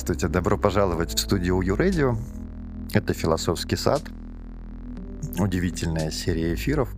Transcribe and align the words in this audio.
Здравствуйте, 0.00 0.28
добро 0.28 0.56
пожаловать 0.56 1.12
в 1.12 1.18
студию 1.18 1.58
Radio. 1.58 2.16
Это 2.92 3.12
«Философский 3.14 3.74
сад», 3.74 4.00
удивительная 5.40 6.12
серия 6.12 6.54
эфиров, 6.54 6.94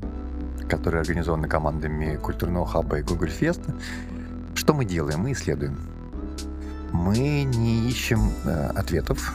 которые 0.68 1.00
организованы 1.00 1.48
командами 1.48 2.16
Культурного 2.16 2.66
хаба 2.66 2.98
и 2.98 3.02
Google 3.02 3.28
Fest. 3.28 3.62
Что 4.54 4.74
мы 4.74 4.84
делаем? 4.84 5.20
Мы 5.20 5.32
исследуем. 5.32 5.78
Мы 6.92 7.44
не 7.44 7.88
ищем 7.88 8.32
э, 8.44 8.66
ответов. 8.76 9.32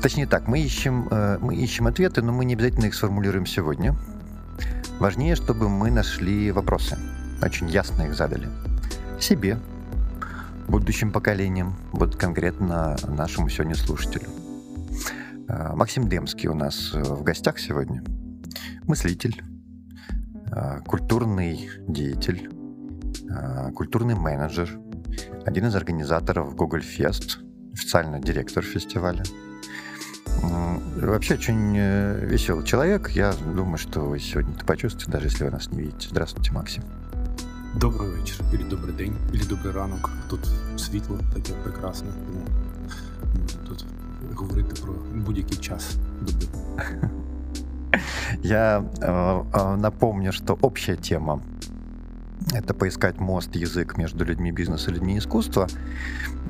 Точнее 0.00 0.26
так, 0.26 0.48
мы 0.48 0.58
ищем, 0.58 1.08
э, 1.10 1.36
мы 1.38 1.56
ищем 1.56 1.86
ответы, 1.88 2.22
но 2.22 2.32
мы 2.32 2.46
не 2.46 2.54
обязательно 2.54 2.86
их 2.86 2.94
сформулируем 2.94 3.44
сегодня. 3.44 3.94
Важнее, 4.98 5.36
чтобы 5.36 5.68
мы 5.68 5.90
нашли 5.90 6.50
вопросы, 6.52 6.96
очень 7.42 7.68
ясно 7.68 8.04
их 8.04 8.14
задали. 8.14 8.48
Себе, 9.20 9.58
будущим 10.68 11.12
поколениям, 11.12 11.76
вот 11.92 12.16
конкретно 12.16 12.96
нашему 13.08 13.48
сегодня 13.48 13.74
слушателю. 13.74 14.28
Э, 15.48 15.72
Максим 15.74 16.08
Демский 16.08 16.48
у 16.48 16.54
нас 16.54 16.92
э, 16.94 17.02
в 17.02 17.22
гостях 17.22 17.58
сегодня. 17.58 18.02
Мыслитель, 18.86 19.42
э, 20.50 20.80
культурный 20.86 21.70
деятель, 21.88 22.50
культурный 23.74 24.14
менеджер, 24.14 24.78
один 25.44 25.66
из 25.66 25.74
организаторов 25.74 26.54
Google 26.54 26.78
Fest, 26.78 27.38
официально 27.72 28.20
директор 28.20 28.62
фестиваля. 28.62 29.24
Вообще 30.42 31.34
очень 31.34 31.76
веселый 31.76 32.64
человек. 32.64 33.10
Я 33.10 33.32
думаю, 33.32 33.78
что 33.78 34.02
вы 34.02 34.20
сегодня 34.20 34.54
это 34.54 34.64
почувствуете, 34.64 35.10
даже 35.10 35.26
если 35.26 35.44
вы 35.44 35.50
нас 35.50 35.70
не 35.72 35.80
видите. 35.80 36.08
Здравствуйте, 36.10 36.52
Максим. 36.52 36.84
Добрий 37.76 38.08
вечір, 38.08 38.40
або 38.40 38.64
добрий 38.70 38.94
день, 38.94 39.16
або 39.28 39.44
добрий 39.44 39.72
ранок. 39.72 40.10
Тут 40.28 40.40
світло 40.76 41.20
таке 41.34 41.52
прекрасне, 41.52 42.08
тому 42.26 42.46
можна 43.42 43.60
тут 43.68 43.84
говорити 44.34 44.82
про 44.82 44.94
будь-який 45.14 45.58
час 45.58 45.96
доби. 46.20 46.46
Я 48.42 48.84
э, 49.00 49.76
напомню, 49.76 50.32
что 50.32 50.58
общая 50.60 50.96
тема— 50.96 51.40
это 52.54 52.74
поискать 52.74 53.20
мост, 53.20 53.56
язык 53.56 53.98
между 53.98 54.24
людьми 54.24 54.52
бизнеса 54.52 54.90
и 54.90 54.94
людьми 54.94 55.18
искусства. 55.18 55.66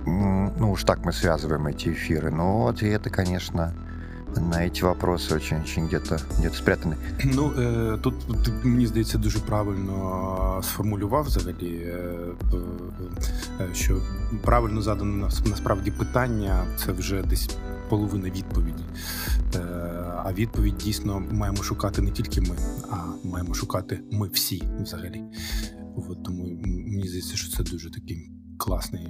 Ну 0.07 0.71
уж 0.71 0.85
так 0.85 1.05
мы 1.05 1.13
связываем 1.13 1.67
эти 1.67 1.89
эфиры. 1.89 2.31
Но 2.31 2.69
ответы, 2.69 3.11
конечно, 3.11 3.73
на 4.41 4.67
эти 4.67 4.83
вопроси 4.83 5.35
очень-очень 5.35 5.87
где-то 5.87 6.19
где 6.39 6.51
спрятані. 6.51 6.95
Ну 7.25 7.53
е, 7.59 7.99
тут 8.03 8.15
мені 8.65 8.87
здається 8.87 9.19
дуже 9.19 9.39
правильно 9.39 10.61
сформулював 10.65 11.25
взагалі, 11.25 11.77
е, 11.77 11.99
е, 13.61 13.69
що 13.75 14.03
правильно 14.43 14.83
задано 14.83 15.29
насправді 15.45 15.91
питання 15.91 16.67
це 16.77 16.93
вже 16.93 17.23
десь 17.23 17.51
половина 17.89 18.31
відповіді. 18.31 18.85
А 20.25 20.33
відповідь 20.33 20.79
дійсно 20.79 21.23
маємо 21.31 21.63
шукати 21.63 22.03
не 22.03 22.11
тільки 22.11 22.41
ми, 22.41 22.57
а 22.91 22.97
маємо 23.29 23.55
шукати 23.55 24.01
ми 24.13 24.29
всі 24.29 24.63
взагалі. 24.81 25.23
От, 25.97 26.25
тому 26.25 26.45
мені 26.65 27.09
здається, 27.09 27.37
що 27.37 27.51
це 27.57 27.63
дуже 27.63 27.91
такий 27.91 28.31
класний 28.59 29.09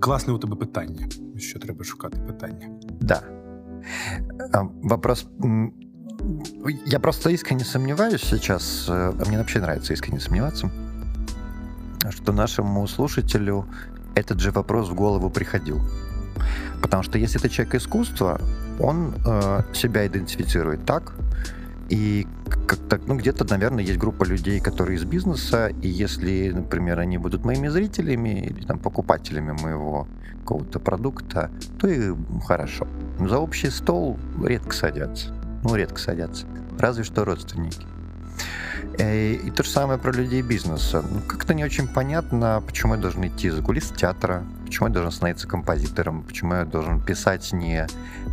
класне 0.00 0.32
у 0.32 0.38
тебе 0.38 0.56
питання, 0.56 1.08
що 1.36 1.58
треба 1.58 1.84
шукати 1.84 2.18
питання. 2.18 2.68
Да. 3.00 3.43
Вопрос 4.82 5.26
я 6.86 7.00
просто 7.00 7.30
искренне 7.30 7.64
сомневаюсь 7.64 8.22
сейчас, 8.22 8.86
а 8.88 9.12
мне 9.26 9.38
вообще 9.38 9.60
нравится 9.60 9.92
искренне 9.92 10.20
сомневаться, 10.20 10.70
что 12.10 12.32
нашему 12.32 12.86
слушателю 12.86 13.66
этот 14.14 14.40
же 14.40 14.50
вопрос 14.50 14.88
в 14.88 14.94
голову 14.94 15.28
приходил. 15.30 15.80
Потому 16.80 17.02
что 17.02 17.18
если 17.18 17.38
это 17.38 17.48
человек 17.48 17.74
искусства, 17.76 18.40
он 18.80 19.14
э, 19.24 19.62
себя 19.72 20.06
идентифицирует 20.06 20.84
так, 20.84 21.14
и 21.94 22.26
как-то, 22.66 23.00
ну, 23.06 23.14
где-то, 23.14 23.48
наверное, 23.48 23.84
есть 23.84 23.98
группа 23.98 24.24
людей, 24.24 24.58
которые 24.58 24.96
из 24.96 25.04
бизнеса, 25.04 25.68
и 25.80 25.86
если, 25.86 26.50
например, 26.50 26.98
они 26.98 27.18
будут 27.18 27.44
моими 27.44 27.68
зрителями 27.68 28.46
или 28.46 28.64
там 28.64 28.80
покупателями 28.80 29.52
моего 29.52 30.08
какого-то 30.40 30.80
продукта, 30.80 31.52
то 31.78 31.86
и 31.86 32.12
хорошо. 32.44 32.88
За 33.20 33.38
общий 33.38 33.70
стол 33.70 34.18
редко 34.44 34.74
садятся. 34.74 35.32
Ну, 35.62 35.76
редко 35.76 36.00
садятся. 36.00 36.46
Разве 36.80 37.04
что 37.04 37.24
родственники. 37.24 37.86
Э, 38.98 39.34
и 39.34 39.50
то 39.52 39.62
же 39.62 39.70
самое 39.70 39.96
про 40.00 40.10
людей 40.10 40.42
бизнеса. 40.42 41.04
Ну, 41.08 41.20
как-то 41.28 41.54
не 41.54 41.62
очень 41.62 41.86
понятно, 41.86 42.60
почему 42.66 42.94
я 42.94 43.00
должен 43.00 43.24
идти 43.24 43.50
за 43.50 43.62
кулис 43.62 43.92
театра, 43.96 44.42
почему 44.66 44.88
я 44.88 44.94
должен 44.94 45.12
становиться 45.12 45.46
композитором, 45.46 46.24
почему 46.24 46.54
я 46.54 46.64
должен 46.64 47.00
писать 47.00 47.52
не 47.52 47.86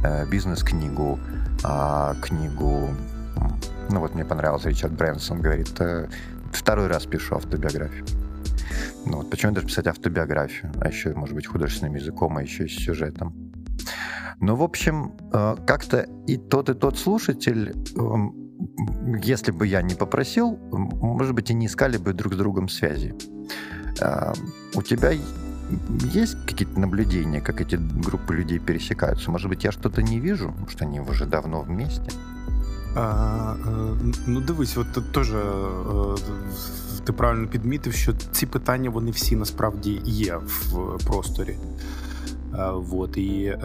э, 0.03 0.25
бизнес-книгу, 0.25 1.19
а 1.63 2.15
книгу... 2.21 2.89
Ну 3.89 3.99
вот 3.99 4.15
мне 4.15 4.25
понравился 4.25 4.69
Ричард 4.69 4.93
Брэнсон, 4.93 5.41
говорит, 5.41 5.73
э, 5.79 6.07
второй 6.51 6.87
раз 6.87 7.05
пишу 7.05 7.35
автобиографию. 7.35 8.05
Ну 9.05 9.17
вот 9.17 9.29
почему 9.29 9.51
должен 9.51 9.67
писать 9.67 9.87
автобиографию, 9.87 10.71
а 10.79 10.87
еще, 10.87 11.13
может 11.13 11.35
быть, 11.35 11.47
художественным 11.47 11.95
языком, 11.95 12.37
а 12.37 12.41
еще 12.41 12.67
с 12.67 12.71
сюжетом. 12.71 13.51
Ну, 14.39 14.55
в 14.55 14.63
общем, 14.63 15.13
как-то 15.31 16.07
и 16.25 16.37
тот, 16.37 16.69
и 16.69 16.73
тот 16.73 16.97
слушатель 16.97 17.75
эм, 17.95 18.41
если 19.23 19.51
бы 19.51 19.67
я 19.67 19.81
не 19.81 19.95
попросил, 19.95 20.57
может 20.71 21.33
быть, 21.33 21.49
и 21.49 21.53
не 21.53 21.65
искали 21.67 21.97
бы 21.97 22.13
друг 22.13 22.33
с 22.33 22.37
другом 22.37 22.69
связи. 22.69 23.15
А, 23.99 24.33
у 24.75 24.81
тебя 24.81 25.11
есть 26.11 26.35
какие-то 26.45 26.79
наблюдения, 26.79 27.41
как 27.41 27.61
эти 27.61 27.75
группы 27.75 28.35
людей 28.35 28.59
пересекаются? 28.59 29.31
Может 29.31 29.49
быть, 29.49 29.63
я 29.63 29.71
что-то 29.71 30.01
не 30.01 30.19
вижу, 30.19 30.49
потому 30.49 30.67
что 30.67 30.85
они 30.85 30.99
уже 30.99 31.25
давно 31.25 31.61
вместе? 31.61 32.11
А, 32.95 33.53
Ну, 34.27 34.41
дивись, 34.41 34.77
от 34.77 35.11
теж 35.11 35.33
ти 37.03 37.13
правильно 37.13 37.47
підмітив, 37.47 37.93
що 37.93 38.13
ці 38.31 38.45
питання 38.45 38.89
вони 38.89 39.11
всі 39.11 39.35
насправді 39.35 40.01
є 40.05 40.35
в 40.35 40.97
просторі. 41.05 41.55
Вот, 42.73 43.17
і, 43.17 43.43
е, 43.43 43.59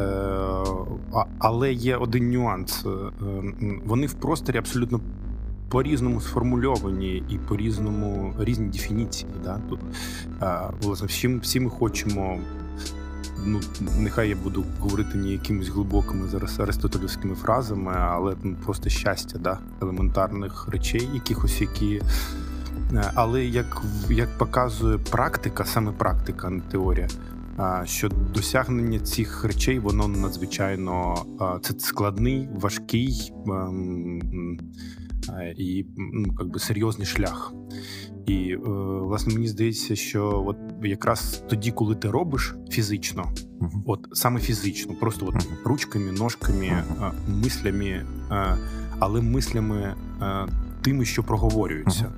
Але 1.38 1.72
є 1.72 1.97
один 1.97 2.31
нюанс. 2.31 2.87
Е, 2.87 2.91
вони 3.84 4.06
в 4.06 4.14
просторі 4.14 4.59
абсолютно 4.59 5.00
по-різному 5.69 6.20
сформульовані 6.20 7.22
і 7.28 7.38
по-різному 7.48 8.34
різні 8.38 8.69
дефініції. 8.69 9.31
Да? 9.44 9.60
Тут, 9.69 9.81
власне, 10.82 11.38
всі 11.43 11.60
ми 11.60 11.70
хочемо. 11.70 12.38
Ну, 13.47 13.61
нехай 13.99 14.29
я 14.29 14.37
буду 14.37 14.65
говорити 14.81 15.19
не 15.19 15.29
якимись 15.29 15.69
глибокими 15.69 16.29
зараз 16.29 16.61
аристотелівськими 16.61 17.34
фразами, 17.34 17.93
але 17.97 18.37
ну, 18.43 18.57
просто 18.65 18.89
щастя, 18.89 19.39
да, 19.39 19.59
елементарних 19.83 20.69
речей, 20.69 21.09
якихось 21.15 21.61
які. 21.61 22.03
Е, 22.93 23.12
але 23.15 23.44
як 23.44 23.82
як 24.11 24.38
показує 24.38 24.99
практика, 24.99 25.65
саме 25.65 25.93
практика, 25.93 26.50
не 26.50 26.61
теорія, 26.61 27.09
що 27.85 28.09
досягнення 28.09 29.00
цих 29.00 29.44
речей 29.44 29.79
воно 29.79 30.09
надзвичайно 30.09 31.15
це 31.62 31.75
складний, 31.79 32.49
важкий 32.55 33.32
ем, 33.47 34.59
і 35.56 35.87
ну, 35.97 36.59
серйозний 36.59 37.06
шлях. 37.06 37.53
І 38.26 38.50
е, 38.52 38.58
власне 39.00 39.34
мені 39.34 39.49
здається, 39.49 39.96
що 39.96 40.44
от 40.46 40.56
якраз 40.82 41.43
тоді, 41.49 41.70
коли 41.70 41.94
ти 41.94 42.11
робиш 42.11 42.55
фізично, 42.70 43.32
uh-huh. 43.61 43.82
от 43.87 44.08
саме 44.12 44.40
фізично, 44.40 44.94
просто 44.94 45.26
от 45.26 45.34
uh-huh. 45.34 45.64
ручками, 45.64 46.12
ножками, 46.12 46.84
uh-huh. 47.00 47.12
мислями, 47.43 48.06
але 48.99 49.20
мислями 49.23 49.94
тими, 50.82 51.05
що 51.05 51.23
проговорюються. 51.23 52.12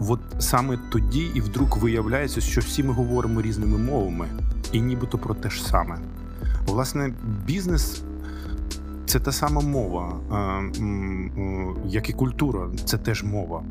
От 0.00 0.20
саме 0.38 0.78
тоді 0.92 1.30
і 1.34 1.40
вдруг 1.40 1.78
виявляється, 1.78 2.40
що 2.40 2.60
всі 2.60 2.82
ми 2.82 2.92
говоримо 2.92 3.42
різними 3.42 3.78
мовами, 3.78 4.28
і 4.72 4.80
нібито 4.80 5.18
про 5.18 5.34
те 5.34 5.50
ж 5.50 5.64
саме. 5.64 5.98
Власне, 6.66 7.14
бізнес 7.46 8.02
це 9.06 9.20
та 9.20 9.32
сама 9.32 9.60
мова, 9.60 10.20
як 11.86 12.10
і 12.10 12.12
культура, 12.12 12.68
це 12.84 12.98
теж 12.98 13.24
мова. 13.24 13.62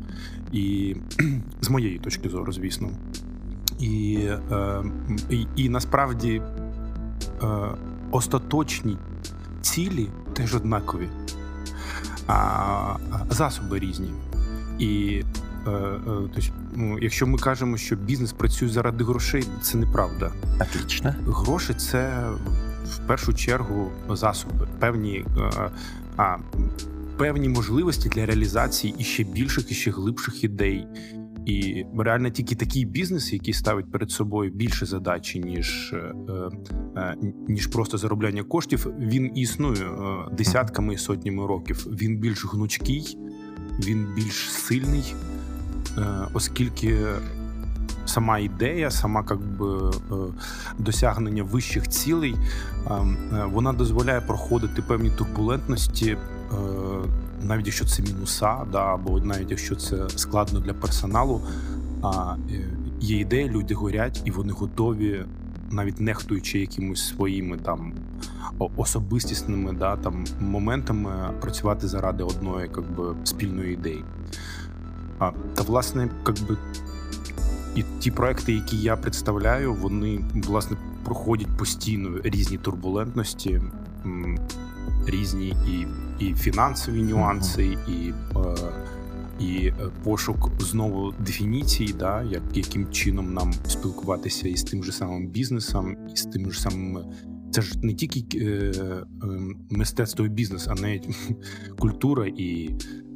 І 0.52 0.96
з 1.60 1.70
моєї 1.70 1.98
точки 1.98 2.28
зору, 2.28 2.52
звісно. 2.52 2.88
І, 3.78 4.18
е, 4.52 4.82
і, 5.30 5.46
і 5.56 5.68
насправді 5.68 6.42
е, 7.42 7.46
остаточні 8.10 8.96
цілі 9.60 10.08
теж 10.32 10.54
однакові, 10.54 11.08
а 12.26 12.96
засоби 13.30 13.78
різні. 13.78 14.10
І 14.78 15.22
Тобто, 15.64 16.40
ну, 16.74 16.98
якщо 16.98 17.26
ми 17.26 17.38
кажемо, 17.38 17.76
що 17.76 17.96
бізнес 17.96 18.32
працює 18.32 18.68
заради 18.68 19.04
грошей, 19.04 19.44
це 19.62 19.78
неправда. 19.78 20.32
Отлично. 20.60 21.14
Гроші 21.26 21.74
це 21.74 22.30
в 22.84 22.98
першу 23.06 23.34
чергу 23.34 23.90
засоби, 24.08 24.68
певні 24.78 25.24
а, 26.16 26.36
певні 27.20 27.48
можливості 27.48 28.08
для 28.08 28.26
реалізації 28.26 28.94
іще 28.98 29.24
більших 29.24 29.70
і 29.70 29.74
ще 29.74 29.90
глибших 29.90 30.44
ідей. 30.44 30.86
І 31.46 31.84
реально 31.98 32.30
тільки 32.30 32.54
такий 32.54 32.84
бізнес, 32.84 33.32
який 33.32 33.54
ставить 33.54 33.92
перед 33.92 34.10
собою 34.10 34.50
більше 34.50 34.86
задачі, 34.86 35.40
ніж 35.40 35.92
е, 35.92 36.14
е, 36.96 37.16
ніж 37.48 37.66
просто 37.66 37.98
заробляння 37.98 38.42
коштів, 38.42 38.86
він 38.98 39.38
існує 39.38 39.84
е, 39.84 39.96
десятками 40.32 40.94
і 40.94 40.98
сотнями 40.98 41.46
років. 41.46 41.86
Він 41.90 42.16
більш 42.16 42.46
гнучкий, 42.46 43.18
він 43.84 44.06
більш 44.16 44.50
сильний, 44.50 45.14
е, 45.98 46.04
оскільки 46.34 46.98
сама 48.04 48.38
ідея, 48.38 48.90
сама 48.90 49.22
как 49.22 49.40
би, 49.40 49.66
е, 49.66 50.14
досягнення 50.78 51.42
вищих 51.42 51.88
цілей, 51.88 52.34
е, 52.34 52.90
вона 53.52 53.72
дозволяє 53.72 54.20
проходити 54.20 54.82
певні 54.82 55.10
турбулентності 55.10 56.16
навіть 57.42 57.66
якщо 57.66 57.84
це 57.84 58.02
мінуса, 58.02 58.56
да, 58.72 58.94
або 58.94 59.20
навіть 59.20 59.50
якщо 59.50 59.76
це 59.76 60.08
складно 60.08 60.60
для 60.60 60.74
персоналу, 60.74 61.40
а 62.02 62.36
е, 62.50 62.68
є 63.00 63.18
ідея, 63.18 63.48
люди 63.48 63.74
горять 63.74 64.22
і 64.24 64.30
вони 64.30 64.52
готові, 64.52 65.24
навіть 65.70 66.00
нехтуючи 66.00 66.58
якимось 66.58 67.08
своїми 67.08 67.56
там 67.56 67.92
особистісними 68.76 69.72
да, 69.72 69.96
там 69.96 70.24
моментами, 70.40 71.10
працювати 71.40 71.88
заради 71.88 72.22
одної 72.22 72.68
как 72.68 72.90
би, 72.96 73.14
спільної 73.24 73.72
ідеї. 73.72 74.04
А, 75.18 75.30
Та 75.54 75.62
власне, 75.62 76.08
как 76.22 76.36
би, 76.48 76.56
і 77.74 77.84
ті 77.98 78.10
проекти, 78.10 78.52
які 78.52 78.76
я 78.76 78.96
представляю, 78.96 79.74
вони 79.74 80.20
власне 80.34 80.76
проходять 81.04 81.56
постійно 81.58 82.20
різні 82.24 82.58
турбулентності, 82.58 83.62
різні 85.06 85.48
і 85.48 85.86
і 86.20 86.34
фінансові 86.34 87.02
нюанси, 87.02 87.76
і 87.88 88.12
е, 88.36 88.54
і 89.40 89.66
е, 89.66 89.74
пошук 90.04 90.50
знову 90.58 91.14
дефініцій, 91.18 91.94
да, 91.98 92.22
як, 92.22 92.42
яким 92.54 92.90
чином 92.90 93.34
нам 93.34 93.52
спілкуватися 93.68 94.48
із 94.48 94.62
тим 94.62 94.84
же 94.84 94.92
самим 94.92 95.26
бізнесом, 95.26 95.96
і 96.14 96.16
з 96.16 96.24
тим 96.24 96.52
же 96.52 96.60
самим. 96.60 96.98
Це 97.52 97.62
ж 97.62 97.78
не 97.82 97.94
тільки 97.94 98.38
е, 98.38 98.44
е, 98.46 99.04
мистецтво 99.70 100.26
і 100.26 100.28
бізнес, 100.28 100.68
а 100.68 100.74
навіть 100.74 101.08
культура 101.78 102.26
і. 102.26 102.70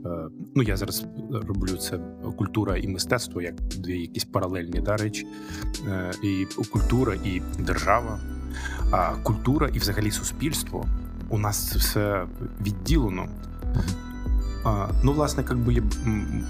Е, 0.07 0.29
ну, 0.55 0.63
я 0.63 0.77
зараз 0.77 1.07
роблю 1.33 1.77
це 1.77 1.99
культура 2.37 2.77
і 2.77 2.89
мистецтво 2.89 3.43
як 3.43 3.55
дві 3.55 4.01
якісь 4.01 4.25
паралельні 4.25 4.81
да, 4.81 4.97
речі. 4.97 5.27
І 6.23 6.47
культура 6.73 7.15
і 7.15 7.43
держава, 7.59 8.21
а 8.91 9.15
культура 9.23 9.69
і 9.75 9.79
взагалі 9.79 10.11
суспільство 10.11 10.87
у 11.35 11.39
нас 11.39 11.69
це 11.69 11.79
все 11.79 12.27
відділено. 12.61 13.27
А, 14.65 14.89
Ну, 15.03 15.13
власне, 15.13 15.45
як 15.49 15.59
би 15.59 15.75
я 15.75 15.83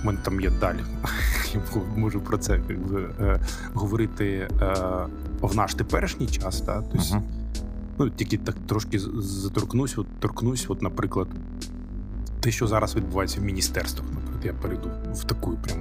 мене 0.05 0.19
там 0.23 0.41
є 0.41 0.51
далі. 0.51 0.79
Я 1.55 1.61
можу 1.97 2.21
про 2.21 2.39
це 2.39 2.53
як 2.69 2.89
би, 2.89 3.11
е, 3.21 3.41
говорити 3.75 4.49
е, 4.61 4.75
в 5.41 5.57
наш 5.57 5.75
теперішній 5.75 6.27
час. 6.27 6.61
Да? 6.61 6.83
Тобто, 6.93 6.99
uh-huh. 6.99 7.23
Ну, 7.99 8.11
тільки 8.11 8.39
так 8.39 8.57
трошки 8.67 8.99
заторкнусь, 9.19 9.99
от 9.99 10.07
торкнусь, 10.21 10.67
от, 10.69 10.83
наприклад, 10.83 11.29
те, 12.41 12.51
що 12.51 12.67
зараз 12.67 12.97
відбувається 12.97 13.41
в 13.41 13.45
міністерствах. 13.45 14.09
Наприклад, 14.15 14.45
я 14.45 14.53
перейду 14.53 14.91
в 15.15 15.25
таку 15.25 15.53
прям 15.53 15.79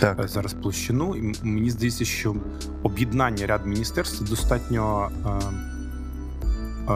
так. 0.00 0.20
Е, 0.20 0.28
зараз 0.28 0.54
площину. 0.54 1.16
І 1.16 1.34
мені 1.42 1.70
здається, 1.70 2.04
що 2.04 2.36
об'єднання 2.82 3.46
ряд 3.46 3.66
міністерств 3.66 4.30
достатньо. 4.30 5.10
Е, 5.26 5.75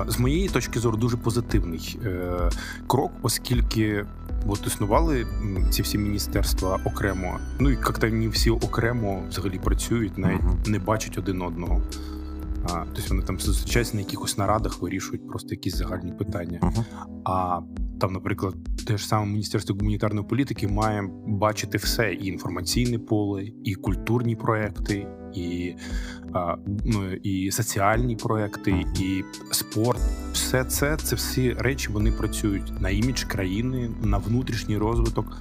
з 0.08 0.18
моєї 0.18 0.48
точки 0.48 0.80
зору 0.80 0.96
дуже 0.96 1.16
позитивний 1.16 1.98
е, 2.04 2.50
крок, 2.86 3.12
оскільки 3.22 4.06
от 4.46 4.66
існували 4.66 5.26
ці 5.70 5.82
всі 5.82 5.98
міністерства 5.98 6.80
окремо. 6.84 7.38
Ну 7.58 7.70
і 7.70 7.72
як-то 7.72 8.08
не 8.08 8.28
всі 8.28 8.50
окремо 8.50 9.22
взагалі 9.28 9.58
працюють, 9.58 10.18
навіть 10.18 10.40
uh-huh. 10.40 10.68
не 10.68 10.78
бачать 10.78 11.18
один 11.18 11.42
одного. 11.42 11.82
А, 12.64 12.84
Тобто 12.94 13.14
вони 13.14 13.22
там 13.22 13.38
зустрічаються 13.38 13.94
на 13.94 14.00
якихось 14.00 14.38
нарадах, 14.38 14.82
вирішують 14.82 15.28
просто 15.28 15.48
якісь 15.50 15.76
загальні 15.76 16.12
питання. 16.12 16.58
Uh-huh. 16.62 16.84
А 17.24 17.60
там, 18.00 18.12
наприклад, 18.12 18.54
те 18.86 18.96
ж 18.96 19.06
саме 19.06 19.26
міністерство 19.26 19.76
гуманітарної 19.76 20.26
політики 20.26 20.68
має 20.68 21.10
бачити 21.26 21.78
все: 21.78 22.12
і 22.12 22.26
інформаційне 22.26 22.98
поле, 22.98 23.44
і 23.64 23.74
культурні 23.74 24.36
проекти, 24.36 25.06
і 25.34 25.74
ну, 26.84 27.12
і 27.12 27.50
соціальні 27.50 28.16
проекти, 28.16 28.84
і 29.00 29.24
спорт. 29.50 30.00
Все 30.32 30.64
це 30.64 30.96
це 30.96 31.16
всі 31.16 31.52
речі 31.52 31.88
вони 31.92 32.12
працюють 32.12 32.80
на 32.80 32.90
імідж 32.90 33.24
країни, 33.24 33.90
на 34.02 34.18
внутрішній 34.18 34.78
розвиток. 34.78 35.36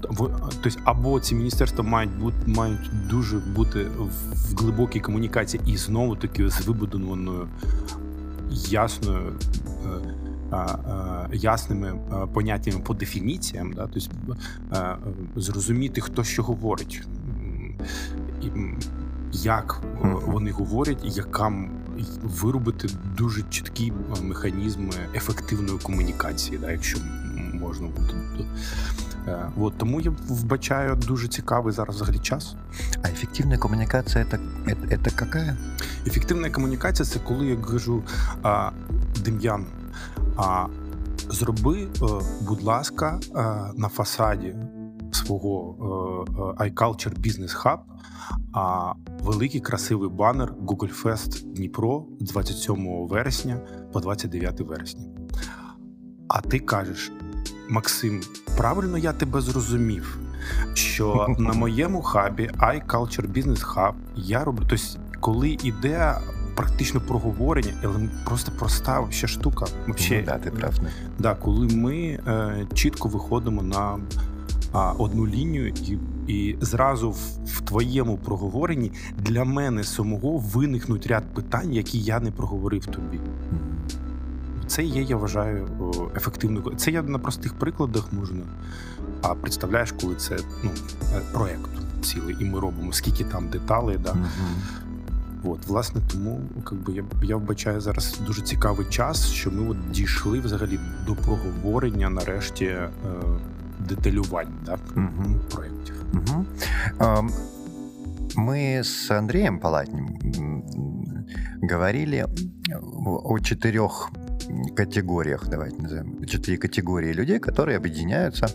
Тобто, 0.00 0.70
або 0.84 1.20
ці 1.20 1.34
міністерства 1.34 1.84
мають 1.84 2.18
бути 2.18 2.36
мають 2.46 3.08
дуже 3.10 3.38
бути 3.38 3.86
в 3.98 4.54
глибокій 4.58 5.00
комунікації 5.00 5.62
і 5.66 5.76
знову 5.76 6.16
таки 6.16 6.50
з 6.50 6.66
вибудованою 6.66 7.48
ясною. 8.50 9.32
Е, 10.52 11.28
ясними 11.32 11.98
поняттями 12.32 12.78
по 12.78 12.94
дефініціям, 12.94 13.72
да, 13.72 13.88
тобто 13.94 14.36
зрозуміти, 15.36 16.00
хто 16.00 16.24
що 16.24 16.42
говорить, 16.42 17.02
як 19.32 19.82
вони 20.26 20.50
говорять, 20.50 20.98
яка 21.02 21.52
виробити 22.22 22.88
дуже 23.16 23.42
чіткі 23.42 23.92
механізми 24.22 24.92
ефективної 25.14 25.78
комунікації, 25.78 26.58
да, 26.58 26.70
якщо 26.70 26.98
можна 27.52 27.86
буде. 27.86 28.14
Е, 29.28 29.48
от, 29.56 29.78
тому 29.78 30.00
я 30.00 30.12
вбачаю 30.28 30.96
дуже 30.96 31.28
цікавий 31.28 31.72
зараз 31.74 31.96
взагалі 31.96 32.18
час. 32.18 32.56
А 33.02 33.08
ефективна 33.08 33.58
комунікація 33.58 34.24
це, 34.30 34.38
це, 34.88 34.98
це 35.04 35.10
яка? 35.10 35.56
Ефективна 36.06 36.50
комунікація 36.50 37.06
це 37.06 37.18
коли 37.18 37.46
я 37.46 37.56
кажу 37.56 38.02
а, 38.42 38.70
Дем'ян, 39.24 39.66
а 40.36 40.66
зроби, 41.30 41.82
е, 41.82 42.06
будь 42.40 42.62
ласка, 42.62 43.20
е, 43.36 43.38
на 43.76 43.88
фасаді 43.88 44.54
свого 45.12 45.76
е, 46.58 46.70
iCulture 46.70 47.20
Business 47.20 47.62
Hub 47.62 47.78
а 48.52 48.92
великий 49.22 49.60
красивий 49.60 50.08
банер 50.08 50.52
Google 50.52 51.02
Fest 51.02 51.52
Дніпро 51.54 52.04
27 52.20 53.06
вересня 53.06 53.60
по 53.92 54.00
29 54.00 54.60
вересня. 54.60 55.04
А 56.28 56.40
ти 56.40 56.58
кажеш, 56.58 57.12
Максим, 57.68 58.20
правильно 58.56 58.98
я 58.98 59.12
тебе 59.12 59.40
зрозумів, 59.40 60.18
що 60.74 61.26
на 61.38 61.52
моєму 61.52 62.02
хабі 62.02 62.50
iCulture 62.58 63.32
Business 63.32 63.74
Hub 63.74 63.92
я 64.16 64.44
роблю. 64.44 64.64
Тобто, 64.68 64.84
коли 65.20 65.58
ідея 65.62 66.20
практично 66.54 67.00
проговорення, 67.00 67.72
але 67.84 68.08
просто 68.24 68.52
проста 68.58 69.06
ще 69.10 69.26
штука. 69.26 69.66
Вообще, 69.86 70.18
ну, 70.18 70.26
да, 70.26 70.38
ти 70.38 70.50
прав. 70.50 70.74
Да, 71.18 71.34
коли 71.34 71.66
ми 71.66 71.96
е, 71.96 72.66
чітко 72.74 73.08
виходимо 73.08 73.62
на 73.62 73.98
а, 74.72 74.92
одну 74.92 75.26
лінію, 75.26 75.68
і 75.68 75.98
і 76.26 76.56
зразу 76.60 77.10
в, 77.10 77.18
в 77.46 77.60
твоєму 77.60 78.16
проговоренні 78.16 78.92
для 79.18 79.44
мене 79.44 79.84
самого 79.84 80.38
виникнуть 80.38 81.06
ряд 81.06 81.24
питань, 81.34 81.72
які 81.72 81.98
я 81.98 82.20
не 82.20 82.30
проговорив 82.30 82.86
тобі. 82.86 83.20
Це 84.66 84.82
є, 84.82 85.02
я 85.02 85.16
вважаю, 85.16 85.68
ефективною. 86.16 86.76
Це 86.76 86.90
я 86.90 87.02
на 87.02 87.18
простих 87.18 87.54
прикладах 87.54 88.12
можна. 88.12 88.42
А 89.22 89.34
представляєш, 89.34 89.92
коли 89.92 90.14
це 90.14 90.36
ну, 90.64 90.70
е, 91.14 91.20
проєкт 91.32 91.70
цілий, 92.02 92.36
і 92.40 92.44
ми 92.44 92.60
робимо 92.60 92.92
скільки 92.92 93.24
там 93.24 93.48
деталей. 93.48 93.98
Да. 94.04 94.10
Mm-hmm. 94.10 94.82
От, 95.44 95.66
власне, 95.66 96.00
тому 96.12 96.40
якби 96.56 96.92
я 96.92 97.04
я 97.22 97.36
вбачаю 97.36 97.80
зараз 97.80 98.20
дуже 98.26 98.42
цікавий 98.42 98.86
час, 98.86 99.26
що 99.26 99.50
ми 99.50 99.68
от 99.68 99.90
дійшли 99.90 100.40
взагалі 100.40 100.80
до 101.06 101.14
проговорення 101.14 102.10
нарешті 102.10 102.64
е, 102.64 102.88
деталювань 103.88 104.54
да, 104.66 104.78
угу. 104.96 105.40
проєктів. 105.50 106.04
Угу. 106.14 106.46
Мы 108.34 108.82
с 108.82 109.10
Андреем 109.10 109.58
Палатним 109.58 110.18
говорили 111.70 112.26
о 113.04 113.38
четырех 113.40 114.10
категориях, 114.74 115.48
давайте 115.48 115.82
назовем, 115.82 116.24
четыре 116.24 116.56
категории 116.56 117.12
людей, 117.12 117.38
которые 117.38 117.76
объединяются 117.76 118.48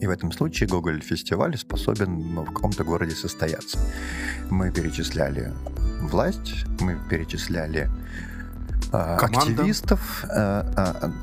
и 0.00 0.06
в 0.06 0.10
этом 0.10 0.32
случае 0.32 0.68
Гоголь 0.68 1.00
фестиваль 1.00 1.56
способен 1.56 2.44
в 2.44 2.52
каком-то 2.52 2.84
городе 2.84 3.14
состояться. 3.14 3.78
Мы 4.50 4.72
перечисляли 4.72 5.52
власть, 6.02 6.64
мы 6.80 6.98
перечисляли 7.08 7.88
э, 8.92 8.96
активистов, 8.96 10.24
э, 10.28 10.64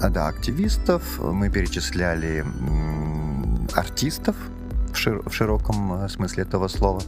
э, 0.02 0.10
да, 0.10 0.28
активистов, 0.28 1.20
мы 1.20 1.50
перечисляли 1.50 2.46
артистов 3.74 4.36
в, 4.92 4.96
шир 4.96 5.22
в 5.28 5.34
широком 5.34 6.10
смысле 6.10 6.44
этого 6.44 6.68
слова. 6.68 7.02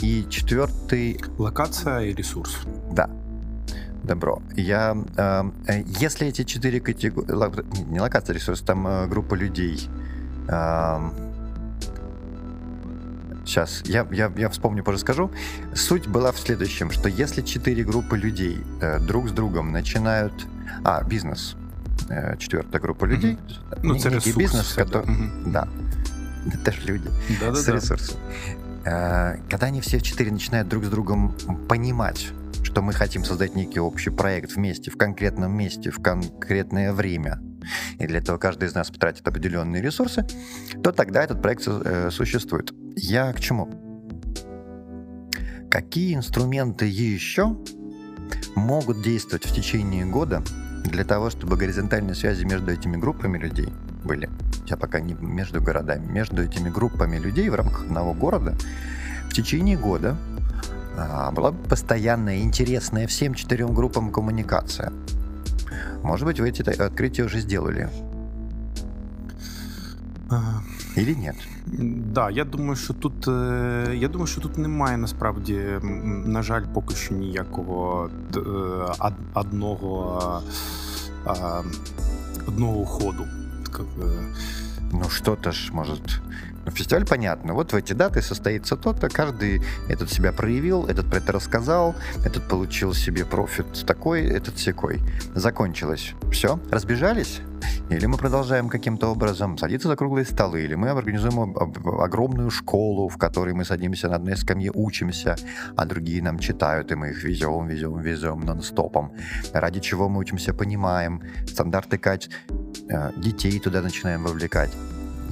И 0.00 0.26
четвертый... 0.28 1.20
Локация 1.38 2.00
и 2.00 2.14
ресурс. 2.14 2.56
Да. 2.90 3.08
Добро. 4.02 4.42
Я, 4.56 4.96
э, 5.16 5.82
если 6.00 6.26
эти 6.26 6.42
четыре 6.42 6.80
категории, 6.80 7.90
не 7.90 8.00
локация 8.00 8.34
ресурс, 8.34 8.60
там 8.60 8.86
э, 8.86 9.06
группа 9.06 9.34
людей. 9.34 9.88
Э, 10.48 11.10
сейчас, 13.44 13.82
я, 13.86 14.06
я, 14.10 14.32
я 14.36 14.48
вспомню, 14.48 14.84
позже 14.84 14.98
скажу. 14.98 15.30
Суть 15.74 16.06
была 16.06 16.32
в 16.32 16.38
следующем, 16.38 16.90
что 16.90 17.08
если 17.08 17.42
четыре 17.42 17.84
группы 17.84 18.16
людей 18.16 18.58
э, 18.80 18.98
друг 19.00 19.28
с 19.28 19.32
другом 19.32 19.72
начинают... 19.72 20.32
А, 20.84 21.02
бизнес. 21.04 21.56
Э, 22.08 22.36
четвертая 22.38 22.80
группа 22.80 23.04
людей. 23.04 23.34
Mm-hmm. 23.34 23.80
Ну, 23.82 23.94
это 23.96 24.08
ресурс, 24.08 24.36
бизнес, 24.36 24.72
который... 24.74 25.06
Mm-hmm. 25.06 25.52
Да. 25.52 25.68
Это 26.52 26.72
же 26.72 26.80
люди. 26.82 27.08
Да-да-да. 27.40 27.54
С 27.56 27.68
ресурсом. 27.68 28.16
Э, 28.84 29.36
когда 29.48 29.66
они 29.66 29.80
все 29.80 30.00
четыре 30.00 30.32
начинают 30.32 30.68
друг 30.68 30.84
с 30.84 30.88
другом 30.88 31.36
понимать, 31.68 32.28
что 32.62 32.82
мы 32.82 32.92
хотим 32.92 33.24
создать 33.24 33.54
некий 33.54 33.80
общий 33.80 34.10
проект 34.10 34.52
вместе, 34.56 34.90
в 34.90 34.96
конкретном 34.96 35.52
месте, 35.52 35.90
в 35.90 36.02
конкретное 36.02 36.92
время, 36.92 37.40
и 37.98 38.06
для 38.06 38.18
этого 38.18 38.38
каждый 38.38 38.68
из 38.68 38.74
нас 38.74 38.90
потратит 38.90 39.26
определенные 39.26 39.82
ресурсы, 39.82 40.26
то 40.82 40.92
тогда 40.92 41.22
этот 41.22 41.40
проект 41.42 41.64
э, 41.66 42.10
существует. 42.10 42.72
Я 42.96 43.32
к 43.32 43.40
чему? 43.40 43.68
Какие 45.70 46.14
инструменты 46.14 46.86
еще 46.86 47.56
могут 48.54 49.02
действовать 49.02 49.46
в 49.46 49.54
течение 49.54 50.04
года 50.04 50.42
для 50.84 51.04
того, 51.04 51.30
чтобы 51.30 51.56
горизонтальные 51.56 52.14
связи 52.14 52.44
между 52.44 52.70
этими 52.70 52.96
группами 52.96 53.38
людей 53.38 53.68
были? 54.04 54.28
Я 54.66 54.76
пока 54.76 55.00
не 55.00 55.14
между 55.14 55.62
городами, 55.62 56.04
между 56.06 56.42
этими 56.42 56.68
группами 56.68 57.16
людей 57.16 57.48
в 57.48 57.54
рамках 57.54 57.84
одного 57.84 58.12
города 58.12 58.54
в 59.30 59.34
течение 59.34 59.78
года 59.78 60.16
а, 60.96 61.30
была 61.30 61.52
бы 61.52 61.62
постоянная, 61.68 62.42
интересная 62.42 63.06
всем 63.06 63.34
четырем 63.34 63.72
группам 63.74 64.10
коммуникация. 64.12 64.92
Может 66.02 66.26
быть, 66.26 66.40
вы 66.40 66.50
эти 66.50 66.62
открытия 66.62 67.22
уже 67.22 67.40
сделали? 67.40 67.88
Или 70.96 71.14
нет? 71.14 71.36
Да, 72.12 72.30
я 72.30 72.44
думаю, 72.44 72.76
що 72.76 72.94
тут 72.94 73.26
я 73.94 74.08
думаю, 74.08 74.26
що 74.26 74.40
тут 74.40 74.58
немає 74.58 74.96
насправді, 74.96 75.60
на 76.26 76.42
жаль, 76.42 76.62
поки 76.74 76.94
що 76.94 77.14
ніякого 77.14 78.10
одного 79.34 80.42
одного 82.46 82.84
ходу. 82.84 83.24
Ну, 84.92 85.02
что-то 85.08 85.52
ж 85.52 85.72
может 85.72 86.20
фестиваль 86.70 87.06
понятно. 87.06 87.54
Вот 87.54 87.72
в 87.72 87.76
эти 87.76 87.92
даты 87.92 88.22
состоится 88.22 88.76
то-то, 88.76 89.08
каждый 89.08 89.62
этот 89.88 90.10
себя 90.10 90.32
проявил, 90.32 90.86
этот 90.86 91.10
про 91.10 91.18
это 91.18 91.32
рассказал, 91.32 91.94
этот 92.24 92.48
получил 92.48 92.94
себе 92.94 93.24
профит 93.24 93.66
такой, 93.86 94.22
этот 94.22 94.58
секой. 94.58 95.00
Закончилось. 95.34 96.14
Все, 96.30 96.58
разбежались? 96.70 97.40
Или 97.90 98.06
мы 98.06 98.16
продолжаем 98.16 98.68
каким-то 98.68 99.08
образом 99.08 99.58
садиться 99.58 99.88
за 99.88 99.96
круглые 99.96 100.24
столы, 100.24 100.62
или 100.62 100.74
мы 100.74 100.88
организуем 100.88 101.54
огромную 102.00 102.50
школу, 102.50 103.08
в 103.08 103.18
которой 103.18 103.54
мы 103.54 103.64
садимся 103.64 104.08
на 104.08 104.16
одной 104.16 104.36
скамье, 104.36 104.70
учимся, 104.74 105.36
а 105.76 105.84
другие 105.84 106.22
нам 106.22 106.38
читают, 106.38 106.90
и 106.92 106.94
мы 106.94 107.10
их 107.10 107.22
везем, 107.22 107.66
везем, 107.66 108.00
везем 108.00 108.40
нон-стопом. 108.40 109.12
Ради 109.52 109.80
чего 109.80 110.08
мы 110.08 110.20
учимся, 110.20 110.54
понимаем, 110.54 111.22
стандарты 111.46 111.98
качества, 111.98 112.34
э, 112.88 113.12
детей 113.16 113.58
туда 113.58 113.82
начинаем 113.82 114.22
вовлекать 114.22 114.72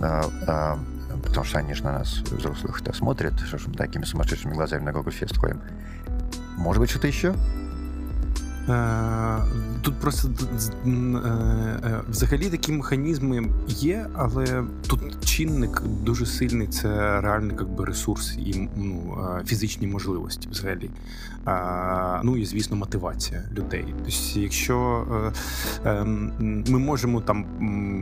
э, 0.00 0.22
э, 0.46 0.99
потому 1.23 1.45
что 1.45 1.59
они 1.59 1.73
же 1.73 1.83
на 1.83 1.91
нас, 1.91 2.21
взрослых-то, 2.31 2.93
смотрят, 2.93 3.39
что 3.39 3.57
же 3.57 3.69
мы 3.69 3.75
такими 3.75 4.05
сумасшедшими 4.05 4.53
глазами 4.53 4.83
на 4.83 4.91
Google 4.91 5.11
Fest 5.11 5.37
ходим. 5.37 5.61
Может 6.57 6.81
быть, 6.81 6.89
что-то 6.89 7.07
еще? 7.07 7.33
Е, 8.69 9.37
тут 9.81 9.95
просто 9.95 10.27
е, 10.27 10.89
е, 10.89 12.01
взагалі 12.09 12.49
такі 12.49 12.71
механізми 12.71 13.49
є, 13.67 14.05
але 14.13 14.63
тут 14.87 15.25
чинник 15.25 15.81
дуже 16.03 16.25
сильний 16.25 16.67
це 16.67 17.21
реальний 17.21 17.55
якби, 17.59 17.85
ресурс 17.85 18.35
і 18.37 18.69
ну, 18.75 19.17
фізичні 19.45 19.87
можливості 19.87 20.49
взагалі. 20.51 20.89
Ну 22.22 22.36
і 22.36 22.44
звісно, 22.44 22.76
мотивація 22.76 23.42
людей. 23.52 23.94
Тобто, 23.96 24.40
якщо 24.40 25.06
ми 26.40 26.78
можемо 26.78 27.20
там, 27.20 27.46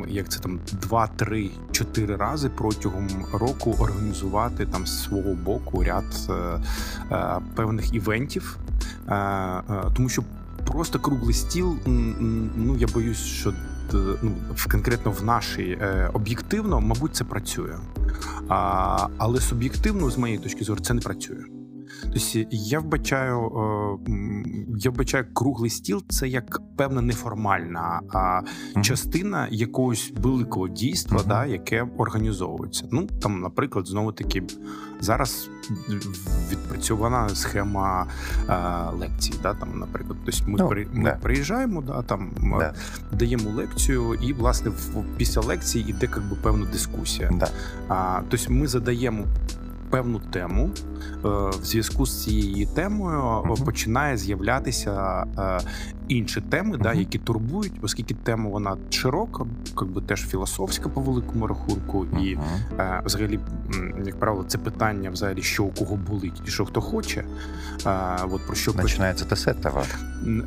як 0.08 0.28
це 0.28 0.40
там, 0.40 0.60
два, 0.72 1.06
три, 1.06 1.50
чотири 1.72 2.16
рази 2.16 2.48
протягом 2.48 3.08
року 3.32 3.76
організувати 3.78 4.66
там 4.66 4.86
з 4.86 5.02
свого 5.02 5.34
боку 5.34 5.84
ряд 5.84 6.30
певних 7.54 7.94
івентів, 7.94 8.58
тому 9.96 10.08
що 10.08 10.22
просто 10.66 10.98
круглий 10.98 11.34
стіл. 11.34 11.76
Ну 12.56 12.76
я 12.78 12.86
боюсь, 12.86 13.18
що 13.18 13.52
ну, 13.92 14.32
конкретно 14.70 15.10
в 15.12 15.24
нашій 15.24 15.78
е, 15.80 16.10
об'єктивно, 16.12 16.80
мабуть, 16.80 17.16
це 17.16 17.24
працює. 17.24 17.76
А, 18.48 19.08
Але 19.18 19.40
суб'єктивно, 19.40 20.10
з 20.10 20.18
моєї 20.18 20.38
точки 20.38 20.64
зору, 20.64 20.80
це 20.80 20.94
не 20.94 21.00
працює. 21.00 21.57
Тобто 22.02 22.48
я 22.50 22.80
вбачаю, 22.80 23.52
е, 24.08 24.10
я 24.78 24.90
вбачаю 24.90 25.26
круглий 25.32 25.70
стіл 25.70 26.02
це 26.08 26.28
як 26.28 26.60
певна 26.76 27.02
неформальна 27.02 28.00
mm-hmm. 28.08 28.80
частина 28.80 29.48
якогось 29.50 30.12
великого 30.16 30.68
дійства, 30.68 31.18
mm-hmm. 31.18 31.28
да, 31.28 31.46
яке 31.46 31.86
організовується. 31.96 32.84
Ну 32.92 33.06
там, 33.06 33.40
наприклад, 33.40 33.86
знову 33.86 34.12
таки 34.12 34.42
зараз 35.00 35.50
відпрацьована 36.50 37.28
схема 37.28 38.06
а, 38.46 38.90
лекцій. 38.90 39.34
Да, 39.42 39.54
там, 39.54 39.78
наприклад, 39.78 40.18
тобто 40.24 40.44
ми, 40.46 40.56
ну, 40.58 40.68
при, 40.68 40.86
ми 40.92 41.18
приїжджаємо, 41.22 41.82
да, 41.82 42.02
там 42.02 42.30
да. 42.58 42.74
даємо 43.12 43.50
лекцію, 43.50 44.14
і 44.14 44.32
власне 44.32 44.70
в, 44.70 45.04
після 45.16 45.40
лекції 45.40 45.88
йде 45.88 46.08
якби 46.16 46.36
певна 46.42 46.66
дискусія. 46.66 47.30
А, 47.88 48.20
Тобто 48.28 48.52
ми 48.52 48.66
задаємо 48.66 49.24
певну 49.90 50.18
тему 50.18 50.70
е, 50.74 51.18
в 51.60 51.64
зв'язку 51.64 52.06
з 52.06 52.24
цією 52.24 52.66
темою 52.66 53.20
uh-huh. 53.20 53.64
починає 53.64 54.16
з'являтися 54.16 55.24
е, 55.38 55.60
інші 56.08 56.40
теми, 56.40 56.76
uh-huh. 56.76 56.82
да, 56.82 56.92
які 56.92 57.18
турбують, 57.18 57.72
оскільки 57.82 58.14
тема 58.14 58.50
вона 58.50 58.76
широка, 58.90 59.46
якби 59.80 60.02
теж 60.02 60.28
філософська 60.28 60.88
по 60.88 61.00
великому 61.00 61.46
рахунку, 61.46 62.04
uh-huh. 62.04 62.20
і 62.20 62.38
е, 62.78 63.02
взагалі, 63.04 63.40
як 64.04 64.18
правило, 64.18 64.44
це 64.48 64.58
питання 64.58 65.10
взагалі, 65.10 65.42
що 65.42 65.64
у 65.64 65.70
кого 65.70 65.96
болить, 65.96 66.42
і 66.46 66.50
що 66.50 66.64
хто 66.64 66.80
хоче. 66.80 67.24
От 68.30 68.46
про 68.46 68.54
що 68.54 68.72
починається 68.74 69.24
те 69.24 69.36
сетова. 69.36 69.84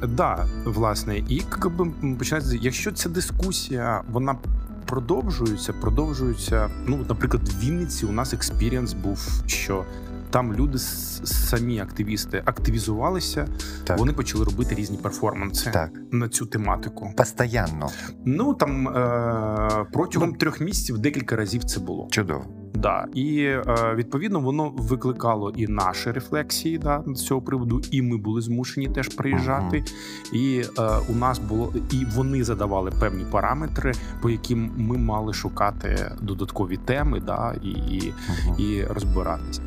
Да, 0.07 0.45
власне, 0.65 1.17
і 1.17 1.43
якби 1.51 1.91
починається, 2.19 2.57
якщо 2.62 2.91
ця 2.91 3.10
дискусія, 3.10 4.01
вона 4.12 4.36
продовжуються, 4.85 5.73
продовжуються. 5.73 6.69
Ну, 6.85 7.05
наприклад, 7.09 7.50
в 7.50 7.59
Вінниці 7.59 8.05
у 8.05 8.11
нас 8.11 8.33
experience 8.33 8.93
був, 8.93 9.43
що 9.47 9.85
там 10.31 10.53
люди 10.53 10.77
самі 10.77 11.79
активісти 11.79 12.43
активізувалися, 12.45 13.47
так. 13.83 14.00
вони 14.00 14.13
почали 14.13 14.45
робити 14.45 14.75
різні 14.75 14.97
перформанси 14.97 15.71
так. 15.71 15.89
на 16.11 16.29
цю 16.29 16.45
тематику. 16.45 17.13
Постоянно. 17.17 17.89
Ну 18.25 18.53
там 18.53 18.88
е- 18.88 19.85
протягом 19.93 20.29
ну, 20.29 20.35
трьох 20.35 20.61
місяців 20.61 20.97
декілька 20.97 21.35
разів 21.35 21.63
це 21.63 21.79
було. 21.79 22.07
Чудово. 22.11 22.45
Да, 22.73 23.05
і 23.13 23.43
е, 23.43 23.63
відповідно 23.95 24.39
воно 24.39 24.69
викликало 24.69 25.53
і 25.55 25.67
наші 25.67 26.11
рефлексії 26.11 26.77
да, 26.77 27.03
з 27.07 27.21
цього 27.21 27.41
приводу, 27.41 27.81
і 27.91 28.01
ми 28.01 28.17
були 28.17 28.41
змушені 28.41 28.88
теж 28.88 29.07
приїжджати. 29.07 29.77
Uh-huh. 29.77 30.35
І 30.35 30.65
е, 30.79 30.89
у 31.09 31.15
нас 31.15 31.39
було 31.39 31.73
і 31.91 32.05
вони 32.15 32.43
задавали 32.43 32.91
певні 33.00 33.25
параметри, 33.31 33.93
по 34.21 34.29
яким 34.29 34.71
ми 34.77 34.97
мали 34.97 35.33
шукати 35.33 36.11
додаткові 36.21 36.77
теми, 36.77 37.19
да, 37.19 37.55
і, 37.61 37.69
і, 37.69 38.13
uh-huh. 38.29 38.59
і 38.59 38.83
розбиратись. 38.83 39.61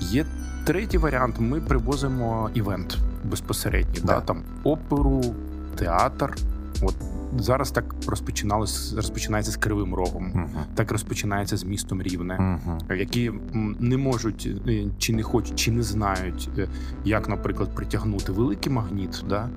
Є 0.00 0.26
третій 0.64 0.98
варіант: 0.98 1.36
ми 1.38 1.60
привозимо 1.60 2.50
івент 2.54 2.98
безпосередньо, 3.24 4.00
да. 4.04 4.14
да 4.14 4.20
там 4.20 4.42
оперу, 4.64 5.34
театр. 5.76 6.36
От 6.82 6.94
зараз 7.38 7.70
так 7.70 7.94
розпочиналось, 8.06 8.94
розпочинається 8.94 9.52
з 9.52 9.56
кривим 9.56 9.94
рогом, 9.94 10.32
uh-huh. 10.34 10.62
так 10.74 10.92
розпочинається 10.92 11.56
з 11.56 11.64
містом 11.64 12.02
Рівне, 12.02 12.58
uh-huh. 12.60 12.94
які 12.94 13.32
не 13.80 13.96
можуть 13.96 14.48
е, 14.68 14.84
чи 14.98 15.12
не 15.12 15.22
хочуть, 15.22 15.58
чи 15.58 15.70
не 15.70 15.82
знають, 15.82 16.48
е, 16.58 16.68
як, 17.04 17.28
наприклад, 17.28 17.74
притягнути 17.74 18.32
великий 18.32 18.72
магніт, 18.72 19.24
да 19.28 19.48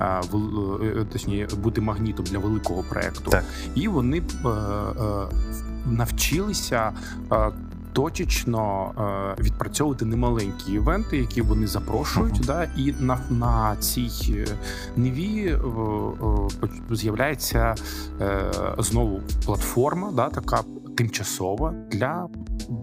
е, 0.00 1.04
точніше, 1.12 1.56
бути 1.56 1.80
магнітом 1.80 2.26
для 2.26 2.38
великого 2.38 2.82
проекту, 2.82 3.30
так. 3.30 3.44
і 3.74 3.88
вони 3.88 4.22
навчилися 5.86 6.92
точечно 7.96 8.92
е, 9.38 9.42
відпрацьовувати 9.42 10.04
немаленькі 10.04 10.72
івенти, 10.72 11.16
які 11.16 11.42
вони 11.42 11.66
запрошують. 11.66 12.40
Uh-huh. 12.40 12.46
Да, 12.46 12.64
І 12.76 12.94
на 13.00 13.20
на 13.30 13.76
цій 13.76 14.10
е, 14.30 14.46
ниві 14.96 15.46
е, 15.46 15.58
з'являється 16.90 17.74
знову 18.78 19.20
платформа, 19.44 20.12
да, 20.12 20.28
така 20.28 20.62
тимчасова 20.96 21.74
для 21.90 22.28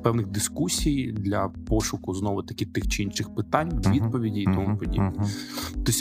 певних 0.03 0.27
дискусій 0.27 1.11
для 1.11 1.49
пошуку 1.67 2.13
знову 2.13 2.43
таки 2.43 2.65
тих 2.65 2.87
чи 2.87 3.03
інших 3.03 3.35
питань, 3.35 3.81
відповіді 3.87 4.41
і 4.41 4.45
тому 4.45 4.77
подібне. 4.77 5.13
Тобто 5.73 5.91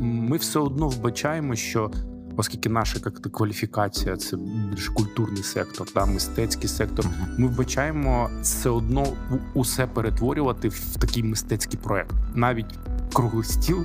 ми 0.00 0.36
все 0.36 0.58
одно 0.58 0.88
вбачаємо, 0.88 1.54
що 1.54 1.90
оскільки 2.36 2.68
наша 2.68 2.98
як 3.04 3.14
кваліфікація 3.14 4.16
це 4.16 4.36
більш 4.70 4.88
культурний 4.88 5.42
сектор, 5.42 5.86
да, 5.94 6.06
мистецький 6.06 6.68
сектор. 6.68 7.06
Ми 7.38 7.46
вбачаємо 7.46 8.30
все 8.42 8.70
одно 8.70 9.06
усе 9.54 9.86
перетворювати 9.86 10.68
в 10.68 10.96
такий 10.98 11.22
мистецький 11.22 11.78
проект. 11.82 12.14
Навіть 12.34 12.78
круглий 13.12 13.44
стіл 13.44 13.84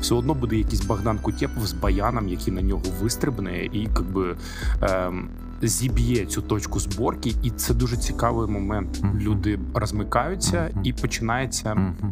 все 0.00 0.14
одно 0.14 0.34
буде 0.34 0.56
якийсь 0.56 0.84
Богдан 0.84 1.18
Кутєпов 1.18 1.66
з 1.66 1.72
баяном, 1.72 2.28
який 2.28 2.54
на 2.54 2.62
нього 2.62 2.82
вистрибне, 3.00 3.64
і 3.64 3.78
якби. 3.78 4.36
Ем, 4.82 5.28
Зіб'є 5.62 6.26
цю 6.26 6.42
точку 6.42 6.80
зборки, 6.80 7.34
і 7.42 7.50
це 7.50 7.74
дуже 7.74 7.96
цікавий 7.96 8.48
момент. 8.48 9.00
Mm-hmm. 9.00 9.20
Люди 9.20 9.58
розмикаються, 9.74 10.56
mm-hmm. 10.56 10.80
і 10.84 10.92
починається 10.92 11.74
mm-hmm. 11.74 12.10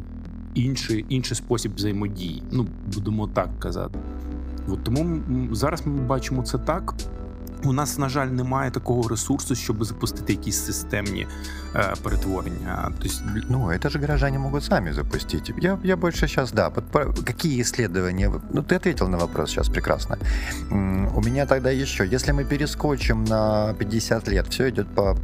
інший 0.54 1.07
інший 1.09 1.37
спосіб 1.37 1.75
взаємодії. 1.75 2.42
Ну 2.52 2.66
будемо 2.95 3.26
так 3.26 3.49
казати. 3.59 3.99
От 4.70 4.84
тому 4.84 5.20
зараз 5.52 5.87
ми 5.87 6.00
бачимо 6.02 6.42
це 6.42 6.58
так. 6.58 6.94
У 7.65 7.74
нас, 7.74 7.98
на 7.98 8.10
жаль, 8.10 8.27
немає 8.27 8.72
такого 8.72 9.08
ресурсу, 9.08 9.55
щоб 9.55 9.84
запустити 9.84 10.34
якісь 10.34 10.65
системні 10.65 11.27
э, 11.75 12.01
перетворення. 12.01 12.91
То 13.00 13.05
есть... 13.05 13.24
Ну, 13.50 13.70
это 13.70 13.89
же 13.89 14.00
горожане 14.00 14.39
могут 14.39 14.63
сами 14.63 14.93
запустить. 14.93 15.53
Я, 15.62 15.79
я 15.84 15.96
больше 15.96 16.27
сейчас, 16.27 16.51
да, 16.51 16.70
под, 16.70 16.84
какие 17.25 17.62
исследования... 17.62 18.32
Ну, 18.53 18.62
ты 18.62 18.75
ответил 18.75 19.08
на 19.08 19.17
вопрос 19.17 19.50
сейчас 19.50 19.70
прекрасно. 19.70 20.17
У 21.15 21.22
меня 21.22 21.46
тогда 21.46 21.72
еще, 21.72 22.05
если 22.13 22.34
мы 22.34 22.43
перескочим 22.43 23.24
на 23.24 23.74
50 23.74 24.27
лет, 24.27 24.48
все 24.48 24.70
идет 24.70 24.88
по... 24.96 25.15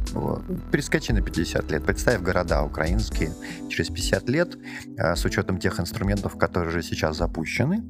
Перескочи 0.70 1.12
на 1.12 1.20
50 1.20 1.72
лет. 1.72 1.84
Представь 1.84 2.22
города 2.22 2.62
украинские 2.62 3.30
через 3.68 3.88
50 3.88 4.30
лет, 4.30 4.58
э, 4.98 5.14
с 5.14 5.24
учетом 5.24 5.58
тех 5.58 5.80
инструментов, 5.80 6.38
которые 6.38 6.72
же 6.72 6.82
сейчас 6.82 7.16
запущены. 7.16 7.82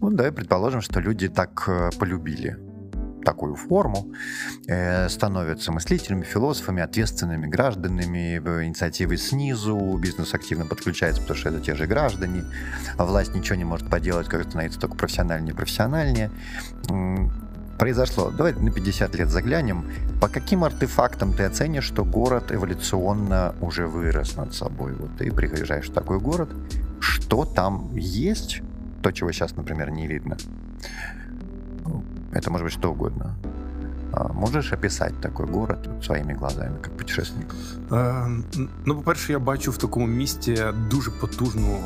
Ну, 0.00 0.10
давай 0.10 0.32
предположим, 0.32 0.80
что 0.80 1.00
люди 1.00 1.28
так 1.28 1.64
э, 1.68 1.90
полюбили 1.98 2.56
такую 3.23 3.55
форму, 3.55 4.11
э, 4.67 5.09
становятся 5.09 5.71
мыслителями, 5.71 6.23
философами, 6.23 6.81
ответственными 6.81 7.47
гражданами, 7.47 8.37
инициативы 8.65 9.17
снизу, 9.17 9.97
бизнес 10.01 10.33
активно 10.33 10.65
подключается, 10.65 11.21
потому 11.21 11.39
что 11.39 11.49
это 11.49 11.59
те 11.59 11.75
же 11.75 11.85
граждане, 11.85 12.43
а 12.97 13.05
власть 13.05 13.35
ничего 13.35 13.55
не 13.55 13.65
может 13.65 13.89
поделать, 13.89 14.27
как 14.27 14.43
становится 14.43 14.79
только 14.79 14.95
профессиональнее 14.95 15.53
и 15.53 15.55
профессиональнее. 15.55 16.31
Произошло. 17.77 18.29
Давай 18.29 18.53
на 18.53 18.71
50 18.71 19.15
лет 19.15 19.29
заглянем. 19.29 19.85
По 20.21 20.27
каким 20.27 20.63
артефактам 20.63 21.33
ты 21.33 21.43
оценишь, 21.43 21.83
что 21.83 22.05
город 22.05 22.51
эволюционно 22.51 23.55
уже 23.61 23.87
вырос 23.87 24.35
над 24.37 24.53
собой? 24.53 24.93
Вот 24.93 25.17
ты 25.17 25.31
приезжаешь 25.31 25.89
в 25.89 25.93
такой 25.93 26.19
город, 26.19 26.49
что 26.99 27.45
там 27.45 27.95
есть, 27.95 28.61
то, 29.01 29.11
чего 29.11 29.31
сейчас, 29.31 29.55
например, 29.55 29.89
не 29.89 30.07
видно. 30.07 30.37
Это 32.33 32.51
может 32.51 32.65
быть 32.65 32.73
что 32.73 32.91
угодно. 32.91 33.35
Можеш 34.33 34.73
описати 34.73 35.13
такий 35.21 35.45
город 35.45 35.89
своїми 36.03 36.33
глазами, 36.33 36.71
як 36.83 36.97
путешественник? 36.97 37.55
Е, 37.91 38.27
ну, 38.85 38.95
по-перше, 38.95 39.31
я 39.31 39.39
бачу 39.39 39.71
в 39.71 39.77
такому 39.77 40.07
місті 40.07 40.63
дуже 40.89 41.11
потужну 41.11 41.77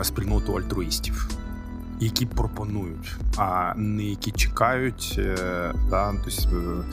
е, 0.00 0.04
спільноту 0.04 0.56
альтруїстів, 0.56 1.28
які 2.00 2.26
пропонують, 2.26 3.16
а 3.36 3.74
не 3.76 4.02
які 4.02 4.32
чекають. 4.32 5.16
Е, 5.18 5.72
да, 5.90 6.14
тобто, 6.24 6.84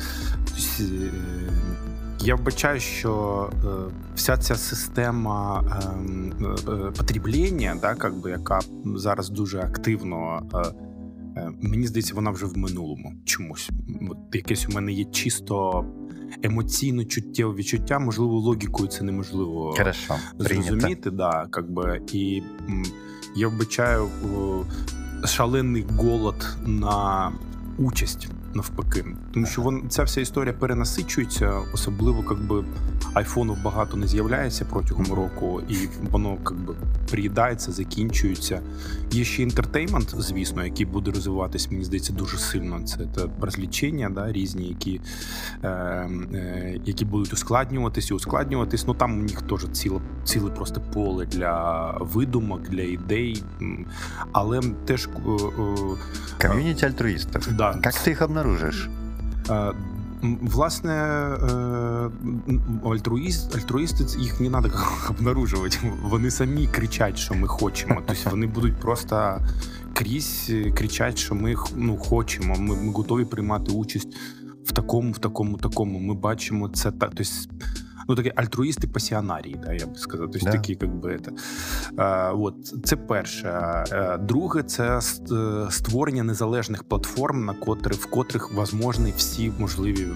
я 2.20 2.36
вбачаю, 2.36 2.80
що 2.80 3.50
вся 4.16 4.38
ця 4.38 4.56
система 4.56 5.64
потреблення, 6.98 7.78
да, 7.82 8.10
би, 8.10 8.30
яка 8.30 8.60
зараз 8.96 9.30
дуже 9.30 9.60
активно. 9.60 10.42
Е, 11.38 11.52
мені 11.62 11.88
здається, 11.88 12.16
вона 12.16 12.32
вже 12.32 12.46
в 12.46 12.58
минулому 12.58 13.14
чомусь. 13.26 13.70
От 14.10 14.18
Якесь 14.34 14.70
у 14.70 14.72
мене 14.72 14.92
є 14.92 15.06
чисто 15.06 15.86
емоційно 16.44 17.06
чуттєве 17.06 17.54
відчуття, 17.54 18.00
можливо, 18.00 18.40
логікою 18.40 18.90
це 18.90 19.04
неможливо 19.04 19.74
Хорошо, 19.78 20.16
зрозуміти. 20.38 21.12
Да, 21.12 21.48
как 21.50 21.72
би, 21.72 22.02
І 22.14 22.44
я 23.36 23.48
вбачаю 23.48 24.10
шалений 25.26 25.86
голод 25.98 26.58
на 26.66 27.32
участь 27.78 28.28
навпаки, 28.54 29.06
тому 29.34 29.46
що 29.46 29.62
вон 29.62 29.90
ця 29.90 30.04
вся 30.04 30.22
історія 30.22 30.54
перенасичується, 30.54 31.62
особливо 31.74 32.26
якби 32.30 32.66
айфонів 33.14 33.64
багато 33.64 33.98
не 33.98 34.08
з'являється 34.08 34.66
протягом 34.66 35.06
року, 35.06 35.62
і 35.70 35.76
воно 36.12 36.38
якби 36.46 36.76
приїдається, 37.12 37.72
закінчується. 37.72 38.62
Є 39.12 39.24
ще 39.24 39.44
інтертеймент, 39.44 40.16
звісно, 40.18 40.66
який 40.66 40.86
буде 40.86 41.12
розвиватись, 41.12 41.72
мені 41.72 41.84
здається, 41.84 42.14
дуже 42.14 42.38
сильно. 42.38 42.82
Це 42.82 42.98
та 42.98 43.30
розлічення, 43.42 44.10
да, 44.10 44.32
різні, 44.32 44.68
які 44.68 45.02
е, 45.64 45.70
е, 45.70 46.80
які 46.86 47.06
будуть 47.06 47.34
ускладнюватись 47.34 48.10
і 48.10 48.14
ускладнюватись. 48.14 48.88
Ну 48.88 48.94
там 48.94 49.20
у 49.20 49.24
них 49.24 49.42
теж 49.42 49.66
ціле, 49.72 50.02
ціле 50.24 50.52
просто 50.52 50.82
поле 50.94 51.26
для 51.26 51.92
видумок, 52.00 52.70
для 52.70 52.82
ідей, 52.82 53.44
але 54.32 54.62
теж 54.86 55.08
е, 55.08 55.30
е, 55.30 56.48
ком'юніті 56.48 56.86
альтруїстів. 56.86 57.54
Да. 57.58 57.80
Як 57.84 57.94
ти 57.94 58.10
їх 58.10 58.22
обнаружиш? 58.22 58.90
Е, 60.24 60.38
власне, 60.42 60.92
альтруїст, 62.86 63.56
альтруїсти 63.56 64.20
їх 64.20 64.42
не 64.42 64.50
треба 64.50 64.70
обнаружувати. 65.10 65.78
Вони 66.04 66.32
самі 66.32 66.68
кричать, 66.68 67.18
що 67.18 67.34
ми 67.34 67.48
хочемо. 67.48 68.02
Тобто 68.08 68.30
вони 68.30 68.48
будуть 68.48 68.80
просто 68.80 69.40
крізь 69.94 70.52
кричать, 70.76 71.18
що 71.18 71.36
ми 71.36 71.56
ну, 71.76 71.98
хочемо. 71.98 72.56
Ми, 72.60 72.76
ми 72.76 72.92
готові 72.92 73.26
приймати 73.26 73.72
участь 73.72 74.08
в 74.66 74.72
такому, 74.72 75.12
в 75.12 75.20
такому, 75.20 75.58
такому. 75.58 76.00
Ми 76.00 76.14
бачимо 76.14 76.70
це 76.70 76.92
так. 76.92 77.12
Тобто, 77.16 77.32
ну 78.08 78.16
такі 78.16 78.32
альтруїсти 78.36 78.88
пасіонарії, 78.88 79.56
да, 79.66 79.74
я 79.74 79.88
б 79.88 79.98
сказав. 79.98 80.32
Тобто, 80.32 80.46
да. 80.46 80.52
такі, 80.52 80.78
як 80.82 80.96
би, 80.96 81.20
це. 81.26 81.32
А, 81.98 82.32
от, 82.34 82.56
це 82.84 82.96
перше. 82.96 83.50
А, 83.50 84.18
друге, 84.18 84.64
це 84.64 85.00
створення 85.70 86.24
незалежних 86.24 86.84
платформ, 86.84 87.46
на 87.46 87.54
котрі, 87.54 87.92
в 87.92 88.06
котрих 88.06 88.52
возможні 88.52 89.14
всі 89.18 89.52
можливі 89.60 90.08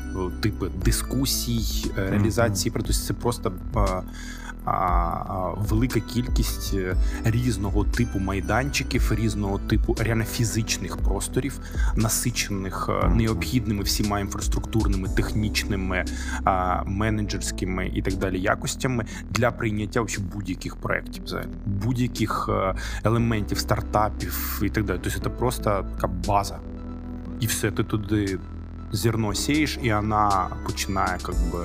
типи 0.42 0.70
дискусій, 0.86 1.92
реалізації. 1.96 2.72
Mm-hmm. 2.72 2.76
Тобто 2.78 2.94
це 2.94 3.14
просто 3.14 3.54
велика 5.58 6.00
кількість 6.00 6.74
е, 6.74 6.96
різного 7.24 7.84
типу 7.84 8.20
майданчиків, 8.20 9.12
різного 9.16 9.60
типу 9.60 9.96
реально 10.00 10.24
фізичних 10.24 10.98
просторів, 10.98 11.60
насичених 11.96 12.90
е, 12.90 13.10
необхідними 13.10 13.84
всіма 13.84 14.20
інфраструктурними, 14.20 15.10
технічними, 15.10 16.06
менеджерськими 16.86 17.92
і 17.94 18.02
так 18.02 18.14
далі 18.14 18.40
якостями 18.40 19.06
для 19.30 19.52
прийняття 19.52 20.06
будь-яких 20.34 20.76
проєктів, 20.76 21.24
будь-яких 21.66 22.50
е, 22.50 22.76
елементів 23.04 23.58
стартапів 23.58 24.62
і 24.64 24.70
так 24.70 24.86
далі. 24.86 25.00
Тобто 25.04 25.20
це 25.20 25.30
просто 25.30 25.86
така 25.96 26.08
база, 26.08 26.60
і 27.40 27.46
все 27.46 27.72
ти 27.72 27.84
туди 27.84 28.40
зерно 28.92 29.34
сієш, 29.34 29.80
і 29.84 29.94
вона 29.94 30.48
починає 30.66 31.18
как 31.22 31.36
би, 31.36 31.60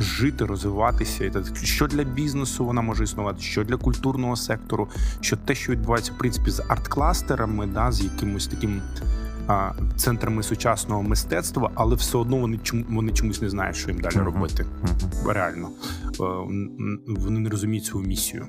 жити, 0.00 0.44
розвиватися. 0.44 1.24
І 1.24 1.30
так, 1.30 1.44
що 1.62 1.86
для 1.86 2.04
бізнесу 2.04 2.64
вона 2.64 2.82
може 2.82 3.04
існувати, 3.04 3.40
що 3.40 3.64
для 3.64 3.76
культурного 3.76 4.36
сектору, 4.36 4.88
що 5.20 5.36
те, 5.36 5.54
що 5.54 5.72
відбувається 5.72 6.12
в 6.12 6.18
принципі 6.18 6.50
з 6.50 6.60
арт-кластерами, 6.60 7.66
да, 7.66 7.92
з 7.92 8.04
якимось 8.04 8.46
таким. 8.46 8.82
Центрами 9.96 10.42
сучасного 10.42 11.02
мистецтва, 11.02 11.70
але 11.74 11.94
все 11.94 12.18
одно 12.18 12.36
вони 12.36 12.58
чому 12.62 12.84
вони 12.88 13.12
чомусь 13.12 13.42
не 13.42 13.50
знають, 13.50 13.76
що 13.76 13.90
їм 13.90 14.00
далі 14.00 14.14
uh-huh. 14.14 14.24
робити. 14.24 14.66
Uh-huh. 14.82 15.32
Реально 15.32 15.68
е, 15.68 16.24
вони 17.06 17.40
не 17.40 17.50
розуміють 17.50 17.84
свою 17.84 18.06
місію 18.06 18.46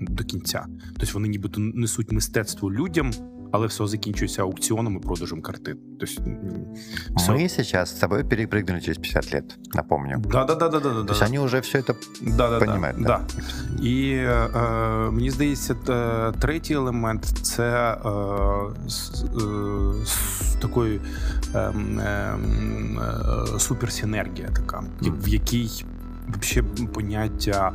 до 0.00 0.24
кінця. 0.24 0.66
Тобто 0.98 1.14
вони 1.14 1.28
нібито 1.28 1.60
несуть 1.60 2.12
мистецтво 2.12 2.72
людям, 2.72 3.10
але 3.51 3.67
все 3.67 3.87
закінчується 3.87 4.41
аукціоном 4.41 4.95
і 4.95 4.99
продажем 4.99 5.41
картин. 5.41 5.77
Тобто, 5.99 6.21
все. 7.15 7.31
Мы 7.31 7.49
сейчас 7.49 7.89
с 7.89 7.99
тобой 7.99 8.23
перепрыгнули 8.23 8.81
через 8.81 8.97
50 8.97 9.33
лет, 9.33 9.57
напомню. 9.73 10.17
Да, 10.17 10.45
да, 10.45 10.55
да, 10.55 10.69
да, 10.69 10.79
да, 10.79 11.03
То 11.03 11.13
есть 11.13 11.21
они 11.21 11.39
уже 11.39 11.59
все 11.59 11.79
это 11.79 11.95
да, 12.21 12.49
да, 12.49 12.59
понимают. 12.59 12.97
Да, 13.01 13.21
да. 13.27 13.83
І 13.83 14.09
е, 14.09 14.49
е, 14.55 15.11
мені 15.11 15.31
здається, 15.31 15.75
третій 16.39 16.73
елемент 16.73 17.25
це 17.25 17.93
е, 17.93 17.99
з, 18.87 19.23
е, 19.23 20.05
з 20.05 20.55
такої 20.61 21.01
е, 21.55 21.59
е, 21.59 22.33
суперсинергія, 23.59 24.49
така, 24.55 24.83
mm. 25.01 25.21
в 25.23 25.27
якій 25.27 25.85
вообще 26.32 26.62
поняття 26.62 27.72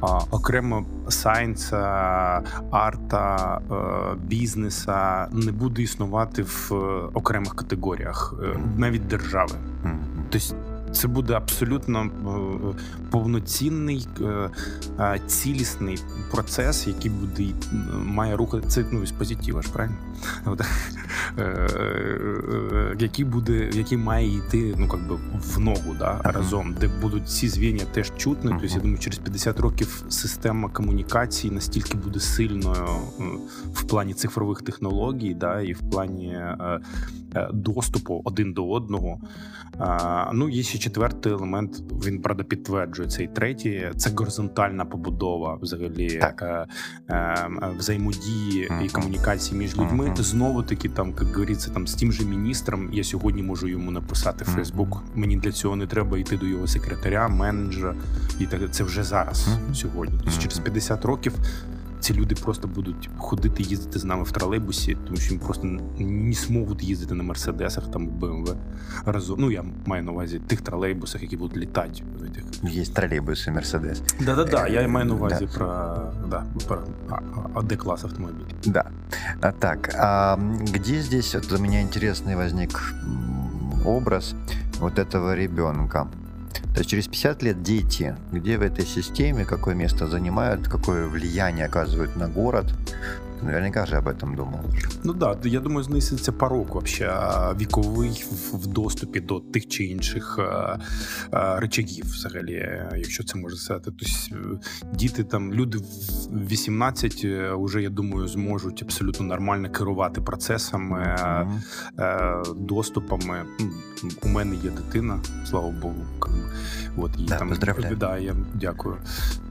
а, 0.00 0.18
окремо 0.30 0.84
сайнса, 1.08 2.42
арта, 2.70 3.60
а, 3.70 4.14
бізнеса 4.14 5.28
не 5.32 5.52
буде 5.52 5.82
існувати 5.82 6.42
в 6.42 6.72
окремих 7.14 7.54
категоріях, 7.54 8.34
навіть 8.76 9.06
держави. 9.06 9.54
Тобто 10.30 10.56
Це 10.92 11.08
буде 11.08 11.34
абсолютно 11.34 12.02
е, 12.02 12.10
повноцінний 13.10 14.08
е, 15.00 15.20
цілісний 15.26 15.98
процес, 16.30 16.86
який 16.86 17.10
буде 17.10 17.44
має 17.92 18.36
рухати 18.36 18.68
це 18.68 18.84
ну, 18.92 19.06
з 19.06 19.12
позитива 19.12 19.62
ж 19.62 19.68
правильно? 19.72 19.96
Який 22.98 23.24
буде, 23.24 23.70
який 23.72 23.98
має 23.98 24.36
йти 24.36 24.74
ну 24.78 24.88
как 24.88 25.08
би 25.08 25.18
в 25.54 25.60
ногу 25.60 25.94
да, 25.98 26.20
разом, 26.24 26.76
де 26.80 26.90
будуть 27.00 27.28
ці 27.28 27.48
звіння 27.48 27.84
теж 27.92 28.12
чутні. 28.16 28.50
Тобто, 28.50 28.66
я 28.66 28.80
думаю, 28.80 28.98
через 28.98 29.18
50 29.18 29.60
років 29.60 30.04
система 30.08 30.68
комунікації 30.68 31.52
настільки 31.52 31.96
буде 31.96 32.20
сильною 32.20 32.86
в 33.74 33.82
плані 33.82 34.14
цифрових 34.14 34.62
технологій, 34.62 35.34
да, 35.34 35.60
і 35.60 35.72
в 35.72 35.90
плані 35.90 36.38
доступу 37.52 38.22
один 38.24 38.52
до 38.52 38.70
одного. 38.70 39.18
Ну, 40.32 40.48
є 40.48 40.62
ще 40.62 40.78
четвертий 40.78 41.32
елемент. 41.32 41.82
Він 42.06 42.22
правда 42.22 42.44
підтверджує 42.44 43.08
цей 43.08 43.28
третій. 43.28 43.90
Це 43.96 44.10
горизонтальна 44.10 44.84
побудова, 44.84 45.58
взагалі 45.62 46.18
так. 46.18 46.42
Е, 46.42 46.66
е, 47.14 47.48
взаємодії 47.78 48.68
uh-huh. 48.68 48.84
і 48.84 48.88
комунікації 48.88 49.58
між 49.58 49.78
людьми. 49.78 50.04
Uh-huh. 50.04 50.22
Знову 50.22 50.62
таки, 50.62 50.88
там 50.88 51.14
як 51.20 51.34
говориться, 51.34 51.70
там 51.70 51.86
з 51.86 51.94
тим 51.94 52.12
же 52.12 52.24
міністром. 52.24 52.88
Я 52.92 53.04
сьогодні 53.04 53.42
можу 53.42 53.68
йому 53.68 53.90
написати 53.90 54.44
в 54.44 54.48
Фейсбук. 54.48 55.02
Мені 55.14 55.36
для 55.36 55.52
цього 55.52 55.76
не 55.76 55.86
треба 55.86 56.18
йти 56.18 56.36
до 56.36 56.46
його 56.46 56.66
секретаря, 56.66 57.28
менеджера, 57.28 57.94
і 58.40 58.46
так 58.46 58.60
це 58.70 58.84
вже 58.84 59.02
зараз 59.02 59.48
сьогодні. 59.74 60.20
Тобто 60.24 60.40
через 60.40 60.58
50 60.58 61.04
років 61.04 61.34
ці 62.09 62.13
люди 62.13 62.35
просто 62.35 62.67
будуть 62.67 63.09
ходити, 63.17 63.63
їздити 63.63 63.99
з 63.99 64.05
нами 64.05 64.23
в 64.23 64.31
тролейбусі, 64.31 64.97
тому 65.05 65.17
що 65.17 65.33
їм 65.33 65.39
просто 65.39 65.67
не 65.99 66.33
зможуть 66.33 66.83
їздити 66.83 67.13
на 67.13 67.23
мерседесах 67.23 67.91
там 67.91 68.07
БМВ 68.07 68.55
разом. 69.05 69.35
Ну 69.39 69.51
я 69.51 69.65
маю 69.85 70.03
на 70.03 70.11
увазі 70.11 70.39
тих 70.39 70.61
тролейбусах, 70.61 71.21
які 71.21 71.37
будуть 71.37 71.57
літати. 71.57 72.03
Є 72.63 72.85
тролейбуси, 72.85 73.51
мерседес. 73.51 74.01
Да, 74.19 74.35
да, 74.35 74.43
да. 74.43 74.67
Я 74.67 74.87
маю 74.87 75.05
на 75.05 75.13
увазі 75.13 75.47
да. 75.51 75.57
про 75.57 75.97
да, 76.29 76.45
про 76.67 76.79
АД 77.53 77.75
класс 77.75 78.03
автомобилей. 78.03 78.55
Да. 78.65 78.83
А, 79.41 79.51
так, 79.51 79.95
а 79.99 80.37
где 80.73 81.01
здесь 81.01 81.35
вот 81.35 81.51
у 81.51 81.57
меня 81.57 81.81
интересный 81.81 82.35
возник 82.35 82.93
образ 83.85 84.35
вот 84.79 84.99
этого 84.99 85.35
ребенка? 85.35 86.07
То 86.74 86.78
есть 86.78 86.90
через 86.90 87.08
50 87.08 87.42
лет 87.42 87.62
дети, 87.62 88.16
где 88.32 88.58
в 88.58 88.62
этой 88.62 88.86
системе, 88.86 89.44
какое 89.44 89.74
место 89.74 90.06
занимают, 90.06 90.68
какое 90.68 91.06
влияние 91.06 91.66
оказывают 91.66 92.16
на 92.16 92.28
город, 92.28 92.66
Наверняка 93.42 93.86
же 93.86 93.96
об 93.96 94.08
этом 94.08 94.36
думав. 94.36 94.64
Ну 95.04 95.12
да, 95.12 95.36
я 95.44 95.60
думаю, 95.60 95.82
знизиться 95.82 96.32
порог 96.32 96.68
вообще 96.68 97.12
віковий 97.60 98.24
в 98.52 98.66
доступі 98.66 99.20
до 99.20 99.40
тих 99.40 99.68
чи 99.68 99.84
інших 99.84 100.38
речагів, 101.32 102.04
взагалі, 102.04 102.80
якщо 102.96 103.24
це 103.24 103.38
можна 103.38 103.58
сказати. 103.58 103.84
Тобто 103.84 104.06
діти 104.92 105.24
там, 105.24 105.54
люди 105.54 105.78
в 105.78 106.48
18 106.48 107.26
вже, 107.52 107.82
я 107.82 107.90
думаю, 107.90 108.28
зможуть 108.28 108.82
абсолютно 108.82 109.26
нормально 109.26 109.70
керувати 109.70 110.20
процесами, 110.20 110.98
mm-hmm. 110.98 112.54
доступами. 112.54 113.44
У 114.22 114.28
мене 114.28 114.56
є 114.56 114.70
дитина, 114.70 115.20
слава 115.44 115.70
Богу. 115.70 116.06
От 116.96 117.18
їй 117.18 117.26
да, 117.26 117.38
там 117.38 117.52
да, 117.96 118.18
я 118.18 118.36
дякую. 118.54 118.96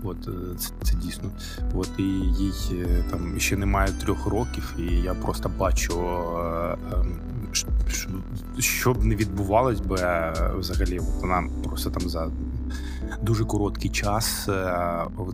От 0.03 0.17
це, 0.59 0.69
це 0.83 0.95
дійсно. 0.95 1.31
От 1.73 1.89
і 1.97 2.03
їй 2.03 2.85
там 3.11 3.39
ще 3.39 3.57
немає 3.57 3.78
маю 3.79 3.93
трьох 3.93 4.25
років, 4.25 4.75
і 4.77 4.83
я 4.83 5.13
просто 5.13 5.51
бачу, 5.59 5.93
е, 5.93 6.77
ем, 6.93 7.19
що 8.59 8.93
б 8.93 9.05
не 9.05 9.15
відбувалось 9.15 9.79
би 9.79 9.95
е, 9.99 10.33
взагалі. 10.57 10.99
Вона 11.21 11.49
просто 11.63 11.89
там 11.89 12.09
за 12.09 12.29
дуже 13.21 13.45
короткий 13.45 13.91
час 13.91 14.49
е, 14.49 14.73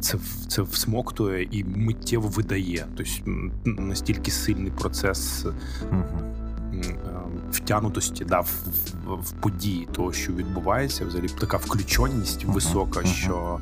це 0.01 0.17
це 0.47 0.61
всмоктує 0.61 1.47
і 1.51 1.63
миттєво 1.63 2.27
видає. 2.27 2.85
Тобто 2.97 3.11
настільки 3.65 4.31
сильний 4.31 4.71
процес. 4.71 5.45
Втянутості 7.51 8.25
да, 8.25 8.39
в, 8.39 8.49
в, 9.05 9.13
в 9.13 9.31
події 9.31 9.87
того, 9.91 10.13
що 10.13 10.33
відбувається, 10.33 11.05
взагалі 11.05 11.27
така 11.39 11.57
включеність 11.57 12.45
висока, 12.45 13.05
що 13.05 13.59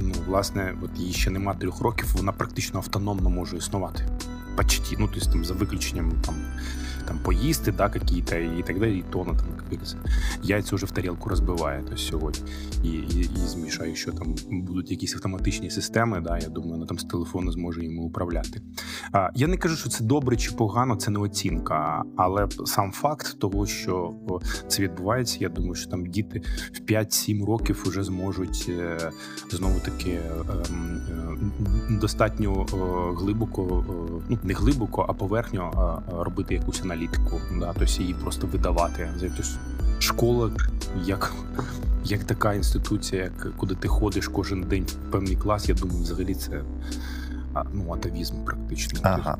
ну, 0.00 0.14
власне, 0.26 0.74
от 0.82 0.90
їй 1.00 1.12
ще 1.12 1.30
нема 1.30 1.54
трьох 1.54 1.80
років, 1.80 2.06
вона 2.14 2.32
практично 2.32 2.78
автономно 2.78 3.30
може 3.30 3.56
існувати. 3.56 4.08
Почти, 4.56 4.96
ну, 4.98 5.08
тобто, 5.14 5.30
там, 5.30 5.44
за 5.44 5.54
виключенням 5.54 6.12
там 6.24 6.34
там 7.02 7.18
поїсти, 7.18 7.72
да, 7.72 7.88
какие-то 7.88 8.36
и 8.36 8.62
так 8.66 8.78
далее, 8.78 8.98
и 8.98 9.04
то 9.10 9.24
там, 9.24 9.36
как 9.36 9.62
говорится, 9.62 9.96
яйця 10.42 10.76
вже 10.76 10.86
в 10.86 10.90
тарілку 10.90 11.28
розбиває 11.28 11.82
то 11.90 11.96
сьогодні. 11.96 12.42
І, 12.84 12.88
і, 12.88 13.20
і 13.20 13.36
змішає, 13.36 13.94
що 13.94 14.12
там 14.12 14.34
будуть 14.50 14.90
якісь 14.90 15.14
автоматичні 15.14 15.70
системи, 15.70 16.20
да, 16.20 16.38
я 16.38 16.48
думаю, 16.48 16.72
вона 16.72 16.86
там 16.86 16.98
з 16.98 17.04
телефону 17.04 17.52
зможе 17.52 17.84
йому 17.84 18.02
управляти. 18.02 18.62
А, 19.12 19.30
Я 19.34 19.46
не 19.46 19.56
кажу, 19.56 19.76
що 19.76 19.88
це 19.88 20.04
добре 20.04 20.36
чи 20.36 20.52
погано, 20.52 20.96
це 20.96 21.10
не 21.10 21.18
оцінка, 21.18 22.02
але 22.16 22.48
сам 22.64 22.92
факт 22.92 23.38
того, 23.38 23.66
що 23.66 24.14
це 24.68 24.82
відбувається, 24.82 25.38
я 25.40 25.48
думаю, 25.48 25.74
що 25.74 25.90
там 25.90 26.06
діти 26.06 26.42
в 26.72 26.92
5-7 26.92 27.46
років 27.46 27.82
вже 27.86 28.02
зможуть 28.02 28.66
е, 28.68 29.10
знову 29.50 29.80
таки 29.80 30.18
ем, 30.70 31.00
е, 31.90 31.98
достатньо 32.00 32.66
глибоко, 33.18 33.84
ну 34.28 34.38
не 34.42 34.54
глибоко, 34.54 35.06
а 35.08 35.12
поверхньо 35.12 36.02
робити 36.12 36.54
якусь 36.54 36.82
аналітику 36.82 36.91
аналітику, 36.92 37.40
да, 37.60 37.74
тобто 37.78 38.02
її 38.02 38.14
просто 38.14 38.46
видавати. 38.46 39.10
Тобто 39.20 39.42
школа 39.98 40.50
як 41.04 41.32
як 42.04 42.24
така 42.24 42.54
інституція, 42.54 43.22
як 43.22 43.56
куди 43.56 43.74
ти 43.74 43.88
ходиш 43.88 44.28
кожен 44.28 44.62
день 44.62 44.84
в 44.84 45.10
певний 45.10 45.36
клас, 45.36 45.68
я 45.68 45.74
думаю, 45.74 46.02
взагалі 46.02 46.34
це 46.34 46.62
ну, 47.72 47.92
атовізм 47.92 48.34
практично. 48.44 49.00
Ага. 49.02 49.38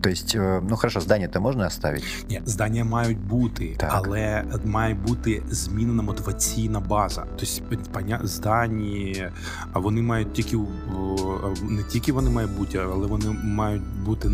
Тобто, 0.00 0.62
ну 0.68 0.76
хорошо, 0.76 1.00
здання 1.00 1.28
то 1.28 1.40
можна 1.40 1.66
оставити? 1.66 2.06
Ні, 2.30 2.42
здання 2.46 2.84
мають 2.84 3.18
бути, 3.18 3.74
так. 3.76 3.90
але 3.92 4.44
має 4.64 4.94
бути 4.94 5.42
змінена 5.50 6.02
мотиваційна 6.02 6.80
база. 6.80 7.26
Тобто, 7.36 8.26
здані, 8.26 9.26
вони 9.74 10.02
мають 10.02 10.32
тільки 10.32 10.56
не 11.62 11.82
тільки 11.82 12.12
вони 12.12 12.30
мають 12.30 12.56
бути, 12.56 12.78
але 12.78 13.06
вони 13.06 13.30
мають 13.44 13.82
бути 14.04 14.30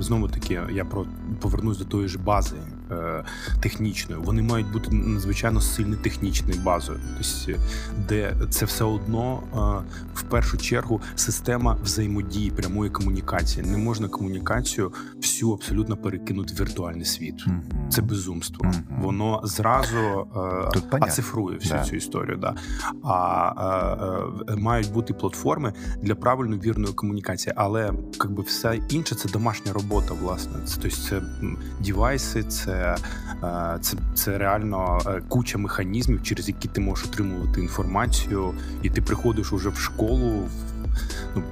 знову 0.00 0.28
таки. 0.28 0.60
Я 0.72 0.84
про 0.84 1.06
повернусь 1.40 1.78
до 1.78 1.84
тої 1.84 2.08
ж 2.08 2.18
бази 2.18 2.56
е, 2.90 3.24
технічної. 3.60 4.22
Вони 4.22 4.42
мають 4.42 4.72
бути 4.72 4.90
надзвичайно 4.90 5.60
сильно 5.60 5.96
технічною 5.96 6.60
базою, 6.60 7.00
тобто, 7.16 7.60
де 8.08 8.34
це 8.50 8.64
все 8.64 8.84
одно 8.84 9.42
е, 9.42 9.92
в 10.14 10.22
першу 10.22 10.56
чергу 10.56 11.00
система 11.14 11.76
взаємодії 11.82 12.50
прямої 12.50 12.90
комунікації. 12.90 13.66
Не 13.66 13.78
можна 13.78 14.08
комунікацію 14.08 14.92
всю 15.16 15.52
абсолютно 15.52 15.96
перекинути 15.96 16.54
в 16.54 16.60
віртуальний 16.60 17.04
світ. 17.04 17.34
Mm-hmm. 17.34 17.88
Це 17.88 18.02
безумство. 18.02 18.64
Mm-hmm. 18.64 19.02
Воно 19.02 19.40
зразу 19.44 20.26
е, 20.92 20.98
оцифрує 21.00 21.56
всю 21.56 21.74
да. 21.74 21.84
цю 21.84 21.96
історію. 21.96 22.36
Да. 22.36 22.54
А 23.04 24.32
е, 24.48 24.52
е, 24.52 24.56
мають 24.56 24.92
бути 24.92 25.14
платформи 25.14 25.72
для 26.02 26.14
правильно 26.14 26.56
вірної 26.56 26.94
комунікації, 26.94 27.52
але 27.56 27.92
якби 28.24 28.42
все 28.42 28.80
інше 28.88 29.14
це 29.14 29.28
домашня 29.28 29.72
робота. 29.72 30.14
Власне, 30.22 30.52
тобто 30.82 30.96
це 30.96 31.22
дівайси, 31.80 32.42
це, 32.42 32.72
е, 32.82 33.78
це, 33.80 33.96
це 34.14 34.38
реально 34.38 35.00
е, 35.06 35.22
куча 35.28 35.58
механізмів, 35.58 36.22
через 36.22 36.48
які 36.48 36.68
ти 36.68 36.80
можеш 36.80 37.04
отримувати 37.04 37.60
інформацію, 37.60 38.54
і 38.82 38.90
ти 38.90 39.02
приходиш 39.02 39.52
уже 39.52 39.68
в 39.68 39.78
школу. 39.78 40.48
ну, 41.36 41.42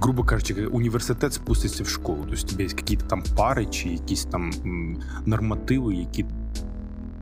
грубо 0.00 0.24
кажучи, 0.24 0.66
університет 0.66 1.34
спуститься 1.34 1.84
в 1.84 1.88
школу. 1.88 2.26
Тобто 2.30 2.46
тебе 2.46 2.62
є 2.62 2.68
якісь 2.68 2.98
там 3.08 3.22
пари 3.36 3.66
чи 3.66 3.88
якісь 3.88 4.24
там 4.24 4.52
нормативи, 5.26 5.94
які 5.94 6.24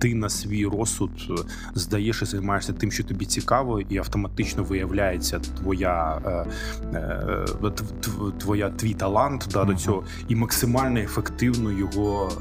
ти 0.02 0.14
на 0.14 0.28
свій 0.28 0.66
розсуд 0.66 1.10
е, 1.30 1.34
здаєш 1.74 2.22
і 2.22 2.24
займаєшся 2.24 2.72
тим, 2.72 2.92
що 2.92 3.04
тобі 3.04 3.24
цікаво, 3.24 3.80
і 3.80 3.98
автоматично 3.98 4.64
виявляється 4.64 5.38
твоя 5.38 6.20
е, 6.26 6.46
е, 6.94 7.70
твоя 8.38 8.70
твій 8.70 8.94
талант 8.94 9.48
да, 9.52 9.64
до 9.64 9.74
цього, 9.74 10.04
і 10.28 10.34
максимально 10.36 11.00
ефективно 11.00 11.72
його 11.72 12.32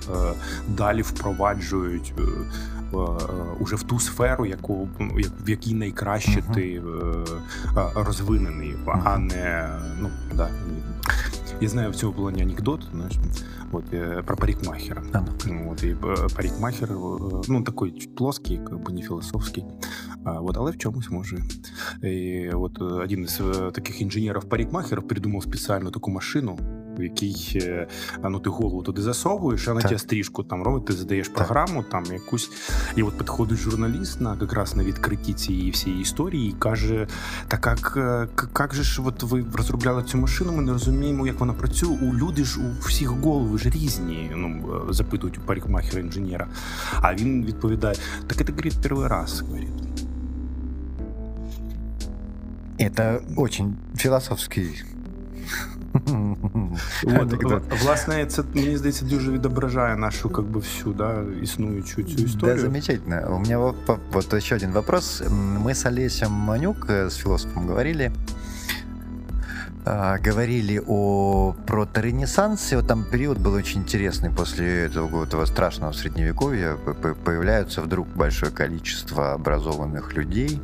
далі 0.67 1.01
впроваджують. 1.01 2.13
Уже 3.59 3.75
в 3.75 3.83
ту 3.83 3.99
сферу, 3.99 4.45
яку 4.45 4.89
в 5.45 5.49
якій 5.49 5.73
найкраще 5.73 6.39
uh-huh. 6.39 6.53
ти 6.53 6.81
розвинений, 7.95 8.75
uh-huh. 8.85 9.01
а 9.03 9.17
не 9.17 9.69
ну 10.01 10.09
да. 10.35 10.49
Я 11.61 11.67
знаю 11.67 11.91
в 11.91 11.95
цьому 11.95 12.13
плані 12.13 12.41
анекдот, 12.41 12.87
знаєш, 12.95 13.15
вот, 13.71 13.85
про 14.25 14.35
парикмахера. 14.35 15.01
Uh-huh. 15.01 15.67
Вот, 15.67 15.83
и 15.83 15.95
парикмахер, 16.35 16.89
ну, 17.47 17.63
такой 17.63 17.91
плоский, 18.15 18.57
как 18.57 18.79
бы 18.79 18.91
не 18.91 19.01
философский, 19.01 19.65
вот, 20.25 20.57
але 20.57 20.71
в 20.71 20.77
чомусь 20.77 21.09
може. 21.09 21.37
І 22.03 22.49
от 22.49 22.81
один 22.81 23.23
із 23.23 23.41
таких 23.73 24.01
інженерів-парикмахерів 24.01 25.07
придумав 25.07 25.43
спеціальну 25.43 25.91
таку 25.91 26.11
машину, 26.11 26.59
який 27.01 27.59
е, 27.61 27.87
ну 28.23 28.39
ти 28.39 28.49
голову 28.49 28.83
туди 28.83 29.01
засовуєш, 29.01 29.67
а 29.67 29.73
на 29.73 29.81
тебе 29.81 29.99
стрічку 29.99 30.43
там 30.43 30.63
робить, 30.63 30.85
ти 30.85 30.93
задаєш 30.93 31.29
програму, 31.29 31.83
там 31.83 32.03
якусь. 32.05 32.51
І 32.95 33.03
от 33.03 33.17
підходить 33.17 33.57
журналіст 33.57 34.21
на 34.21 34.37
якраз 34.41 34.75
на 34.75 34.83
відкритті 34.83 35.33
цієї 35.33 35.71
всієї 35.71 36.01
історії 36.01 36.49
і 36.49 36.53
каже: 36.59 37.07
Так 37.47 37.65
як, 37.65 37.97
як 38.59 38.73
же 38.73 38.83
ж 38.83 39.01
от 39.05 39.23
ви 39.23 39.45
розробляли 39.53 40.03
цю 40.03 40.17
машину, 40.17 40.51
ми 40.51 40.61
не 40.61 40.71
розуміємо, 40.71 41.27
як 41.27 41.39
вона 41.39 41.53
працює. 41.53 41.97
У 42.01 42.13
люди 42.13 42.43
ж 42.43 42.59
у 42.59 42.87
всіх 42.87 43.09
голови 43.09 43.57
ж 43.57 43.69
різні. 43.69 44.31
Ну 44.35 44.79
запитують 44.89 45.37
у 45.37 45.41
парикмахера 45.41 46.01
інженера. 46.01 46.47
А 47.01 47.15
він 47.15 47.45
відповідає: 47.45 47.95
так 48.27 48.37
це 48.37 48.43
говорить, 48.43 48.77
перший 48.81 49.07
раз. 49.07 49.41
Говорить. 49.41 49.69
Это 52.77 53.21
очень 53.37 53.77
философский 53.93 54.90
От, 57.04 57.82
власне, 57.82 58.26
це 58.26 58.42
мені 58.54 58.76
здається 58.76 59.04
дуже 59.04 59.32
відображає 59.32 59.96
нашу 59.96 60.28
как 60.30 60.44
бы 60.44 60.58
всю 60.58 60.94
да, 60.94 61.22
існуючу 61.42 62.02
цю 62.02 62.24
історию. 62.24 62.56
Да, 62.56 62.62
замечательно. 62.62 63.36
У 63.36 63.38
меня 63.38 63.58
вот, 63.58 63.76
вот 64.12 64.34
еще 64.34 64.56
один 64.56 64.72
вопрос. 64.72 65.22
Мы 65.64 65.70
с 65.70 65.86
Олесем 65.86 66.32
Манюк, 66.32 66.86
э, 66.88 67.06
с 67.06 67.16
философом, 67.16 67.66
говорили, 67.66 68.12
говорили 70.24 70.82
о 70.86 71.54
проторенессансе. 71.66 72.76
Вот 72.76 72.86
там 72.86 73.04
период 73.04 73.38
был 73.38 73.54
очень 73.54 73.82
интересный. 73.82 74.30
После 74.30 74.86
этого, 74.86 75.24
этого 75.24 75.46
страшного 75.46 75.92
средневековья 75.92 76.76
появляются 77.24 77.82
вдруг 77.82 78.06
большое 78.16 78.52
количество 78.52 79.32
образованных 79.32 80.14
людей. 80.14 80.60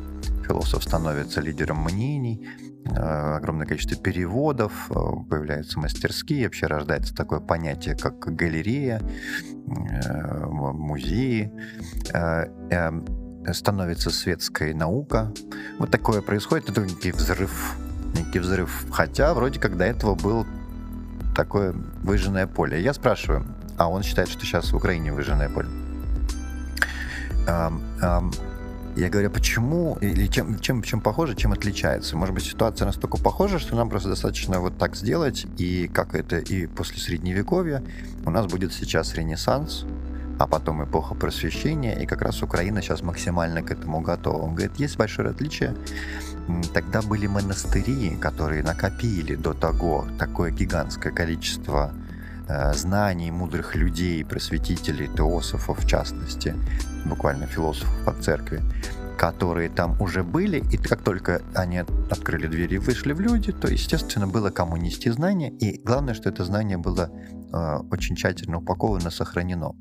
Философ 0.47 0.83
становится 0.83 1.41
лидером 1.41 1.77
мнений 1.83 2.41
Э, 2.63 2.66
огромное 2.96 3.66
количество 3.66 3.96
переводов, 3.96 4.90
э, 4.90 4.94
появляются 5.28 5.78
мастерские, 5.78 6.44
вообще 6.44 6.66
рождается 6.66 7.14
такое 7.14 7.40
понятие, 7.40 7.96
как 7.96 8.18
галерея, 8.18 9.00
э, 9.00 10.46
музеи, 10.46 11.52
эм, 12.12 13.04
становится 13.52 14.10
светская 14.10 14.74
наука. 14.74 15.32
Вот 15.78 15.90
такое 15.90 16.22
происходит, 16.22 16.70
это 16.70 16.82
некий 16.82 17.12
взрыв, 17.12 17.76
некий 18.16 18.38
взрыв. 18.40 18.86
Хотя 18.90 19.32
вроде 19.34 19.58
как 19.60 19.76
до 19.76 19.84
этого 19.84 20.14
был 20.14 20.46
такое 21.34 21.72
выжженное 22.02 22.46
поле. 22.46 22.82
Я 22.82 22.92
спрашиваю, 22.92 23.44
а 23.78 23.88
он 23.88 24.02
считает, 24.02 24.28
что 24.28 24.44
сейчас 24.44 24.72
в 24.72 24.76
Украине 24.76 25.12
выжженное 25.12 25.48
поле. 25.48 25.68
Я 28.98 29.10
говорю, 29.10 29.30
почему 29.30 29.96
или 30.00 30.26
чем, 30.26 30.58
чем, 30.58 30.82
чем 30.82 31.00
похоже, 31.00 31.36
чем 31.36 31.52
отличается? 31.52 32.16
Может 32.16 32.34
быть, 32.34 32.42
ситуация 32.42 32.84
настолько 32.84 33.16
похожа, 33.16 33.60
что 33.60 33.76
нам 33.76 33.88
просто 33.88 34.08
достаточно 34.08 34.58
вот 34.58 34.76
так 34.76 34.96
сделать, 34.96 35.46
и 35.56 35.86
как 35.86 36.16
это 36.16 36.38
и 36.38 36.66
после 36.66 36.98
Средневековья 36.98 37.80
у 38.26 38.30
нас 38.30 38.46
будет 38.46 38.72
сейчас 38.72 39.14
Ренессанс, 39.14 39.84
а 40.40 40.48
потом 40.48 40.82
эпоха 40.82 41.14
просвещения, 41.14 41.94
и 41.94 42.06
как 42.06 42.22
раз 42.22 42.42
Украина 42.42 42.82
сейчас 42.82 43.02
максимально 43.02 43.62
к 43.62 43.70
этому 43.70 44.00
готова. 44.00 44.42
Он 44.42 44.56
говорит, 44.56 44.72
есть 44.78 44.96
большое 44.96 45.30
отличие. 45.30 45.76
Тогда 46.74 47.00
были 47.00 47.28
монастыри, 47.28 48.16
которые 48.16 48.64
накопили 48.64 49.36
до 49.36 49.52
того 49.52 50.08
такое 50.18 50.50
гигантское 50.50 51.12
количество 51.12 51.92
знаний 52.72 53.30
мудрых 53.30 53.76
людей, 53.76 54.24
просветителей, 54.24 55.08
теософов 55.08 55.78
в 55.84 55.86
частности, 55.86 56.54
буквально 57.04 57.46
философов 57.46 58.08
от 58.08 58.24
церкви, 58.24 58.62
которые 59.18 59.68
там 59.68 60.00
уже 60.00 60.22
были, 60.22 60.62
и 60.72 60.76
как 60.76 61.02
только 61.02 61.42
они 61.54 61.78
открыли 61.78 62.46
двери 62.46 62.76
и 62.76 62.78
вышли 62.78 63.12
в 63.12 63.20
люди, 63.20 63.52
то, 63.52 63.68
естественно, 63.68 64.28
было 64.28 64.50
кому 64.50 64.76
нести 64.76 65.10
знания, 65.10 65.50
и 65.50 65.82
главное, 65.82 66.14
что 66.14 66.28
это 66.28 66.44
знание 66.44 66.78
было 66.78 67.10
э, 67.52 67.78
очень 67.90 68.14
тщательно 68.14 68.58
упаковано, 68.58 69.10
сохранено. 69.10 69.74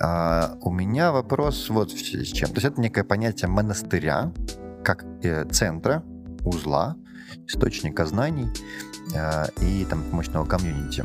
А 0.00 0.56
у 0.62 0.70
меня 0.70 1.12
вопрос 1.12 1.68
вот 1.70 1.92
с 1.92 2.32
чем. 2.32 2.48
То 2.48 2.54
есть 2.56 2.66
это 2.66 2.80
некое 2.80 3.04
понятие 3.04 3.48
монастыря, 3.48 4.32
как 4.82 5.04
э, 5.22 5.44
центра, 5.50 6.02
узла, 6.44 6.96
источника 7.46 8.06
знаний 8.06 8.48
э, 9.14 9.44
и 9.60 9.84
там 9.84 10.02
мощного 10.12 10.46
комьюнити. 10.46 11.04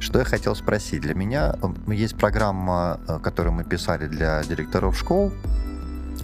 Что 0.00 0.18
я 0.18 0.24
хотел 0.24 0.54
спросить? 0.54 1.02
Для 1.02 1.14
меня 1.14 1.54
есть 1.86 2.16
программа, 2.16 3.00
э, 3.06 3.18
которую 3.22 3.52
мы 3.52 3.64
писали 3.64 4.06
для 4.06 4.42
директоров 4.42 4.98
школ, 4.98 5.32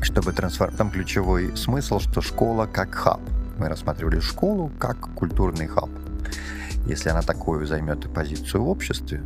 чтобы 0.03 0.33
трансформировать. 0.33 0.79
Там 0.79 0.91
ключевой 0.91 1.57
смысл, 1.57 2.01
что 2.01 2.21
школа 2.21 2.67
как 2.67 2.95
хаб. 2.95 3.21
Мы 3.59 3.69
рассматривали 3.69 4.21
школу 4.21 4.71
как 4.79 4.99
культурный 5.15 5.67
хаб. 5.67 5.91
Если 6.87 7.09
она 7.09 7.23
такую 7.23 7.67
займет 7.67 8.13
позицию 8.13 8.65
в 8.65 8.69
обществе, 8.69 9.23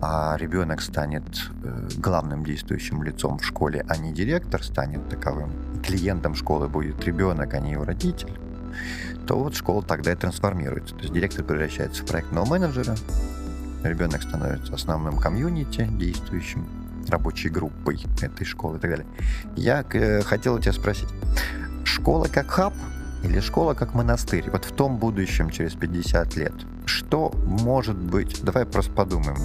а 0.00 0.36
ребенок 0.38 0.82
станет 0.82 1.24
э, 1.62 1.88
главным 1.96 2.44
действующим 2.44 3.02
лицом 3.02 3.38
в 3.38 3.44
школе, 3.44 3.84
а 3.88 3.96
не 3.96 4.12
директор 4.12 4.62
станет 4.62 5.08
таковым, 5.08 5.50
клиентом 5.82 6.34
школы 6.34 6.68
будет 6.68 7.04
ребенок, 7.04 7.54
а 7.54 7.60
не 7.60 7.72
его 7.72 7.84
родитель, 7.84 8.32
то 9.26 9.38
вот 9.38 9.54
школа 9.54 9.82
тогда 9.82 10.12
и 10.12 10.16
трансформируется. 10.16 10.94
То 10.94 11.02
есть 11.02 11.12
директор 11.12 11.44
превращается 11.44 12.02
в 12.02 12.06
проектного 12.06 12.44
менеджера, 12.46 12.96
ребенок 13.82 14.22
становится 14.22 14.74
основным 14.74 15.18
комьюнити 15.18 15.86
действующим, 15.90 16.66
рабочей 17.08 17.48
группой 17.48 18.00
этой 18.22 18.44
школы 18.44 18.78
и 18.78 18.80
так 18.80 18.90
далее. 18.90 19.06
Я 19.56 19.84
э, 19.92 20.22
хотел 20.22 20.58
тебя 20.58 20.72
спросить, 20.72 21.08
школа 21.84 22.26
как 22.32 22.48
хаб 22.48 22.74
или 23.22 23.40
школа 23.40 23.74
как 23.74 23.94
монастырь? 23.94 24.50
Вот 24.50 24.64
в 24.64 24.72
том 24.72 24.98
будущем, 24.98 25.50
через 25.50 25.74
50 25.74 26.36
лет, 26.36 26.54
что 26.84 27.32
может 27.46 27.96
быть, 27.96 28.42
давай 28.42 28.66
просто 28.66 28.92
подумаем, 28.92 29.38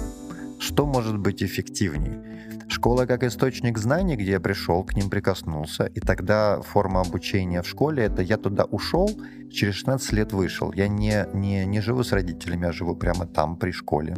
что 0.58 0.86
может 0.86 1.18
быть 1.18 1.42
эффективнее? 1.42 2.29
Школа 2.68 3.06
как 3.06 3.24
источник 3.24 3.78
знаний, 3.78 4.16
где 4.16 4.32
я 4.32 4.40
пришел, 4.40 4.84
к 4.84 4.94
ним 4.94 5.10
прикоснулся, 5.10 5.86
и 5.86 6.00
тогда 6.00 6.60
форма 6.62 7.00
обучения 7.00 7.62
в 7.62 7.66
школе— 7.68 8.04
это 8.04 8.22
я 8.22 8.36
туда 8.36 8.64
ушел, 8.64 9.10
через 9.50 9.74
16 9.74 10.12
лет 10.12 10.32
вышел. 10.32 10.72
Я 10.72 10.88
не, 10.88 11.26
не, 11.34 11.66
не 11.66 11.80
живу 11.80 12.04
с 12.04 12.12
родителями, 12.12 12.66
я 12.66 12.72
живу 12.72 12.96
прямо 12.96 13.26
там, 13.26 13.56
при 13.56 13.72
школе. 13.72 14.16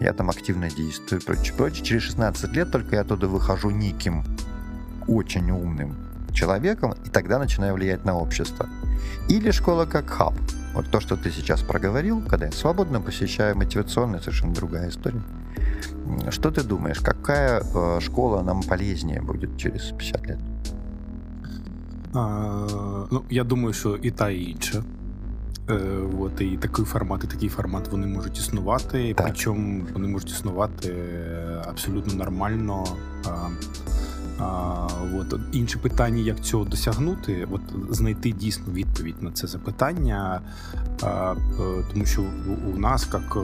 Я 0.00 0.12
там 0.12 0.30
активно 0.30 0.70
действую 0.70 1.20
и 1.20 1.24
прочее, 1.24 1.54
прочее. 1.56 1.84
Через 1.84 2.02
16 2.02 2.52
лет 2.52 2.70
только 2.70 2.96
я 2.96 3.02
оттуда 3.02 3.28
выхожу 3.28 3.70
неким 3.70 4.24
очень 5.06 5.50
умным 5.50 6.03
человеком, 6.33 6.93
и 7.05 7.09
тогда 7.09 7.39
начинаю 7.39 7.73
влиять 7.73 8.05
на 8.05 8.17
общество. 8.17 8.67
Или 9.29 9.51
школа 9.51 9.85
как 9.85 10.09
хаб. 10.09 10.33
Вот 10.73 10.85
то, 10.91 10.99
что 10.99 11.15
ты 11.15 11.31
сейчас 11.31 11.61
проговорил, 11.61 12.21
когда 12.21 12.45
я 12.45 12.51
свободно 12.51 13.01
посещаю 13.01 13.57
мотивационная, 13.57 14.19
совершенно 14.19 14.53
другая 14.53 14.89
история. 14.89 15.21
Что 16.29 16.51
ты 16.51 16.63
думаешь, 16.63 16.99
какая 16.99 17.61
э, 17.61 17.99
школа 18.01 18.41
нам 18.41 18.63
полезнее 18.63 19.21
будет 19.21 19.57
через 19.57 19.91
50 19.91 20.27
лет? 20.27 20.39
А, 22.13 23.05
ну, 23.11 23.23
Я 23.29 23.43
думаю, 23.43 23.73
що 23.73 23.95
і 24.01 24.11
та, 24.11 24.29
і 24.29 24.43
інша. 24.43 24.83
Е, 25.69 25.79
от, 26.19 26.41
І 26.41 26.57
такий 26.57 26.85
формат, 26.85 27.23
і 27.23 27.27
такий 27.27 27.49
формат 27.49 27.87
вони 27.91 28.07
можуть 28.07 28.37
існувати. 28.37 29.13
Так. 29.13 29.25
Причому 29.25 29.85
вони 29.93 30.07
можуть 30.07 30.29
існувати 30.29 30.95
абсолютно 31.69 32.13
нормально. 32.13 32.85
А, 33.25 33.47
а, 34.38 34.88
от. 35.14 35.40
Інше 35.52 35.78
питання, 35.78 36.22
як 36.22 36.40
цього 36.40 36.64
досягнути, 36.64 37.48
от 37.50 37.60
знайти 37.90 38.32
дійсно 38.32 38.72
відповідь 38.72 39.22
на 39.22 39.32
це 39.32 39.46
запитання, 39.46 40.40
а, 41.02 41.34
е, 41.60 41.84
тому 41.92 42.06
що 42.06 42.24
у, 42.74 42.78
нас, 42.78 43.08
як 43.12 43.36
е, 43.36 43.40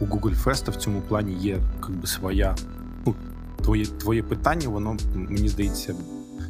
у 0.00 0.04
Google 0.04 0.44
Fest, 0.44 0.70
в 0.70 0.76
цьому 0.76 1.00
плані 1.00 1.34
є 1.34 1.58
якби 1.88 2.06
своя. 2.06 2.56
Ну, 3.06 3.14
Твоє 3.62 3.86
твоє 3.86 4.22
питання, 4.22 4.68
воно 4.68 4.96
мені 5.14 5.48
здається, 5.48 5.94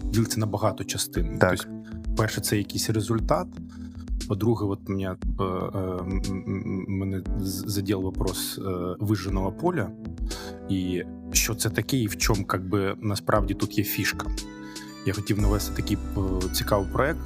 ділиться 0.04 0.40
на 0.40 0.46
багато 0.46 0.84
частин. 0.84 1.38
Так. 1.38 1.56
Тобто, 1.56 2.14
перше, 2.16 2.40
це 2.40 2.56
якийсь 2.58 2.90
результат. 2.90 3.46
По-друге, 4.28 4.66
от 4.66 4.88
мене, 4.88 5.16
мене 6.88 7.22
заділ 7.42 8.00
вопрос 8.00 8.60
виженого 9.00 9.52
поля, 9.52 9.90
і 10.68 11.02
що 11.32 11.54
це 11.54 11.70
таке, 11.70 11.96
і 11.96 12.06
в 12.06 12.16
чому 12.16 12.44
как 12.44 12.68
би, 12.68 12.94
насправді 13.00 13.54
тут 13.54 13.78
є 13.78 13.84
фішка. 13.84 14.26
Я 15.06 15.12
хотів 15.12 15.40
навести 15.40 15.76
такий 15.76 15.98
цікавий 16.52 16.86
проект, 16.92 17.18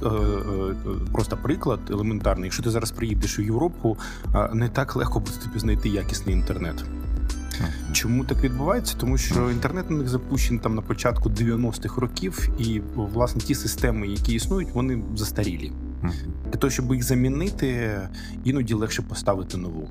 просто 1.13 1.37
приклад 1.43 1.79
елементарний. 1.89 2.43
Якщо 2.43 2.63
ти 2.63 2.69
зараз 2.69 2.91
приїдеш 2.91 3.39
у 3.39 3.41
Європу, 3.41 3.97
не 4.53 4.69
так 4.69 4.95
легко 4.95 5.19
буде 5.19 5.37
тобі 5.43 5.59
знайти 5.59 5.89
якісний 5.89 6.35
інтернет. 6.35 6.85
Чому 7.91 8.25
так 8.25 8.43
відбувається? 8.43 8.95
Тому 8.97 9.17
що 9.17 9.51
інтернет 9.51 9.85
у 9.89 9.93
них 9.93 10.07
запущений 10.07 10.61
там 10.61 10.75
на 10.75 10.81
початку 10.81 11.29
90-х 11.29 12.01
років, 12.01 12.49
і 12.59 12.81
власне 12.95 13.41
ті 13.41 13.55
системи, 13.55 14.07
які 14.07 14.33
існують, 14.33 14.69
вони 14.73 15.03
застарілі. 15.15 15.71
Для 16.45 16.59
того, 16.59 16.71
щоб 16.71 16.93
їх 16.93 17.03
замінити, 17.03 17.99
іноді 18.43 18.73
легше 18.73 19.01
поставити 19.01 19.57
нову. 19.57 19.89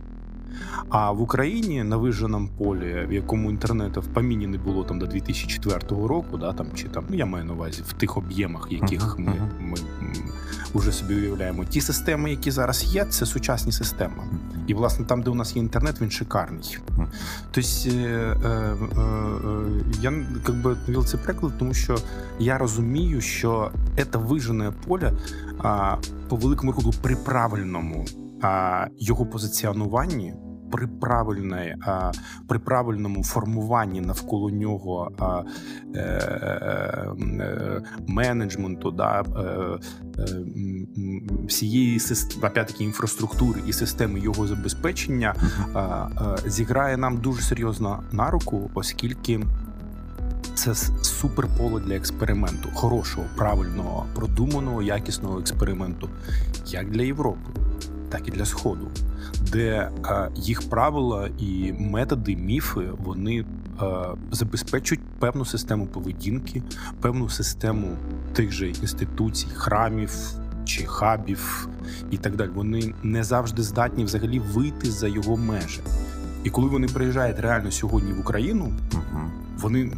А 0.88 1.12
в 1.12 1.20
Україні 1.20 1.84
на 1.84 1.96
виженому 1.96 2.48
полі, 2.58 3.06
в 3.08 3.12
якому 3.12 3.50
інтернету 3.50 4.00
в 4.00 4.06
поміні 4.06 4.46
не 4.46 4.58
було 4.58 4.84
там 4.84 4.98
до 4.98 5.06
2004 5.06 5.80
року, 5.88 6.36
да, 6.38 6.52
там 6.52 6.66
чи 6.74 6.88
там 6.88 7.04
ну 7.08 7.16
я 7.16 7.26
маю 7.26 7.44
на 7.44 7.52
увазі 7.52 7.82
в 7.86 7.92
тих 7.92 8.16
об'ємах, 8.16 8.66
яких 8.70 9.18
ми, 9.18 9.50
ми 9.60 9.76
вже 10.74 10.92
собі 10.92 11.14
уявляємо. 11.14 11.64
Ті 11.64 11.80
системи, 11.80 12.30
які 12.30 12.50
зараз 12.50 12.84
є, 12.94 13.04
це 13.04 13.26
сучасні 13.26 13.72
системи. 13.72 14.22
І 14.66 14.74
власне 14.74 15.04
там, 15.04 15.22
де 15.22 15.30
у 15.30 15.34
нас 15.34 15.56
є 15.56 15.62
інтернет, 15.62 16.00
він 16.00 16.10
шикарний. 16.10 16.78
Тобто 17.50 17.70
я 20.00 20.12
якби 20.48 20.76
навів 20.88 21.04
цей 21.04 21.20
приклад, 21.20 21.52
тому 21.58 21.74
що 21.74 21.96
я 22.38 22.58
розумію, 22.58 23.20
що 23.20 23.70
це 24.12 24.18
вижене 24.18 24.72
поле 24.86 25.12
по 26.28 26.36
великому 26.36 26.72
рахунку 26.72 26.98
при 27.02 27.16
правильному 27.16 28.04
його 28.98 29.26
позиціонуванні 29.26 30.34
при 30.72 30.86
правильної, 30.86 31.76
при 32.48 32.58
правильному 32.58 33.24
формуванні 33.24 34.00
навколо 34.00 34.50
нього 34.50 35.10
е, 35.94 36.00
е, 36.00 37.82
менеджменту, 38.06 38.90
да, 38.90 39.20
е, 39.20 39.78
всієї 41.46 42.00
опять-таки, 42.38 42.84
інфраструктури 42.84 43.60
і 43.66 43.72
системи 43.72 44.20
його 44.20 44.46
забезпечення 44.46 45.34
зіграє 46.46 46.96
нам 46.96 47.16
дуже 47.16 47.42
серйозно 47.42 48.02
на 48.12 48.30
руку, 48.30 48.70
оскільки. 48.74 49.40
Це 50.54 50.74
суперполе 51.02 51.80
для 51.80 51.94
експерименту, 51.94 52.68
хорошого, 52.74 53.26
правильного, 53.36 54.06
продуманого, 54.14 54.82
якісного 54.82 55.38
експерименту, 55.38 56.08
як 56.66 56.90
для 56.90 57.02
Європи, 57.02 57.50
так 58.16 58.28
і 58.28 58.30
для 58.30 58.44
Сходу 58.44 58.88
де 59.52 59.90
е, 60.06 60.28
їх 60.34 60.70
правила 60.70 61.28
і 61.38 61.72
методи, 61.78 62.36
міфи 62.36 62.80
вони 63.04 63.40
е, 63.40 63.44
забезпечують 64.30 65.02
певну 65.18 65.44
систему 65.44 65.86
поведінки, 65.86 66.62
певну 67.00 67.28
систему 67.28 67.96
тих 68.32 68.52
же 68.52 68.68
інституцій, 68.68 69.46
храмів 69.54 70.10
чи 70.64 70.84
хабів 70.84 71.68
і 72.10 72.16
так 72.16 72.36
далі. 72.36 72.50
Вони 72.54 72.94
не 73.02 73.24
завжди 73.24 73.62
здатні 73.62 74.04
взагалі 74.04 74.38
вийти 74.38 74.90
за 74.90 75.08
його 75.08 75.36
межі. 75.36 75.80
І 76.44 76.50
коли 76.50 76.68
вони 76.68 76.86
приїжджають 76.86 77.40
реально 77.40 77.70
сьогодні 77.70 78.12
в 78.12 78.20
Україну, 78.20 78.72
вони 79.58 79.92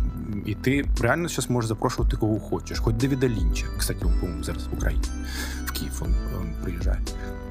і 0.48 0.54
ти 0.54 0.84
реально 1.00 1.28
зараз 1.28 1.50
можеш 1.50 1.68
запрошувати 1.68 2.16
кого 2.16 2.40
хочеш, 2.40 2.78
хоч 2.78 2.94
Девіда 2.94 3.28
Лінча, 3.28 3.66
кстати, 3.78 4.06
він, 4.06 4.12
по-моєму, 4.20 4.44
зараз 4.44 4.66
в 4.66 4.74
Україні, 4.74 5.04
в 5.66 5.72
Київ 5.72 6.02
він, 6.04 6.14
він 6.40 6.54
приїжджає. 6.62 7.00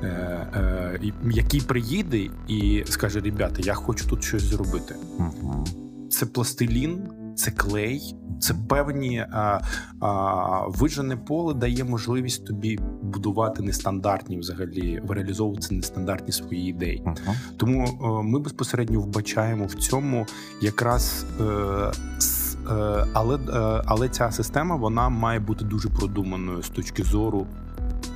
Е, 0.04 0.08
е, 0.08 1.12
який 1.32 1.62
приїде 1.62 2.30
і 2.48 2.84
скаже: 2.90 3.20
Ребята, 3.20 3.62
я 3.64 3.74
хочу 3.74 4.08
тут 4.08 4.24
щось 4.24 4.44
зробити. 4.44 4.96
Угу. 5.20 5.66
Це 6.10 6.26
пластилін, 6.26 7.10
це 7.36 7.52
клей, 7.52 8.16
це 8.40 8.54
певні 8.68 9.26
а, 9.32 9.60
а, 10.02 10.68
вижене 10.68 11.18
поле 11.18 11.54
дає 11.54 11.84
можливість 11.84 12.46
тобі 12.46 12.80
будувати 13.02 13.64
нестандартні, 13.64 14.38
взагалі 14.38 15.02
реалізовувати 15.10 15.76
нестандартні 15.76 16.32
свої 16.34 16.70
ідеї. 16.70 17.04
Uh-huh. 17.06 17.34
Тому 17.58 17.86
е, 17.86 18.24
ми 18.24 18.40
безпосередньо 18.40 19.02
вбачаємо 19.02 19.66
в 19.66 19.74
цьому 19.74 20.26
якраз. 20.62 21.26
Е, 21.40 21.44
е, 21.44 21.92
але 23.13 23.36
е, 23.36 23.82
але 23.86 24.10
ця 24.10 24.32
система 24.32 24.75
вона 24.75 25.10
має 25.10 25.39
бути 25.39 25.65
дуже 25.65 25.89
продуманою 25.89 26.63
з 26.63 26.69
точки 26.69 27.03
зору 27.03 27.47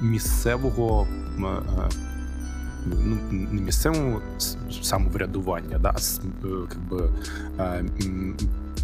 місцевого 0.01 1.07
е, 1.39 1.43
е, 1.43 1.89
ну, 2.85 3.17
не 3.31 3.61
місцевого 3.61 4.21
самоврядування, 4.81 5.79
да, 5.79 5.95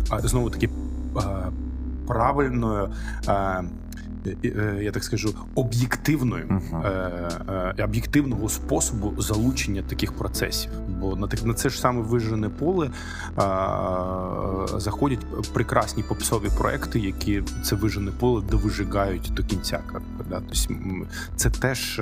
а 0.09 0.17
е, 0.17 0.27
знову 0.27 0.49
таки 0.49 0.69
правильною 2.07 2.89
Е, 3.27 3.63
я 4.81 4.91
так 4.91 5.03
скажу, 5.03 5.33
об'єктивною 5.55 6.47
uh-huh. 6.47 7.83
об'єктивного 7.83 8.49
способу 8.49 9.21
залучення 9.21 9.81
таких 9.81 10.13
процесів. 10.13 10.71
Бо 10.99 11.15
на 11.15 11.29
на 11.45 11.53
це 11.53 11.69
ж 11.69 11.79
саме 11.79 12.01
вижене 12.01 12.49
поле 12.49 12.91
заходять 14.77 15.25
прекрасні 15.53 16.03
попсові 16.03 16.49
проекти, 16.57 16.99
які 16.99 17.43
це 17.63 17.75
вижене 17.75 18.11
поле 18.19 18.43
довижигають 18.51 19.31
до 19.33 19.43
кінця. 19.43 19.79
Да? 20.29 20.41
Тобто 20.49 20.73
це 21.35 21.49
теж 21.49 22.01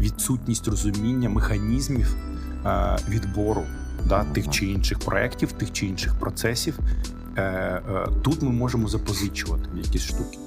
відсутність 0.00 0.68
розуміння 0.68 1.28
механізмів 1.28 2.16
відбору 3.08 3.62
да, 4.08 4.20
uh-huh. 4.20 4.32
тих 4.32 4.50
чи 4.50 4.66
інших 4.66 4.98
проєктів, 4.98 5.52
тих 5.52 5.72
чи 5.72 5.86
інших 5.86 6.14
процесів. 6.14 6.78
Тут 8.22 8.42
ми 8.42 8.50
можемо 8.50 8.88
запозичувати 8.88 9.68
якісь 9.74 10.02
штуки. 10.02 10.38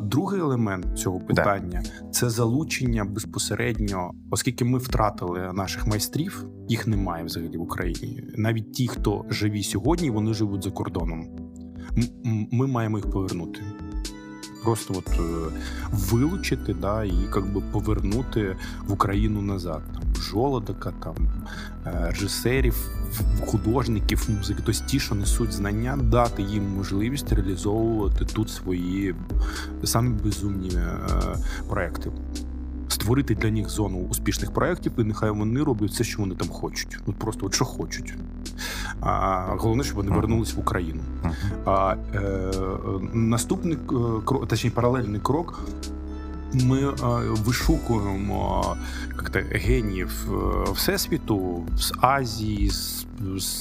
Другий 0.00 0.40
елемент 0.40 0.98
цього 0.98 1.20
питання 1.20 1.82
да. 1.84 2.10
це 2.10 2.30
залучення 2.30 3.04
безпосередньо, 3.04 4.10
оскільки 4.30 4.64
ми 4.64 4.78
втратили 4.78 5.52
наших 5.52 5.86
майстрів, 5.86 6.46
їх 6.68 6.86
немає 6.86 7.24
взагалі 7.24 7.56
в 7.56 7.62
Україні. 7.62 8.22
Навіть 8.36 8.72
ті, 8.72 8.88
хто 8.88 9.24
живі 9.30 9.62
сьогодні, 9.62 10.10
вони 10.10 10.34
живуть 10.34 10.64
за 10.64 10.70
кордоном. 10.70 11.26
Ми 12.52 12.66
маємо 12.66 12.98
їх 12.98 13.10
повернути 13.10 13.60
просто 14.64 14.94
от 14.98 15.08
е, 15.08 15.58
вилучити, 15.92 16.74
да, 16.74 17.04
і 17.04 17.12
би 17.54 17.62
повернути 17.72 18.56
в 18.86 18.92
Україну 18.92 19.42
назад. 19.42 19.82
Жолодика, 20.34 20.92
там 21.02 21.14
е, 21.86 22.10
режисерів, 22.10 22.88
художників, 23.46 24.26
музики, 24.36 24.62
тобто 24.66 24.84
ті, 24.86 25.00
що 25.00 25.14
несуть 25.14 25.52
знання, 25.52 25.96
дати 25.96 26.42
їм 26.42 26.76
можливість 26.76 27.32
реалізовувати 27.32 28.24
тут 28.24 28.50
свої 28.50 29.14
самі 29.84 30.10
безумні 30.24 30.70
е, 30.74 30.98
проекти 31.68 32.10
створити 32.88 33.34
для 33.34 33.50
них 33.50 33.68
зону 33.68 33.98
успішних 34.10 34.50
проєктів, 34.50 34.92
і 34.98 35.04
нехай 35.04 35.30
вони 35.30 35.62
роблять 35.62 35.90
все, 35.90 36.04
що 36.04 36.18
вони 36.22 36.34
там 36.34 36.48
хочуть. 36.48 36.98
От 37.06 37.16
просто 37.16 37.46
от 37.46 37.54
що 37.54 37.64
хочуть. 37.64 38.14
А 39.00 39.46
головне, 39.58 39.84
щоб 39.84 39.96
вони 39.96 40.10
вернулись 40.10 40.54
в 40.54 40.60
Україну. 40.60 41.00
А 41.64 41.96
е, 42.14 42.50
наступний 43.12 43.74
е, 43.74 43.86
крок, 44.24 44.48
точніше, 44.48 44.74
паралельний 44.76 45.20
крок. 45.20 45.60
Ми 46.54 46.80
е, 46.82 46.94
вишукуємо 47.44 48.76
як-то, 49.16 49.38
геніїв 49.50 50.10
е, 50.28 50.72
всесвіту 50.72 51.66
з 51.76 51.92
Азії, 52.00 52.70
з 52.70 53.06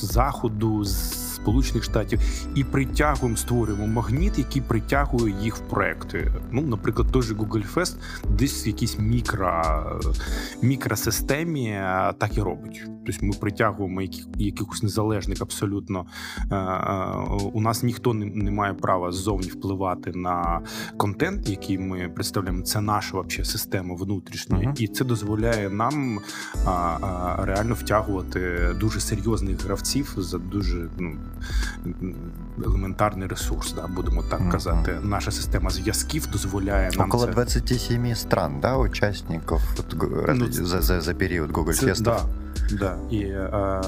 Заходу, 0.01 0.85
з 0.85 1.32
Сполучених 1.43 1.83
Штатів 1.83 2.19
і 2.55 2.63
притягуємо, 2.63 3.37
створюємо 3.37 3.87
магніт, 3.87 4.37
який 4.37 4.61
притягує 4.61 5.35
їх 5.41 5.55
в 5.55 5.59
проекти. 5.59 6.31
Ну, 6.51 6.61
наприклад, 6.61 7.07
той 7.11 7.21
же 7.21 7.33
Google 7.33 7.73
Fest 7.73 7.95
десь 8.29 8.65
в 8.65 8.67
якійсь 8.67 8.99
мікро, 8.99 9.61
мікросистемі 10.61 11.79
так 12.17 12.37
і 12.37 12.41
робить. 12.41 12.83
Тобто 13.05 13.25
ми 13.25 13.33
притягуємо 13.33 14.01
яких, 14.01 14.27
якихось 14.35 14.83
незалежних 14.83 15.41
абсолютно. 15.41 16.05
У 17.53 17.61
нас 17.61 17.83
ніхто 17.83 18.13
не, 18.13 18.25
не 18.25 18.51
має 18.51 18.73
права 18.73 19.11
ззовні 19.11 19.47
впливати 19.47 20.11
на 20.11 20.61
контент, 20.97 21.49
який 21.49 21.79
ми 21.79 22.09
представляємо. 22.09 22.63
Це 22.63 22.81
наша 22.81 23.13
вообще 23.13 23.45
система 23.45 23.95
внутрішня, 23.95 24.57
uh-huh. 24.57 24.81
і 24.81 24.87
це 24.87 25.05
дозволяє 25.05 25.69
нам 25.69 26.19
а, 26.65 26.69
а, 26.69 27.45
реально 27.45 27.73
втягувати 27.73 28.69
дуже 28.79 28.99
серйозних 28.99 29.63
гравців 29.63 30.13
за 30.17 30.37
дуже 30.37 30.89
ну 30.99 31.17
елементарний 32.65 33.27
ресурс, 33.27 33.73
да, 33.73 33.87
будемо 33.87 34.23
так 34.23 34.41
mm-hmm. 34.41 34.51
казати. 34.51 34.99
Наша 35.03 35.31
система 35.31 35.69
зв'язків 35.69 36.27
дозволяє 36.31 36.91
нам 36.97 37.07
около 37.07 37.25
це... 37.25 37.31
27 37.31 38.15
стран, 38.15 38.59
да, 38.61 38.77
учасників 38.77 39.59
ну, 40.33 40.51
за, 40.51 40.81
за, 40.81 41.01
за 41.01 41.13
період 41.13 41.51
Google 41.51 41.85
Fest. 41.85 42.01
Да. 42.01 42.19
Да. 42.71 42.97
І 43.11 43.31
а, 43.31 43.81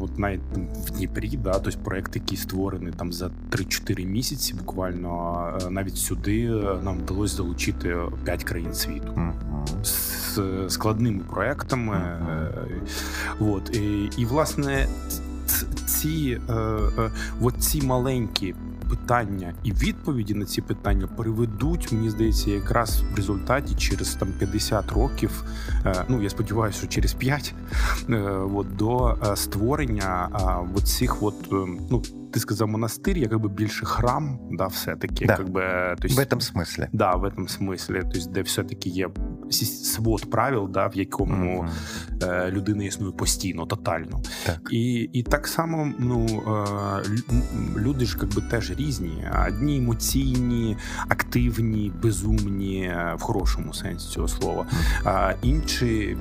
от 0.00 0.18
навіть 0.18 0.40
в 0.86 0.90
Дніпрі, 0.90 1.36
да, 1.36 1.58
тобто 1.58 1.78
проект, 1.84 2.16
який 2.16 2.36
створений 2.36 2.92
там 2.96 3.12
за 3.12 3.30
3-4 3.50 4.06
місяці, 4.06 4.54
буквально 4.54 5.58
навіть 5.70 5.96
сюди 5.96 6.48
нам 6.84 6.98
вдалося 6.98 7.36
залучити 7.36 7.96
5 8.24 8.44
країн 8.44 8.74
світу. 8.74 9.12
Mm-hmm. 9.16 9.84
З 9.84 10.72
складними 10.72 11.20
проектами. 11.30 11.96
Mm-hmm. 11.96 13.52
От. 13.52 13.76
І, 13.76 14.10
і, 14.16 14.24
власне, 14.24 14.86
ці, 16.00 16.40
е, 16.48 16.52
е, 16.52 17.10
от 17.40 17.54
ці 17.58 17.82
маленькі 17.82 18.54
питання 18.90 19.54
і 19.64 19.72
відповіді 19.72 20.34
на 20.34 20.44
ці 20.44 20.62
питання 20.62 21.06
приведуть, 21.06 21.92
мені 21.92 22.10
здається, 22.10 22.50
якраз 22.50 23.02
в 23.12 23.16
результаті 23.16 23.74
через 23.74 24.14
там 24.14 24.28
50 24.38 24.92
років. 24.92 25.44
Е, 25.86 26.04
ну 26.08 26.22
я 26.22 26.30
сподіваюся, 26.30 26.78
що 26.78 26.86
через 26.86 27.14
5, 27.14 27.54
е, 28.08 28.14
от, 28.54 28.76
до 28.76 29.18
е, 29.32 29.36
створення 29.36 30.28
от 30.74 30.88
цих 30.88 31.22
от 31.22 31.34
ну. 31.90 32.02
Ты 32.33 32.39
сказал 32.39 32.67
монастырь, 32.67 33.19
я 33.19 33.29
как 33.29 33.39
бы 33.39 33.49
більше 33.49 33.85
храм, 33.85 34.39
да, 34.51 34.67
все-таки, 34.67 35.25
да. 35.25 35.37
как 35.37 35.49
бы, 35.49 35.61
то 35.99 36.07
есть, 36.07 36.17
в 36.17 36.19
этом 36.19 36.41
смысле. 36.41 36.89
Да, 36.91 37.15
в 37.15 37.23
этом 37.23 37.47
смысле, 37.47 38.01
то 38.01 38.17
есть, 38.17 38.31
де 38.31 38.41
все-таки 38.41 38.89
є 38.89 39.09
свод 39.49 40.29
правил, 40.31 40.67
да, 40.67 40.87
в 40.87 40.97
якому 40.97 41.65
mm-hmm. 42.19 42.51
людина 42.51 42.83
існує 42.83 43.11
постійно, 43.11 43.65
тотально. 43.65 44.21
Так. 44.45 44.69
І 44.71 45.09
і 45.13 45.23
так 45.23 45.47
само 45.47 45.93
ну, 45.99 46.43
люди 47.77 48.05
ж 48.05 48.17
якби 48.21 48.41
теж 48.41 48.71
різні. 48.71 49.27
Одні 49.47 49.77
емоційні, 49.77 50.77
активні, 51.07 51.91
безумні 52.03 52.91
в 53.17 53.21
хорошому 53.21 53.73
сенсі 53.73 54.09
цього 54.09 54.27
слова, 54.27 54.65
а 55.03 55.33
інші 55.41 56.17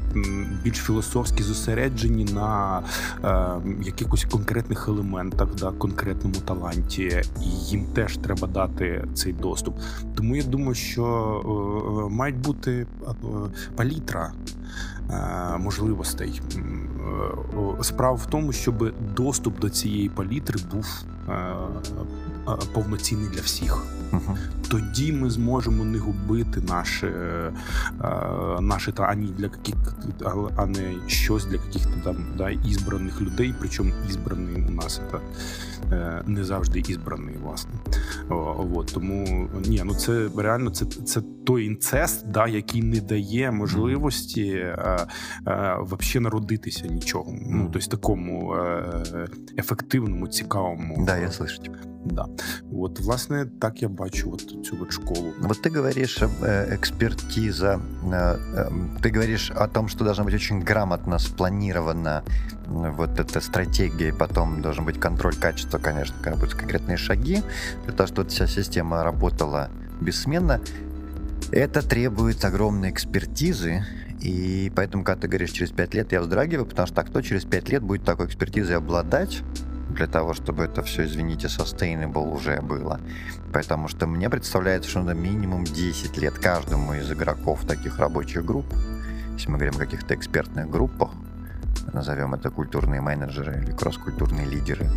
більш 0.64 0.76
філософські 0.76 1.42
зосереджені 1.42 2.24
на 2.24 2.82
якихось 3.82 4.24
конкретних 4.24 4.88
елементах, 4.88 5.48
да, 5.54 5.70
конкретному 5.99 6.35
таланті, 6.35 7.21
і 7.41 7.45
їм 7.45 7.85
теж 7.85 8.17
треба 8.17 8.47
дати 8.47 9.05
цей 9.13 9.33
доступ. 9.33 9.75
Тому 10.15 10.35
я 10.35 10.43
думаю, 10.43 10.75
що 10.75 11.05
е, 12.09 12.13
мають 12.13 12.37
бути 12.37 12.71
е, 12.71 13.13
палітра 13.75 14.31
е, 15.09 15.57
можливостей. 15.57 16.41
Справа 17.81 18.15
в 18.15 18.25
тому, 18.25 18.51
щоб 18.51 18.93
доступ 19.15 19.59
до 19.59 19.69
цієї 19.69 20.09
палітри 20.09 20.59
був 20.71 21.03
повноцінний 22.73 23.29
для 23.29 23.41
всіх. 23.41 23.98
Угу. 24.11 24.37
Тоді 24.69 25.13
ми 25.13 25.29
зможемо 25.29 25.83
не 25.83 25.97
губити 25.97 26.61
наші 26.61 27.07
наші 28.59 28.91
та 28.91 29.03
ані 29.03 29.33
для 29.37 29.45
яких, 29.45 29.75
а 30.55 30.65
не 30.65 30.93
щось 31.07 31.45
для 31.45 31.53
яких-то 31.53 32.03
там 32.03 32.15
да, 32.37 32.49
ізбраних 32.49 33.21
людей. 33.21 33.53
Причому 33.59 33.91
ізбраний 34.09 34.65
у 34.67 34.71
нас 34.71 35.01
це 35.11 35.19
не 36.25 36.43
завжди 36.43 36.79
ізбраний, 36.79 37.35
власне. 37.43 37.71
О, 38.29 38.67
от, 38.75 38.91
тому 38.93 39.49
ні, 39.67 39.81
ну 39.85 39.93
це 39.93 40.29
реально 40.37 40.69
це 40.69 40.85
це 40.85 41.21
той 41.45 41.65
інцест, 41.65 42.27
да, 42.27 42.47
який 42.47 42.83
не 42.83 43.01
дає 43.01 43.51
можливості 43.51 44.45
е, 44.45 45.07
е, 45.47 45.75
вообще 45.79 46.19
народитися 46.19 46.87
нічого. 46.87 47.33
Ну 47.49 47.69
тобто 47.73 47.87
такому 47.87 48.53
е, 48.53 49.27
ефективному, 49.57 50.27
цікавому. 50.27 51.05
Да, 51.05 51.17
я 51.17 51.27
слышу. 51.27 51.61
Да. 52.09 52.25
Вот, 52.63 52.99
власне, 52.99 53.45
так 53.45 53.81
я 53.81 53.89
бачу 53.89 54.31
вот 54.31 54.41
цю 54.41 54.75
вот 54.77 54.91
школу. 54.91 55.33
Вот 55.39 55.61
ты 55.61 55.69
говоришь 55.69 56.17
э, 56.21 56.75
экспертиза, 56.75 57.79
э, 58.03 58.37
э, 58.55 58.69
ты 59.01 59.09
говоришь 59.09 59.51
о 59.51 59.67
том, 59.67 59.87
что 59.87 60.03
должна 60.03 60.23
быть 60.23 60.33
очень 60.33 60.59
грамотно 60.59 61.19
спланирована 61.19 62.23
вот 62.65 63.19
эта 63.19 63.41
стратегия, 63.41 64.13
потом 64.13 64.61
должен 64.61 64.85
быть 64.85 64.99
контроль 64.99 65.35
качества, 65.35 65.77
конечно, 65.77 66.15
когда 66.21 66.37
будут 66.37 66.55
конкретные 66.55 66.97
шаги, 66.97 67.41
для 67.85 67.93
того, 67.93 68.07
чтобы 68.07 68.29
вся 68.29 68.47
система 68.47 69.03
работала 69.03 69.69
бессменно. 70.01 70.61
Это 71.51 71.87
требует 71.87 72.43
огромной 72.45 72.91
экспертизы, 72.91 73.85
и 74.21 74.71
поэтому, 74.75 75.03
когда 75.03 75.21
ты 75.21 75.27
говоришь 75.27 75.51
через 75.51 75.71
5 75.71 75.93
лет, 75.93 76.11
я 76.11 76.21
вздрагиваю, 76.21 76.65
потому 76.65 76.87
что 76.87 77.01
а 77.01 77.03
кто 77.03 77.21
через 77.21 77.45
5 77.45 77.69
лет 77.69 77.83
будет 77.83 78.03
такой 78.03 78.27
экспертизой 78.27 78.77
обладать, 78.77 79.41
для 79.99 80.07
того, 80.07 80.33
чтобы 80.33 80.63
это 80.63 80.81
все, 80.81 81.03
извините, 81.03 81.47
sustainable 81.47 82.33
уже 82.33 82.61
было. 82.61 83.01
Потому 83.51 83.89
что 83.89 84.07
мне 84.07 84.29
представляется, 84.29 84.89
что 84.89 84.99
надо 84.99 85.13
минимум 85.13 85.65
10 85.65 86.17
лет 86.17 86.39
каждому 86.39 86.93
из 86.93 87.11
игроков 87.11 87.65
таких 87.67 87.99
рабочих 87.99 88.45
групп, 88.45 88.65
если 89.33 89.51
мы 89.51 89.57
говорим 89.57 89.75
о 89.75 89.79
каких-то 89.79 90.15
экспертных 90.15 90.69
группах, 90.69 91.09
назовем 91.93 92.33
это 92.33 92.49
культурные 92.49 93.01
менеджеры 93.01 93.61
или 93.61 93.71
кросс-культурные 93.71 94.45
лидеры, 94.45 94.89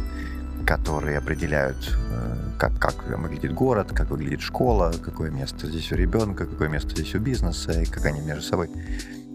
которые 0.65 1.19
определяют, 1.19 1.99
э, 2.11 2.37
как, 2.57 2.79
как 2.79 3.19
выглядит 3.19 3.53
город, 3.53 3.89
как 3.93 4.11
выглядит 4.11 4.41
школа, 4.41 4.93
какое 5.05 5.31
место 5.31 5.67
здесь 5.67 5.91
у 5.91 5.97
ребенка, 5.97 6.47
какое 6.47 6.69
место 6.69 6.91
здесь 6.91 7.15
у 7.17 7.19
бизнеса, 7.19 7.73
и 7.73 7.87
как 7.87 8.07
они 8.07 8.21
между 8.21 8.43
собой. 8.43 8.71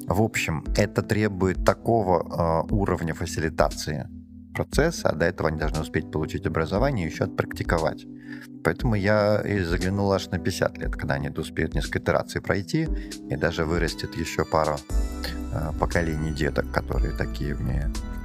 В 0.08 0.22
общем, 0.22 0.64
это 0.78 1.02
требует 1.02 1.66
такого 1.66 2.64
э, 2.70 2.74
уровня 2.74 3.14
фасилитации 3.14 4.08
процесса, 4.58 5.10
а 5.10 5.16
до 5.16 5.26
этого 5.26 5.50
они 5.50 5.60
должны 5.60 5.82
успеть 5.82 6.12
получить 6.12 6.48
образование 6.48 7.08
и 7.08 7.12
еще 7.12 7.26
отпрактиковать. 7.26 8.06
Поэтому 8.64 8.96
я 8.96 9.42
и 9.42 9.60
заглянул 9.60 10.12
аж 10.12 10.28
на 10.32 10.40
50 10.40 10.78
лет, 10.80 10.92
когда 10.92 11.16
они 11.16 11.30
успеют 11.30 11.76
несколько 11.76 12.00
итераций 12.00 12.42
пройти, 12.42 12.88
и 13.30 13.36
даже 13.36 13.66
вырастет 13.66 14.16
еще 14.16 14.44
пара 14.46 14.78
э, 15.54 15.72
поколений 15.80 16.32
деток, 16.32 16.72
которые 16.72 17.16
такие 17.16 17.56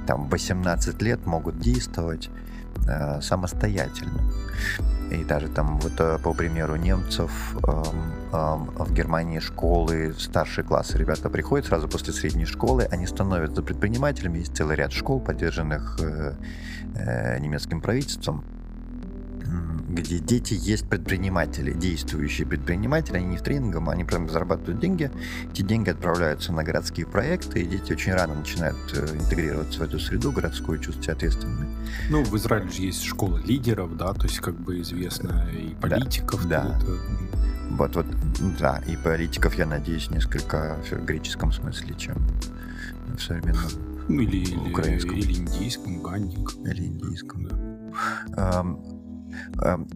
там 0.07 0.27
18 0.29 1.01
лет 1.01 1.25
могут 1.25 1.59
действовать 1.59 2.29
э, 2.87 3.21
самостоятельно. 3.21 4.21
И 5.13 5.23
даже 5.23 5.47
там 5.47 5.77
вот 5.77 5.93
э, 5.99 6.17
по 6.17 6.33
примеру 6.33 6.75
немцев 6.75 7.55
э, 7.55 7.83
э, 8.31 8.35
в 8.35 8.93
Германии 8.93 9.39
школы, 9.39 10.15
старшие 10.17 10.65
классы 10.65 10.97
ребята 10.97 11.29
приходят 11.29 11.67
сразу 11.67 11.87
после 11.87 12.13
средней 12.13 12.45
школы, 12.45 12.87
они 12.89 13.05
становятся 13.05 13.61
предпринимателями, 13.61 14.39
есть 14.39 14.57
целый 14.57 14.75
ряд 14.75 14.91
школ, 14.91 15.19
поддержанных 15.19 15.99
э, 16.01 16.33
э, 16.95 17.39
немецким 17.39 17.79
правительством, 17.79 18.43
где 19.89 20.19
дети 20.19 20.55
есть 20.59 20.89
предприниматели, 20.89 21.71
действующие 21.73 22.47
предприниматели, 22.47 23.17
они 23.17 23.27
не 23.27 23.37
в 23.37 23.41
тренингах, 23.41 23.87
они 23.89 24.03
прям 24.03 24.29
зарабатывают 24.29 24.79
деньги, 24.79 25.11
эти 25.51 25.61
деньги 25.61 25.89
отправляются 25.89 26.51
на 26.51 26.63
городские 26.63 27.05
проекты, 27.05 27.61
и 27.61 27.65
дети 27.65 27.93
очень 27.93 28.13
рано 28.13 28.35
начинают 28.35 28.77
э, 28.93 29.15
интегрироваться 29.15 29.79
в 29.79 29.83
эту 29.83 29.99
среду 29.99 30.31
городскую, 30.31 30.79
чувствовать 30.79 31.03
себя 31.03 31.13
ответственными. 31.13 31.67
Ну, 32.09 32.23
в 32.23 32.35
Израиле 32.37 32.69
же 32.69 32.81
есть 32.81 33.03
школа 33.03 33.37
лидеров, 33.37 33.95
да, 33.97 34.13
то 34.13 34.23
есть 34.23 34.39
как 34.39 34.59
бы 34.59 34.81
известно 34.81 35.47
и 35.51 35.75
политиков. 35.75 36.47
Да, 36.47 36.63
да. 36.63 36.95
Вот, 37.71 37.95
вот, 37.95 38.05
да, 38.59 38.81
и 38.87 38.95
политиков, 38.97 39.55
я 39.55 39.65
надеюсь, 39.65 40.09
несколько 40.09 40.77
в 40.89 41.05
греческом 41.05 41.51
смысле, 41.51 41.95
чем 41.97 42.17
в 43.15 43.19
современном 43.19 43.69
ну, 44.07 44.21
или, 44.21 44.55
украинском. 44.69 45.15
Или, 45.15 45.31
или 45.31 45.39
индийском, 45.39 46.01
ганник. 46.01 46.53
Или 46.65 46.85
индийском, 46.85 47.47
да. 47.47 48.59
Эм, 48.59 48.92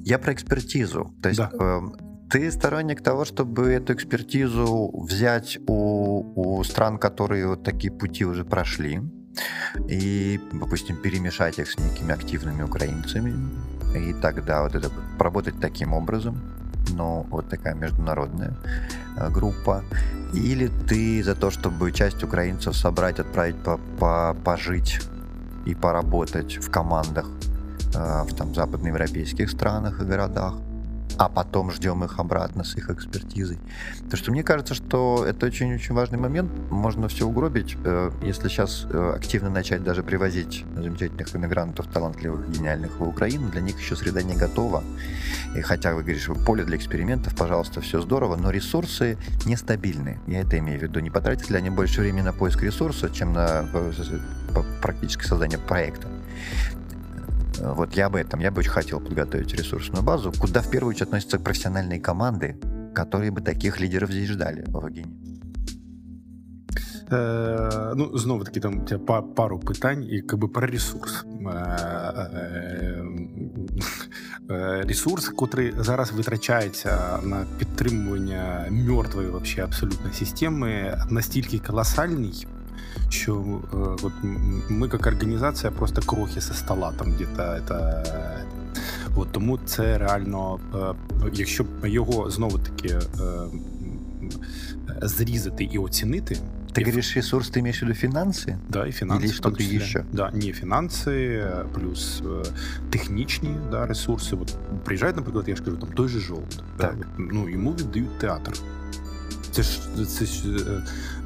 я 0.04 0.20
про 0.20 0.34
экспертизу. 0.34 1.14
То 1.22 1.30
есть 1.30 1.40
да. 1.40 1.52
Эм, 1.60 1.96
ты 2.30 2.52
сторонник 2.52 3.02
того, 3.02 3.26
чтобы 3.26 3.72
эту 3.72 3.94
экспертизу 3.94 4.92
взять 4.94 5.60
у, 5.68 6.26
у 6.36 6.64
стран, 6.64 6.98
которые 6.98 7.48
вот 7.48 7.64
такие 7.64 7.92
пути 7.92 8.26
уже 8.26 8.44
прошли, 8.44 9.02
и, 9.88 10.40
допустим, 10.52 10.98
перемешать 10.98 11.60
их 11.60 11.70
с 11.70 11.78
некими 11.78 12.14
активными 12.14 12.64
украинцами, 12.64 13.34
и 13.96 14.14
тогда 14.14 14.64
вот 14.64 14.76
это 14.76 14.92
поработать 15.18 15.60
таким 15.62 15.94
образом, 15.94 16.42
но 16.90 17.24
вот 17.30 17.50
такая 17.50 17.76
международная 17.76 18.58
э, 19.18 19.30
группа. 19.30 19.84
Или 20.34 20.70
ты 20.90 21.24
за 21.24 21.36
то, 21.36 21.52
чтобы 21.52 21.92
часть 21.92 22.24
украинцев 22.24 22.76
собрать, 22.76 23.20
отправить 23.20 23.56
по, 23.64 23.80
по, 24.00 24.36
пожить 24.44 25.00
и 25.66 25.76
поработать 25.76 26.58
в 26.58 26.70
командах 26.70 27.30
в 27.94 28.34
там, 28.36 28.54
западноевропейских 28.54 29.50
странах 29.50 30.02
и 30.02 30.06
городах, 30.06 30.56
а 31.18 31.30
потом 31.30 31.72
ждем 31.72 32.04
их 32.04 32.20
обратно 32.20 32.64
с 32.64 32.76
их 32.76 32.90
экспертизой. 32.90 33.58
То 34.10 34.18
что 34.18 34.32
мне 34.32 34.44
кажется, 34.44 34.76
что 34.76 35.26
это 35.28 35.48
очень-очень 35.48 35.96
важный 35.96 36.20
момент. 36.20 36.52
Можно 36.70 37.08
все 37.08 37.28
угробить, 37.28 37.76
э, 37.84 38.12
если 38.22 38.48
сейчас 38.50 38.86
э, 38.90 39.14
активно 39.16 39.50
начать 39.50 39.84
даже 39.84 40.04
привозить 40.04 40.64
замечательных 40.76 41.36
иммигрантов, 41.36 41.88
талантливых, 41.88 42.50
гениальных 42.50 43.00
в 43.00 43.08
Украину, 43.08 43.50
для 43.50 43.62
них 43.62 43.80
еще 43.80 43.96
среда 43.96 44.22
не 44.22 44.36
готова. 44.36 44.84
И 45.56 45.62
хотя 45.62 45.96
вы 45.96 46.04
говорите, 46.04 46.34
поле 46.46 46.64
для 46.64 46.78
экспериментов, 46.78 47.36
пожалуйста, 47.36 47.82
все 47.82 48.02
здорово, 48.02 48.36
но 48.36 48.52
ресурсы 48.52 49.18
нестабильны. 49.46 50.20
Я 50.28 50.42
это 50.42 50.60
имею 50.60 50.80
в 50.80 50.84
виду. 50.84 51.00
Не 51.00 51.10
потратят 51.10 51.50
ли 51.50 51.58
они 51.58 51.70
больше 51.70 52.02
времени 52.02 52.22
на 52.22 52.34
поиск 52.34 52.62
ресурса, 52.62 53.10
чем 53.10 53.34
на 53.34 53.66
практическое 54.82 55.28
создание 55.28 55.58
проекта? 55.58 56.08
Вот 57.59 57.95
я 57.95 58.07
об 58.07 58.17
этом. 58.17 58.41
Я 58.41 58.51
бы 58.51 58.61
очень 58.61 58.71
хотел 58.71 59.01
подготовить 59.01 59.55
ресурсную 59.55 60.03
базу, 60.03 60.33
куда 60.33 60.61
в 60.61 60.71
первую 60.71 60.91
очередь 60.91 61.09
относятся 61.09 61.39
профессиональные 61.39 62.01
команды, 62.01 62.57
которые 62.95 63.31
бы 63.31 63.41
таких 63.41 63.81
лидеров 63.81 64.11
здесь 64.11 64.29
ждали 64.29 64.65
в 64.67 64.73
Вагині. 64.73 65.33
Е, 67.13 67.93
ну, 67.97 68.19
знову 68.19 68.45
таки, 68.45 68.61
там 68.61 68.85
пару 69.37 69.59
питань 69.59 70.05
і 70.05 70.15
якби 70.15 70.49
про 70.49 70.67
ресурс. 70.67 71.25
Е, 71.47 71.59
е, 74.51 74.83
ресурс, 74.83 75.33
який 75.41 75.73
зараз 75.79 76.13
витрачається 76.13 77.19
на 77.23 77.47
підтримування 77.59 78.67
мертвої 78.71 79.29
вообще 79.29 79.65
абсолютно 79.65 80.13
системи, 80.13 80.99
настільки 81.11 81.59
колосальний, 81.59 82.47
що 83.09 83.35
э, 83.37 84.03
вот 84.03 84.13
ми 84.69 84.89
як 84.93 85.07
організація 85.07 85.73
просто 85.73 86.03
крохи 86.03 86.41
со 86.41 86.55
стола 86.55 86.93
там 86.99 87.13
где-то 87.13 87.43
это. 87.43 88.05
От, 89.17 89.33
тому 89.33 89.59
це 89.65 89.99
реально, 89.99 90.61
е, 90.75 91.29
якщо 91.33 91.65
його 91.85 92.31
знову 92.31 92.59
таки 92.59 92.89
е, 92.89 93.01
зрізати 95.03 95.65
і 95.65 95.79
оцінити. 95.79 96.39
Ты 96.75 96.85
говоришь 96.85 97.17
ресурс, 97.17 97.51
ты 97.51 97.61
имеешь 97.61 97.83
в 97.83 97.83
виду 97.83 97.95
финансы? 97.95 98.57
Да, 98.69 98.87
и 98.87 98.93
финансы. 98.93 99.25
Или 99.27 99.33
что-то 99.33 99.63
еще? 99.63 100.07
Да, 100.13 100.31
не 100.33 100.53
финансы, 100.53 101.67
плюс 101.75 102.23
э, 102.25 102.47
технічні 102.91 103.57
да, 103.71 103.87
ресурси. 103.87 104.37
Вот 104.37 104.57
приїжджають, 104.85 105.17
наприклад, 105.17 105.45
я 105.49 105.57
ж 105.57 105.63
кажу, 105.63 105.77
там 105.77 105.89
той 105.93 106.09
же 106.09 106.21
жовт. 106.21 106.63
Да, 106.79 106.95
ну, 107.19 107.49
йому 107.49 107.73
віддають 107.73 108.19
театр. 108.19 108.53
це 109.58 109.64
ж 109.64 109.80
це 110.06 110.26
ж 110.26 110.44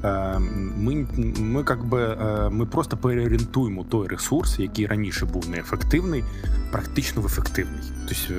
е, 0.03 0.39
ми 0.77 1.07
ми, 1.39 1.63
как 1.63 1.86
би, 1.86 2.17
ми 2.51 2.65
просто 2.65 2.97
переорієнтуємо 2.97 3.84
той 3.84 4.07
ресурс, 4.07 4.59
який 4.59 4.88
раніше 4.88 5.25
був 5.25 5.49
неефективний, 5.49 6.23
практично 6.71 7.21
в 7.21 7.25
ефективний. 7.25 7.79
Тобто 8.07 8.34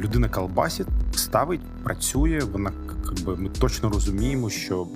людина 0.00 0.28
колбасить, 0.28 0.86
ставить, 1.14 1.60
працює. 1.84 2.40
Вона 2.52 2.72
ми 3.26 3.48
точно 3.48 3.88
розуміємо, 3.88 4.50
що 4.50 4.88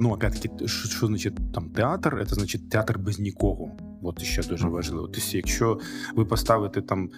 ну 0.00 0.10
опять-таки, 0.10 0.68
що, 0.68 0.88
що 0.88 1.06
значить 1.06 1.52
там 1.52 1.64
театр, 1.70 2.26
це 2.28 2.34
значить 2.34 2.70
театр 2.70 2.98
без 2.98 3.18
нікого. 3.18 3.70
От 4.04 4.22
ще 4.22 4.42
дуже 4.42 4.68
важливо. 4.68 5.06
Тобто, 5.06 5.36
якщо 5.36 5.78
ви 6.16 6.24
поставите 6.24 6.82
там 6.82 7.10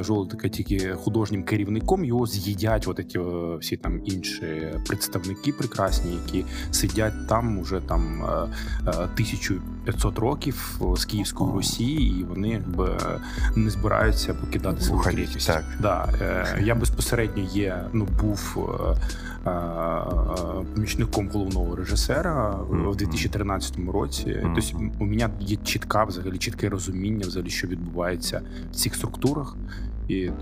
жолудика 0.00 0.48
тільки 0.48 0.94
художнім 0.94 1.44
керівником, 1.44 2.04
його 2.04 2.26
з'їдять 2.26 2.88
от 2.88 3.00
ці 3.10 3.20
всі 3.60 3.76
там 3.76 4.00
інші 4.04 4.72
представники 4.86 5.52
прекрасні, 5.52 6.12
які 6.26 6.44
сидять 6.70 7.28
там 7.28 7.58
уже 7.58 7.80
там 7.80 8.22
1500 8.86 10.18
років 10.18 10.80
з 10.96 11.04
Київської 11.04 11.52
Росії, 11.52 12.20
і 12.20 12.24
вони 12.24 12.48
якби 12.48 12.98
не 13.56 13.70
збираються 13.70 14.34
покидати 14.34 14.80
свою 14.80 15.02
кріпість. 15.02 15.46
Так. 15.46 15.64
Да. 15.80 16.08
Е, 16.20 16.62
я 16.64 16.74
безпосередньо 16.74 17.42
є, 17.52 17.84
ну 17.92 18.08
був 18.20 18.56
е, 18.56 18.84
е, 18.90 18.96
помічником 20.74 21.28
головного 21.28 21.76
режисера 21.76 22.50
в 22.70 22.96
2013 22.96 23.76
році. 23.92 24.36
Тобто 24.42 24.78
у 25.00 25.04
мене 25.04 25.28
є 25.40 25.56
чітка 25.56 26.04
взагалі 26.04 26.24
взагалі 26.24 26.38
чітке 26.38 26.68
розуміння, 26.68 27.26
взагалі, 27.26 27.50
що 27.50 27.66
відбувається 27.66 28.42
в 28.72 28.74
цих 28.74 28.94
структурах. 28.94 29.56
І 30.08 30.20
е, 30.22 30.32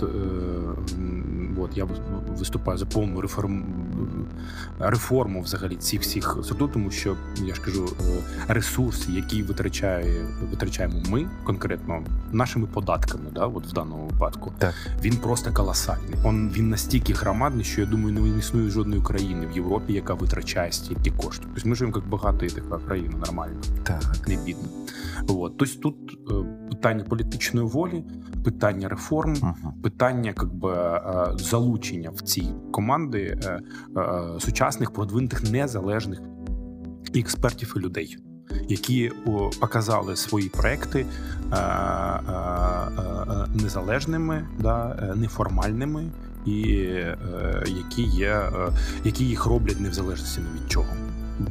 от 1.59 1.77
я 1.77 1.89
виступаю 2.39 2.79
за 2.79 2.87
повну 2.87 3.21
реформу 3.21 3.65
реформу 4.79 5.41
взагалі 5.41 5.77
цих 5.77 6.01
всіх 6.01 6.39
структур, 6.43 6.73
тому 6.73 6.91
що 6.91 7.17
я 7.45 7.55
ж 7.55 7.61
кажу, 7.61 7.89
е, 8.01 8.23
ресурс, 8.49 9.09
який 9.09 9.43
витрачає, 9.43 10.27
витрачаємо 10.51 10.95
ми 11.09 11.27
конкретно 11.45 12.05
нашими 12.33 12.67
податками, 12.67 13.25
да, 13.35 13.47
от 13.47 13.67
в 13.67 13.73
даному 13.73 14.07
випадку, 14.07 14.53
так. 14.59 14.75
він 15.03 15.17
просто 15.17 15.53
колосальний. 15.53 16.15
Он 16.25 16.51
він 16.51 16.69
настільки 16.69 17.13
громадний, 17.13 17.65
що 17.65 17.81
я 17.81 17.87
думаю, 17.87 18.21
не 18.21 18.39
існує 18.39 18.71
жодної 18.71 19.03
країни 19.03 19.47
в 19.47 19.57
Європі, 19.57 19.93
яка 19.93 20.15
витрачає 20.15 20.73
стільки 20.73 21.11
коштів. 21.11 21.49
Тобто 21.55 21.69
ми 21.69 21.75
живемо 21.75 21.97
як 21.97 22.09
багата 22.09 22.47
і 22.47 22.49
така 22.49 22.79
країна 22.79 23.17
нормальна, 23.19 23.61
так 23.83 24.29
не 24.29 24.37
бідна. 24.37 24.69
От. 25.29 25.59
Тобто 25.59 25.79
тут 25.79 26.19
е, 26.31 26.35
питання 26.71 27.05
політичної 27.05 27.67
волі, 27.67 28.05
питання 28.45 28.88
реформ, 28.88 29.34
uh-huh. 29.34 29.82
питання 29.82 30.32
как 30.32 30.55
би, 30.55 30.72
е, 30.72 31.01
залучення 31.36 32.11
в 32.11 32.20
ці 32.20 32.49
команди 32.72 33.38
е, 33.45 33.61
сучасних 34.40 34.90
продвинутих 34.90 35.53
незалежних 35.53 36.20
експертів 37.14 37.74
і 37.76 37.78
людей. 37.78 38.16
Які 38.68 39.12
показали 39.61 40.16
свої 40.16 40.49
проекти 40.49 41.07
незалежними, 43.62 44.49
да, 44.59 45.12
неформальними, 45.16 46.12
і 46.47 46.59
які 47.66 48.03
є, 48.03 48.43
які 49.05 49.24
їх 49.24 49.47
роблять 49.47 49.80
не 49.80 49.88
в 49.88 49.93
залежності 49.93 50.40
від 50.40 50.70
чого 50.70 50.86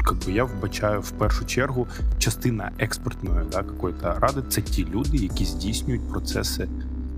как 0.04 0.16
бы 0.18 0.32
я 0.32 0.44
вбачаю 0.44 1.00
в 1.00 1.10
першу 1.10 1.44
чергу 1.44 1.86
частина 2.18 2.70
експертної 2.78 3.46
да, 3.52 3.62
какої-то 3.62 4.16
ради 4.20 4.42
це 4.48 4.60
ті 4.60 4.84
люди, 4.84 5.16
які 5.16 5.44
здійснюють 5.44 6.08
процеси 6.08 6.68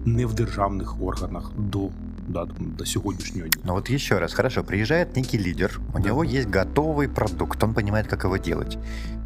не 0.05 0.27
в 0.27 0.35
державних 0.35 1.03
органах 1.03 1.51
до 1.59 1.89
да, 2.29 2.47
до 2.61 2.85
сегодняшнего 2.85 3.49
дня. 3.49 3.61
Ну 3.65 3.73
вот 3.73 3.89
еще 3.89 4.19
раз, 4.19 4.35
хорошо, 4.35 4.63
приезжает 4.63 5.17
некий 5.17 5.39
лидер, 5.39 5.81
у 5.95 5.99
да. 5.99 6.05
него 6.05 6.23
есть 6.23 6.49
готовый 6.49 7.09
продукт, 7.09 7.63
он 7.63 7.75
понимает, 7.75 8.07
как 8.07 8.25
его 8.25 8.37
делать. 8.37 8.79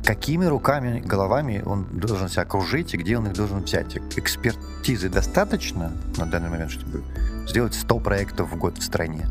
Какими 0.04 0.46
руками, 0.46 1.00
головами 1.00 1.62
он 1.66 1.86
должен 1.92 2.28
себя 2.28 2.42
окружить 2.42 2.94
и 2.94 2.96
где 2.96 3.18
он 3.18 3.26
их 3.26 3.34
должен 3.34 3.62
взять? 3.62 3.96
Экспертизы 4.16 5.08
достаточно 5.08 5.92
на 6.16 6.26
данный 6.26 6.50
момент, 6.50 6.70
чтобы 6.70 7.02
сделать 7.48 7.74
100 7.74 7.98
проектов 8.00 8.52
в 8.52 8.56
год 8.56 8.78
в 8.78 8.82
стране? 8.82 9.26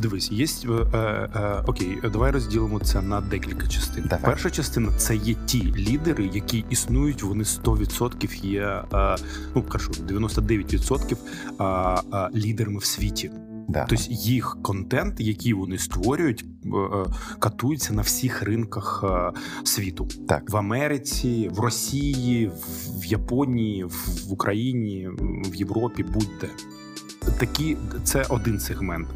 Дивись, 0.00 0.32
є 0.32 0.46
е, 0.64 0.98
е, 1.34 1.62
окей, 1.66 1.98
давай 2.12 2.30
розділимо 2.30 2.80
це 2.80 3.02
на 3.02 3.20
декілька 3.20 3.66
частин. 3.66 4.04
Давай. 4.10 4.24
Перша 4.24 4.50
частина 4.50 4.88
це 4.96 5.16
є 5.16 5.34
ті 5.46 5.74
лідери, 5.76 6.30
які 6.32 6.64
існують. 6.70 7.22
Вони 7.22 7.44
100% 7.44 8.44
є 8.44 8.82
е, 8.94 9.16
ну 9.54 9.62
кажу, 9.62 9.90
99% 10.08 11.16
е, 11.60 11.64
е, 12.16 12.28
лідерами 12.34 12.78
в 12.78 12.84
світі. 12.84 13.30
Да. 13.68 13.86
Тобто 13.88 14.04
їх 14.08 14.58
контент, 14.62 15.20
який 15.20 15.52
вони 15.52 15.78
створюють, 15.78 16.44
е, 16.64 16.68
е, 16.68 17.06
катується 17.38 17.94
на 17.94 18.02
всіх 18.02 18.42
ринках 18.42 19.04
світу 19.64 20.08
так 20.28 20.50
в 20.50 20.56
Америці, 20.56 21.50
в 21.52 21.60
Росії, 21.60 22.50
в 23.00 23.06
Японії, 23.06 23.84
в 23.84 24.32
Україні, 24.32 25.08
в 25.52 25.54
Європі, 25.54 26.02
будь-де. 26.02 26.50
Такі 27.38 27.76
це 28.04 28.24
один 28.28 28.60
сегмент 28.60 29.08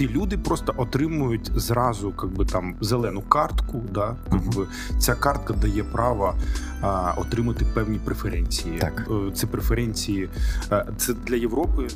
ці 0.00 0.08
люди 0.08 0.38
просто 0.38 0.74
отримують 0.76 1.50
зразу 1.56 2.12
как 2.12 2.30
би, 2.30 2.44
там 2.44 2.74
зелену 2.80 3.22
картку. 3.22 3.82
Да? 3.92 4.16
Как 4.30 4.54
би, 4.56 4.66
Ця 4.98 5.14
картка 5.14 5.54
дає 5.54 5.84
право 5.84 6.34
а, 6.80 7.12
отримати 7.16 7.64
певні 7.64 7.98
преференції. 7.98 8.78
Так. 8.78 9.08
Це 9.34 9.46
преференції 9.46 10.28
е, 10.72 10.86
це 10.96 11.14
для 11.14 11.36
Європи. 11.36 11.88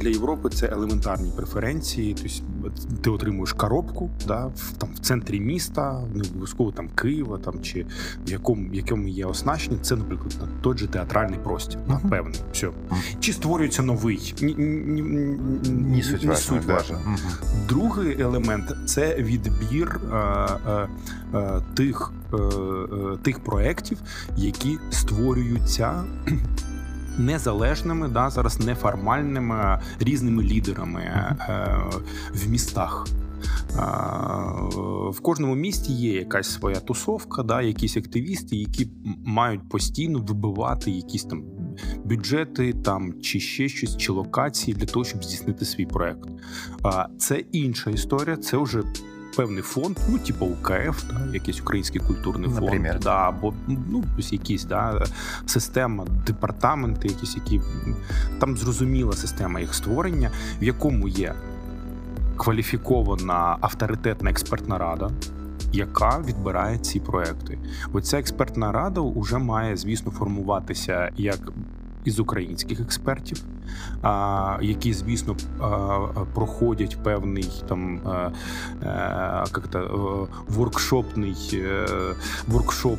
Для 0.00 0.08
Європи 0.08 0.50
це 0.50 0.66
елементарні 0.66 1.32
преференції. 1.36 2.16
Тобто 2.22 2.82
ти 3.02 3.10
отримуєш 3.10 3.52
коробку 3.52 4.10
да, 4.26 4.46
в 4.46 4.72
там 4.78 4.88
в 4.94 4.98
центрі 4.98 5.40
міста, 5.40 6.02
не 6.14 6.24
обов'язково 6.24 6.72
там 6.72 6.88
Києва, 6.88 7.38
там 7.38 7.62
чи 7.62 7.86
в 8.26 8.30
якому 8.30 8.70
в 8.70 8.74
якому 8.74 9.08
є 9.08 9.26
оснащення. 9.26 9.78
Це, 9.82 9.96
наприклад, 9.96 10.34
той 10.60 10.78
же 10.78 10.86
театральний 10.86 11.38
простір. 11.38 11.80
Uh-huh. 11.80 12.02
Напевне, 12.02 12.34
все. 12.52 12.66
Uh-huh. 12.66 12.72
Чи 13.20 13.32
створюється 13.32 13.82
новий? 13.82 14.34
Ні, 14.42 14.54
ні, 14.58 15.02
ні, 15.70 16.02
суть 16.02 16.24
важна. 16.64 16.96
Uh-huh. 16.96 17.68
Другий 17.68 18.20
елемент 18.20 18.76
це 18.86 19.16
відбір 19.16 20.00
а, 20.12 20.16
а, 20.16 20.88
а, 21.32 21.60
тих, 21.74 22.12
тих 23.22 23.40
проєктів, 23.40 23.98
які 24.36 24.78
створюються 24.90 26.04
незалежними, 27.18 28.08
да, 28.08 28.30
зараз 28.30 28.60
неформальними 28.60 29.82
різними 30.00 30.42
лідерами 30.42 31.00
е, 31.00 31.76
в 32.34 32.48
містах. 32.48 33.06
В 35.10 35.20
кожному 35.22 35.54
місті 35.54 35.92
є 35.92 36.12
якась 36.12 36.50
своя 36.50 36.80
тусовка, 36.80 37.42
да, 37.42 37.62
якісь 37.62 37.96
активісти, 37.96 38.56
які 38.56 38.90
мають 39.24 39.68
постійно 39.68 40.18
вибивати 40.18 40.90
якісь 40.90 41.24
там 41.24 41.44
бюджети 42.04 42.72
там 42.72 43.20
чи 43.20 43.40
ще 43.40 43.68
щось, 43.68 43.96
чи 43.96 44.12
локації 44.12 44.76
для 44.76 44.86
того, 44.86 45.04
щоб 45.04 45.24
здійснити 45.24 45.64
свій 45.64 45.86
проект. 45.86 46.28
Це 47.18 47.38
інша 47.52 47.90
історія, 47.90 48.36
це 48.36 48.56
вже 48.56 48.82
певний 49.38 49.62
фонд, 49.62 49.98
ну 50.08 50.18
типу 50.18 50.46
УКФ, 50.46 51.04
да, 51.10 51.34
якийсь 51.34 51.60
український 51.60 52.00
культурний 52.00 52.50
фонд, 52.50 53.00
да, 53.02 53.28
або 53.28 53.54
ну 53.68 54.04
якісь 54.18 54.64
да, 54.64 55.06
система, 55.46 56.06
департаменти, 56.26 57.08
якісь 57.08 57.36
які 57.36 57.60
там 58.40 58.56
зрозуміла 58.56 59.12
система 59.12 59.60
їх 59.60 59.74
створення, 59.74 60.30
в 60.60 60.64
якому 60.64 61.08
є 61.08 61.34
кваліфікована 62.36 63.56
авторитетна 63.60 64.30
експертна 64.30 64.78
рада. 64.78 65.10
Яка 65.72 66.22
відбирає 66.26 66.78
ці 66.78 67.00
проекти? 67.00 67.58
Оця 67.92 68.18
експертна 68.18 68.72
рада 68.72 69.00
вже 69.16 69.38
має, 69.38 69.76
звісно, 69.76 70.12
формуватися 70.12 71.10
як 71.16 71.38
із 72.04 72.18
українських 72.18 72.80
експертів, 72.80 73.44
які, 74.60 74.92
звісно, 74.92 75.36
проходять 76.34 76.98
певний 77.02 77.62
там 77.68 78.00
як-то, 79.54 79.78
е, 79.78 80.42
воркшопний 80.48 81.50
е, 81.52 81.86
воркшоп 82.46 82.98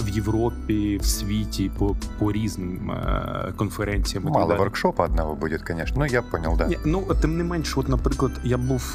в 0.00 0.08
Європі, 0.08 0.98
в 1.02 1.06
світі 1.06 1.70
по 1.78 1.96
по 2.18 2.32
різним 2.32 2.90
е, 2.90 3.52
конференціям. 3.56 4.24
Мало 4.24 4.56
воркшопа 4.56 5.04
одного 5.04 5.34
буде, 5.34 5.58
звісно. 5.66 5.96
Ну 5.96 6.06
я 6.06 6.22
понял, 6.22 6.56
да. 6.58 6.70
Ну 6.84 7.06
тим 7.20 7.36
не 7.36 7.44
менш, 7.44 7.78
от, 7.78 7.88
наприклад, 7.88 8.32
я 8.44 8.58
був 8.58 8.92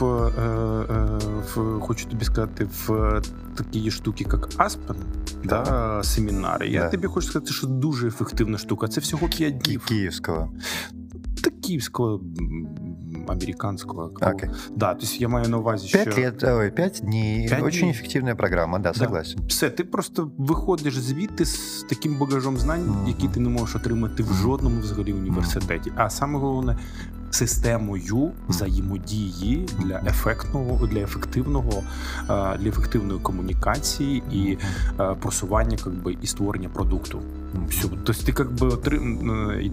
в 1.55 1.79
хочу 1.79 2.09
тобі 2.09 2.25
сказати 2.25 2.67
в 2.87 3.21
такій 3.55 3.91
штуки, 3.91 4.25
як 4.31 4.49
Aspen, 4.49 4.95
да. 5.43 5.61
да 5.61 6.03
семінари. 6.03 6.67
Я 6.67 6.83
да. 6.83 6.89
тобі 6.89 7.07
хочу 7.07 7.27
сказати, 7.27 7.53
що 7.53 7.67
дуже 7.67 8.07
ефективна 8.07 8.57
штука. 8.57 8.87
Це 8.87 9.01
всього 9.01 9.27
5 9.27 9.57
днів. 9.57 9.85
Київського. 9.85 10.51
Та 11.43 11.49
київського, 11.49 12.21
американського. 13.27 14.11
Okay. 14.21 14.49
Да, 14.75 14.93
то 14.93 15.03
есть 15.03 15.21
я 15.21 15.29
маю 15.29 15.49
на 15.49 15.57
увазі, 15.57 15.87
що... 15.87 16.03
5 16.03 16.17
лет, 16.17 16.43
ой, 16.43 16.71
5 16.71 17.01
дней. 17.03 17.47
5 17.47 17.63
Очень 17.63 17.79
дней. 17.79 17.91
эффективная 17.91 18.35
программа, 18.35 18.79
да, 18.79 18.93
согласен. 18.93 19.39
Да. 19.39 19.47
Все, 19.47 19.69
ти 19.69 19.83
просто 19.83 20.31
виходиш 20.37 20.97
звідти 20.97 21.45
з 21.45 21.85
таким 21.89 22.17
багажом 22.17 22.57
знань, 22.57 22.81
mm-hmm. 22.81 23.07
які 23.07 23.27
ти 23.27 23.39
не 23.39 23.49
можеш 23.49 23.75
отримати 23.75 24.23
в 24.23 24.33
жодному 24.33 24.81
взагалі 24.81 25.13
університеті. 25.13 25.91
А 25.95 26.09
саме 26.09 26.39
головне, 26.39 26.77
системою 27.31 28.31
взаємодії 28.47 29.65
для 29.77 30.01
ефектного 30.07 30.87
для 30.87 30.99
ефективного 30.99 31.83
для 32.27 32.69
ефективної 32.69 33.19
комунікації 33.19 34.23
і 34.31 34.57
просування 35.21 35.77
якби, 35.85 36.17
і 36.21 36.27
створення 36.27 36.69
продукту. 36.69 37.21
Все. 37.69 37.87
Тобто 38.05 38.13
ти 38.13 38.33
якби 38.37 38.67
отрим... 38.67 39.19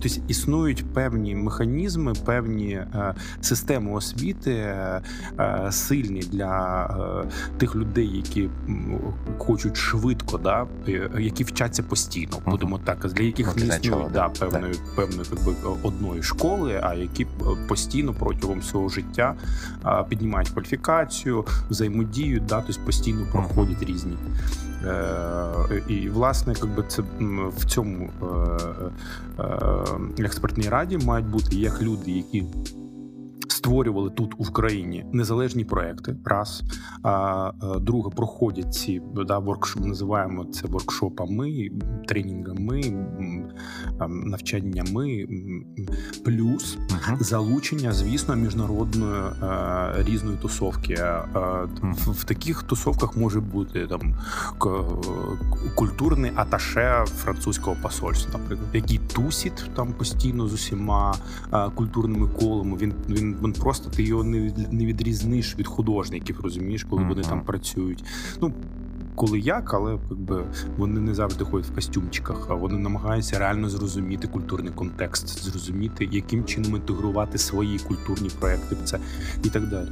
тобто, 0.02 0.20
існують 0.28 0.84
певні 0.94 1.34
механізми, 1.34 2.12
певні 2.24 2.70
е, 2.72 3.14
системи 3.40 3.92
освіти 3.92 4.52
е, 4.52 5.02
сильні 5.70 6.20
для 6.20 6.86
тих 7.58 7.76
людей, 7.76 8.16
які 8.16 8.48
хочуть 9.38 9.76
швидко, 9.76 10.38
да, 10.38 10.66
е, 10.88 11.10
які 11.18 11.44
вчаться 11.44 11.82
постійно, 11.82 12.38
будемо 12.46 12.78
так, 12.78 13.06
для 13.12 13.24
яких 13.24 13.56
не 13.56 13.66
існує 13.66 14.08
да, 14.12 14.28
певної 14.28 14.74
певної 14.96 15.22
якби, 15.32 15.54
одної 15.82 16.22
школи, 16.22 16.80
а 16.82 16.94
які 16.94 17.22
е, 17.22 17.26
постійно 17.68 18.14
протягом 18.14 18.62
свого 18.62 18.88
життя 18.88 19.34
піднімають 20.08 20.48
кваліфікацію, 20.48 21.44
взаємодіють, 21.70 22.46
да, 22.46 22.60
тобто 22.66 22.82
постійно 22.82 23.26
проходять 23.32 23.82
різні. 23.82 24.16
Е, 24.84 25.82
і 25.88 26.08
власне, 26.08 26.54
якби 26.62 26.84
це 26.88 27.02
в 27.56 27.65
цьому 27.66 28.10
е, 28.22 29.44
е, 30.18 30.24
експертній 30.24 30.68
раді 30.68 30.98
мають 30.98 31.26
бути 31.26 31.56
як 31.56 31.82
люди, 31.82 32.10
які 32.10 32.44
створювали 33.48 34.10
тут 34.10 34.34
у 34.38 34.44
Україні 34.44 35.06
незалежні 35.12 35.64
проекти. 35.64 36.16
Раз 36.24 36.62
а 37.02 37.52
друге 37.80 38.10
проходять 38.16 38.74
ці 38.74 39.02
да, 39.26 39.38
воркшоп, 39.38 39.84
називаємо 39.84 40.44
це 40.44 40.66
воркшопами, 40.66 41.70
тренінгами, 42.08 42.82
навчаннями, 44.08 45.26
плюс 46.24 46.78
uh-huh. 46.78 47.22
залучення, 47.22 47.92
звісно, 47.92 48.36
міжнародної 48.36 49.22
а, 49.40 49.92
різної 49.98 50.36
тусовки. 50.36 50.94
Uh-huh. 50.94 52.12
В 52.12 52.24
таких 52.24 52.62
тусовках 52.62 53.16
може 53.16 53.40
бути 53.40 53.86
там 53.86 54.16
культурний 55.74 56.32
аташе 56.34 57.04
французького 57.06 57.76
посольства, 57.82 58.40
наприклад, 58.40 58.68
який 58.72 58.98
тусить 58.98 59.70
там 59.74 59.92
постійно 59.92 60.48
з 60.48 60.52
усіма 60.52 61.14
культурними 61.74 62.28
колами. 62.28 62.76
Він 62.80 62.94
він 63.08 63.35
він 63.42 63.52
просто 63.52 63.90
ти 63.90 64.02
його 64.02 64.24
не 64.24 64.52
не 64.70 64.86
відрізниш 64.86 65.56
від 65.58 65.66
художників, 65.66 66.40
розумієш, 66.40 66.84
коли 66.84 67.02
mm-hmm. 67.02 67.08
вони 67.08 67.22
там 67.22 67.40
працюють. 67.44 68.04
Ну 68.42 68.52
коли 69.16 69.38
як, 69.38 69.74
але 69.74 69.98
якби 70.10 70.44
вони 70.76 71.00
не 71.00 71.14
завжди 71.14 71.44
ходять 71.44 71.70
в 71.70 71.74
костюмчиках, 71.74 72.46
а 72.50 72.54
вони 72.54 72.78
намагаються 72.78 73.38
реально 73.38 73.68
зрозуміти 73.68 74.28
культурний 74.28 74.72
контекст, 74.72 75.28
зрозуміти, 75.44 76.08
яким 76.12 76.44
чином 76.44 76.76
інтегрувати 76.76 77.38
свої 77.38 77.78
культурні 77.78 78.30
проекти 78.40 78.74
в 78.74 78.84
це 78.84 78.98
і 79.44 79.48
так 79.48 79.68
далі. 79.68 79.88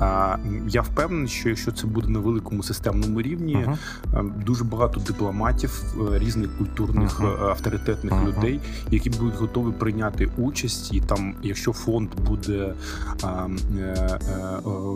А 0.00 0.36
я 0.68 0.82
впевнений, 0.82 1.28
що 1.28 1.48
якщо 1.48 1.72
це 1.72 1.86
буде 1.86 2.08
на 2.08 2.18
великому 2.18 2.62
системному 2.62 3.22
рівні, 3.22 3.56
uh-huh. 3.56 4.44
дуже 4.44 4.64
багато 4.64 5.00
дипломатів, 5.00 5.94
е, 6.14 6.18
різних 6.18 6.58
культурних 6.58 7.20
uh-huh. 7.20 7.48
авторитетних 7.48 8.14
uh-huh. 8.14 8.26
людей, 8.26 8.60
які 8.90 9.10
будуть 9.10 9.34
готові 9.34 9.72
прийняти 9.72 10.28
участь, 10.38 10.94
і 10.94 11.00
там, 11.00 11.34
якщо 11.42 11.72
фонд 11.72 12.08
буде 12.26 12.74
е, 13.24 13.48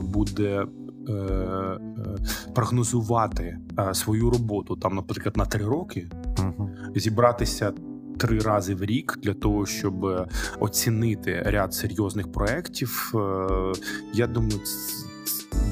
буде. 0.02 0.64
Прогнозувати 2.54 3.58
свою 3.92 4.30
роботу 4.30 4.76
там, 4.76 4.94
наприклад, 4.94 5.36
на 5.36 5.44
три 5.44 5.64
роки, 5.64 6.08
зібратися 6.94 7.72
три 8.22 8.38
рази 8.38 8.74
в 8.74 8.84
рік 8.84 9.18
для 9.22 9.34
того, 9.34 9.66
щоб 9.66 10.04
е, 10.04 10.26
оцінити 10.60 11.42
ряд 11.46 11.74
серйозних 11.74 12.32
проєктів. 12.32 13.12
Е, 13.14 13.18
я 14.14 14.26
думаю, 14.26 14.60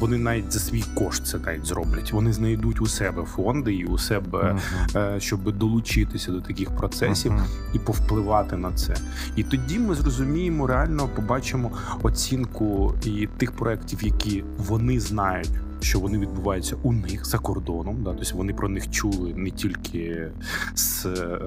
вони 0.01 0.19
навіть 0.19 0.53
за 0.53 0.59
свій 0.59 0.85
кошт 0.95 1.27
це 1.27 1.39
навіть 1.39 1.67
зроблять. 1.67 2.13
Вони 2.13 2.33
знайдуть 2.33 2.81
у 2.81 2.87
себе 2.87 3.23
фонди 3.23 3.75
і 3.75 3.85
у 3.85 3.99
себе, 3.99 4.59
uh-huh. 4.95 5.21
щоб 5.21 5.57
долучитися 5.59 6.33
до 6.33 6.41
таких 6.41 6.71
процесів 6.71 7.33
uh-huh. 7.33 7.75
і 7.75 7.79
повпливати 7.79 8.57
на 8.57 8.73
це. 8.73 8.97
І 9.37 9.43
тоді 9.43 9.79
ми 9.79 9.95
зрозуміємо, 9.95 10.67
реально 10.67 11.09
побачимо 11.17 11.71
оцінку 12.03 12.95
і 13.05 13.29
тих 13.37 13.53
проєктів, 13.53 14.05
які 14.05 14.45
вони 14.59 15.01
знають 15.01 15.51
що 15.81 16.01
вони 16.01 16.19
відбуваються 16.19 16.77
у 16.83 16.93
них 16.93 17.27
за 17.27 17.39
кордоном. 17.39 18.03
Да? 18.05 18.15
Тобто 18.15 18.37
вони 18.37 18.53
про 18.53 18.69
них 18.69 18.91
чули 18.91 19.35
не 19.35 19.51
тільки 19.51 20.29
з 20.75 21.07
е, 21.07 21.39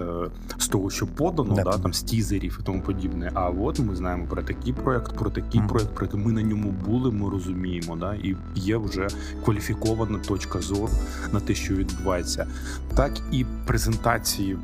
з 0.57 0.67
того, 0.67 0.89
що 0.89 1.07
подано, 1.07 1.55
да. 1.55 1.63
да 1.63 1.77
там 1.77 1.93
з 1.93 2.03
тізерів 2.03 2.57
і 2.61 2.63
тому 2.63 2.81
подібне. 2.81 3.31
А 3.33 3.49
от 3.49 3.79
ми 3.79 3.95
знаємо 3.95 4.25
про 4.29 4.43
такий 4.43 4.73
проект, 4.73 5.15
про 5.17 5.29
такий 5.29 5.61
mm. 5.61 5.67
проект, 5.67 5.93
про 5.93 6.07
ми 6.13 6.31
на 6.31 6.41
ньому 6.41 6.73
були, 6.85 7.11
ми 7.11 7.29
розуміємо, 7.29 7.95
да, 7.95 8.15
і 8.15 8.35
є 8.55 8.77
вже 8.77 9.07
кваліфікована 9.45 10.19
точка 10.19 10.59
зору 10.61 10.89
на 11.31 11.39
те, 11.39 11.55
що 11.55 11.73
відбувається, 11.73 12.47
так 12.95 13.11
і 13.31 13.45
презентації 13.65 14.57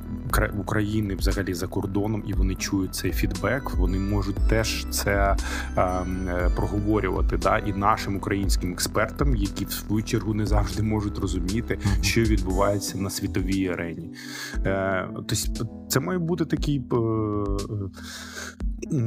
України 0.58 1.16
взагалі 1.16 1.54
за 1.54 1.68
кордоном, 1.68 2.24
і 2.28 2.34
вони 2.34 2.56
чують 2.56 2.96
цей 2.96 3.12
фідбек. 3.12 3.74
Вони 3.74 4.00
можуть 4.00 4.48
теж 4.50 4.86
це 4.90 5.36
ем, 5.78 6.28
е, 6.30 6.50
проговорювати 6.56 7.38
да, 7.38 7.58
і 7.58 7.74
нашим 7.74 8.16
українським 8.16 8.72
експертам, 8.74 9.36
які 9.36 9.66
в 9.66 9.72
свою 9.72 10.04
чергу 10.04 10.34
не 10.34 10.46
завжди 10.46 10.84
можуть 10.84 11.20
розуміти, 11.20 11.80
що 12.02 12.22
відбувається 12.22 12.98
на 12.98 13.10
світовій 13.10 13.68
арені. 13.68 14.14
Е, 14.66 15.10
Тобто 15.28 15.70
це 15.90 16.00
має 16.00 16.20
бути 16.20 16.46
такий. 16.46 16.84
Е, 18.84 18.96
е, 18.96 19.02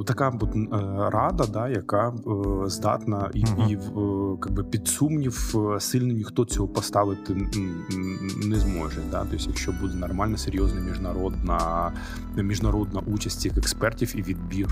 е 0.00 0.04
така 0.06 0.32
рада, 1.12 1.46
да, 1.46 1.68
яка 1.68 2.12
здатна 2.66 3.30
і 3.34 3.44
uh-huh. 3.44 3.68
і 3.68 3.78
якби 4.46 4.64
під 4.64 4.88
сумнів 4.88 5.54
сильно 5.78 6.14
ніхто 6.14 6.44
цього 6.44 6.68
поставити 6.68 7.34
не 8.46 8.56
зможе. 8.56 9.00
Да? 9.10 9.26
Тобто, 9.30 9.46
якщо 9.46 9.72
буде 9.80 9.94
нормальна, 9.94 10.36
серйозна 10.36 10.80
міжнародна 10.80 11.92
міжнародна 12.36 13.00
участь 13.06 13.40
цих 13.40 13.56
експертів 13.58 14.16
і 14.16 14.22
відбір 14.22 14.68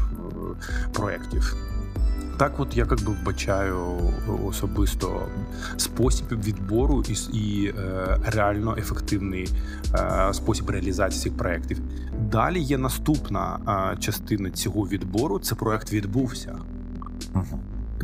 проєктів. 0.93 1.57
Так, 2.37 2.61
от 2.61 2.77
я 2.77 2.87
якби 2.91 3.13
вбачаю 3.13 3.79
особисто 4.47 5.29
спосіб 5.77 6.27
відбору 6.31 7.05
і 7.09 7.39
і 7.39 7.67
е, 7.69 8.19
реально 8.25 8.77
ефективний 8.79 9.49
е, 9.95 10.35
спосіб 10.35 10.71
реалізації 10.71 11.23
цих 11.23 11.37
проєктів. 11.37 11.79
Далі 12.31 12.61
є 12.61 12.79
наступна 12.79 13.59
е, 13.95 14.01
частина 14.01 14.51
цього 14.51 14.89
відбору. 14.89 15.39
Це 15.39 15.55
проєкт 15.55 15.93
відбувся. 15.93 16.59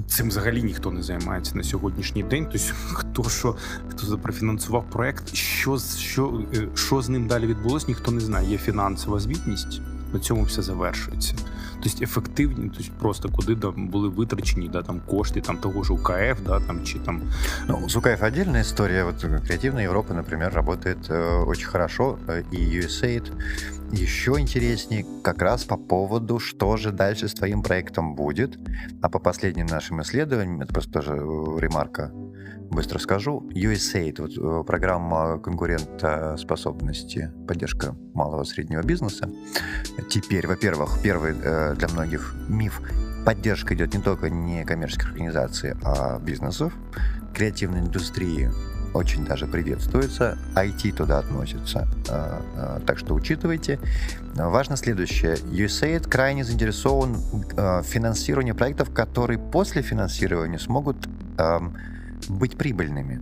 Цим 0.07 0.28
взагалі 0.28 0.62
ніхто 0.62 0.90
не 0.90 1.03
займається 1.03 1.57
на 1.57 1.62
сьогоднішній 1.62 2.22
день. 2.22 2.46
Тобто, 2.53 2.74
хто 2.92 3.28
що 3.28 3.57
хто 3.88 4.18
профінансував 4.18 4.84
проект, 4.90 5.34
що 5.34 5.78
що, 5.98 6.42
е, 6.55 6.68
що 6.74 7.03
з 7.03 7.09
ним 7.09 7.26
далі 7.26 7.46
відбулось, 7.46 7.88
ніхто 7.88 8.11
не 8.11 8.20
знає. 8.20 8.51
Є 8.51 8.59
фінансова 8.59 9.20
звітність 9.20 9.80
на 10.13 10.19
цьому 10.19 10.43
все 10.43 10.61
завершується. 10.61 11.36
Тобто 11.83 12.03
ефективні, 12.03 12.71
тобто 12.77 12.91
просто 12.99 13.29
куди 13.29 13.55
там 13.55 13.88
були 13.88 14.09
витрачені 14.09 14.69
да, 14.69 14.81
там 14.81 15.01
кошти 15.05 15.41
там 15.41 15.57
того 15.57 15.83
же 15.83 15.93
УКФ, 15.93 16.41
да, 16.45 16.59
там, 16.59 16.83
чи 16.83 16.99
там... 16.99 17.21
Ну, 17.67 17.89
с 17.89 17.95
УКФ 17.95 18.23
отдельная 18.23 18.61
история. 18.61 19.03
Вот 19.03 19.25
креативная 19.47 19.83
Европа, 19.83 20.13
например, 20.13 20.53
работает 20.53 21.09
э, 21.09 21.43
очень 21.47 21.67
хорошо, 21.67 22.17
э, 22.27 22.43
и 22.51 22.79
USAID 22.79 23.31
еще 23.91 24.31
интереснее 24.39 25.05
как 25.23 25.41
раз 25.41 25.63
по 25.63 25.77
поводу, 25.77 26.39
что 26.39 26.77
же 26.77 26.91
дальше 26.91 27.27
с 27.27 27.33
твоим 27.33 27.61
проектом 27.61 28.15
будет. 28.15 28.57
А 29.01 29.09
по 29.09 29.19
последним 29.19 29.65
нашим 29.65 30.01
исследованиям, 30.01 30.61
это 30.61 30.73
просто 30.73 30.91
тоже 30.91 31.11
э, 31.11 31.59
ремарка 31.59 32.11
быстро 32.70 32.98
скажу. 32.98 33.48
USAID, 33.50 34.20
вот, 34.20 34.30
э, 34.36 34.64
программа 34.64 35.38
конкурентоспособности, 35.38 37.32
поддержка 37.46 37.94
малого 38.14 38.42
и 38.42 38.46
среднего 38.46 38.82
бизнеса. 38.82 39.28
Теперь, 40.08 40.46
во-первых, 40.46 41.00
первый 41.02 41.34
э, 41.42 41.74
для 41.74 41.88
многих 41.88 42.34
миф, 42.48 42.80
поддержка 43.26 43.74
идет 43.74 43.92
не 43.94 44.00
только 44.00 44.30
не 44.30 44.64
коммерческих 44.64 45.08
организаций, 45.08 45.74
а 45.84 46.18
бизнесов, 46.20 46.72
креативной 47.34 47.80
индустрии 47.80 48.50
очень 48.92 49.24
даже 49.24 49.46
приветствуется, 49.46 50.36
IT 50.56 50.92
туда 50.96 51.18
относится, 51.18 51.86
э, 52.08 52.80
так 52.86 52.98
что 52.98 53.14
учитывайте. 53.14 53.78
Важно 54.34 54.76
следующее. 54.76 55.34
USAID 55.34 56.08
крайне 56.08 56.44
заинтересован 56.44 57.14
в 57.14 57.82
финансировании 57.84 58.52
проектов, 58.52 58.92
которые 58.92 59.38
после 59.38 59.82
финансирования 59.82 60.58
смогут 60.58 60.96
эм, 61.38 61.76
быть 62.30 62.56
прибыльными. 62.56 63.20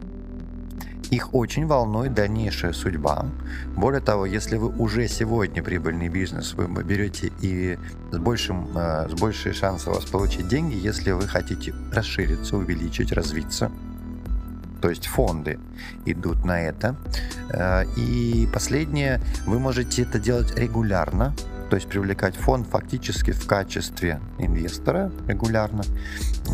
Их 1.10 1.34
очень 1.34 1.66
волнует 1.66 2.12
дальнейшая 2.12 2.72
судьба. 2.74 3.26
Более 3.74 4.02
того, 4.02 4.26
если 4.26 4.58
вы 4.58 4.68
уже 4.68 5.08
сегодня 5.08 5.62
прибыльный 5.62 6.08
бизнес, 6.08 6.52
вы 6.52 6.66
берете 6.84 7.32
и 7.40 7.78
с, 8.12 8.18
большим, 8.18 8.68
э, 8.76 9.08
с 9.08 9.12
большей 9.18 9.54
шансом 9.54 9.92
у 9.92 9.96
вас 9.96 10.04
получить 10.04 10.48
деньги, 10.48 10.74
если 10.74 11.12
вы 11.12 11.26
хотите 11.26 11.74
расшириться, 11.92 12.58
увеличить, 12.58 13.12
развиться. 13.12 13.70
То 14.82 14.90
есть 14.90 15.06
фонды 15.06 15.58
идут 16.04 16.44
на 16.44 16.60
это. 16.60 16.94
Э, 17.50 17.84
и 17.96 18.46
последнее, 18.52 19.22
вы 19.46 19.58
можете 19.58 20.02
это 20.02 20.18
делать 20.18 20.54
регулярно, 20.58 21.34
то 21.68 21.76
есть 21.76 21.88
привлекать 21.88 22.36
фонд 22.36 22.66
фактически 22.66 23.30
в 23.32 23.46
качестве 23.46 24.20
инвестора 24.38 25.12
регулярно, 25.26 25.82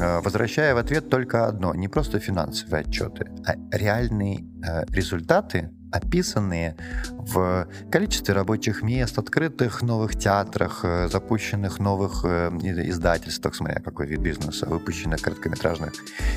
э, 0.01 0.21
возвращая 0.21 0.75
в 0.75 0.79
ответ 0.79 1.09
только 1.09 1.47
одно, 1.47 1.75
не 1.75 1.89
просто 1.89 2.19
финансовые 2.19 2.81
отчеты, 2.81 3.31
а 3.47 3.55
реальные 3.71 4.45
э, 4.63 4.85
результаты, 4.89 5.71
описанные 5.93 6.77
в 7.13 7.69
количестве 7.93 8.35
рабочих 8.35 8.83
мест, 8.83 9.17
открытых 9.19 9.83
новых 9.83 10.19
театрах, 10.19 10.81
э, 10.83 11.09
запущенных 11.09 11.79
новых 11.79 12.25
издательствах, 12.25 13.55
смотря 13.55 13.81
какой 13.81 14.07
вид 14.09 14.21
бизнеса, 14.21 14.67
выпущенных 14.67 15.23
короткометражных 15.23 15.93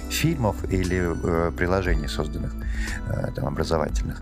фильмов 0.09 0.63
или 0.71 1.51
приложений, 1.57 2.07
созданных 2.07 2.53
там, 3.35 3.47
образовательных. 3.47 4.21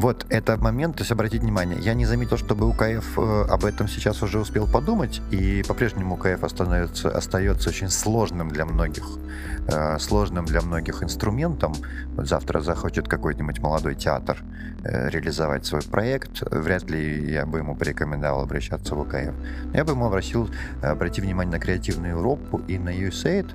Вот, 0.00 0.24
это 0.30 0.56
момент, 0.56 0.96
то 0.96 1.02
есть 1.02 1.12
обратить 1.12 1.42
внимание, 1.42 1.78
я 1.78 1.92
не 1.92 2.06
заметил, 2.06 2.38
чтобы 2.38 2.66
УКФ 2.66 3.18
э, 3.18 3.44
об 3.50 3.66
этом 3.66 3.86
сейчас 3.86 4.22
уже 4.22 4.38
успел 4.38 4.66
подумать, 4.66 5.20
и 5.30 5.62
по-прежнему 5.68 6.14
УКФ 6.14 6.42
остается, 6.42 7.10
остается 7.10 7.68
очень 7.68 7.90
сложным 7.90 8.48
для 8.48 8.64
многих, 8.64 9.04
э, 9.68 9.98
сложным 9.98 10.46
для 10.46 10.62
многих 10.62 11.02
инструментом. 11.02 11.74
Вот 12.16 12.26
завтра 12.26 12.60
захочет 12.62 13.08
какой-нибудь 13.08 13.58
молодой 13.58 13.94
театр 13.94 14.42
э, 14.84 15.10
реализовать 15.10 15.66
свой 15.66 15.82
проект, 15.82 16.50
вряд 16.50 16.88
ли 16.88 17.30
я 17.30 17.44
бы 17.44 17.58
ему 17.58 17.76
порекомендовал 17.76 18.40
обращаться 18.44 18.94
в 18.94 19.00
УКФ. 19.00 19.34
Я 19.74 19.84
бы 19.84 19.92
ему 19.92 20.06
обратил, 20.06 20.48
обратить 20.80 21.22
внимание 21.22 21.52
на 21.52 21.60
Креативную 21.60 22.12
Европу 22.12 22.62
и 22.68 22.78
на 22.78 22.88
USAID, 22.88 23.54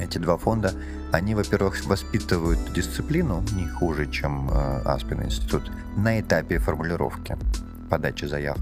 эти 0.00 0.18
два 0.18 0.38
фонда, 0.38 0.72
они, 1.16 1.34
во-первых, 1.34 1.84
воспитывают 1.86 2.72
дисциплину 2.74 3.42
не 3.52 3.66
хуже, 3.66 4.06
чем 4.10 4.50
э, 4.50 4.82
институт, 5.24 5.70
на 5.96 6.20
этапе 6.20 6.58
формулировки, 6.58 7.38
подачи 7.88 8.26
заяв. 8.26 8.58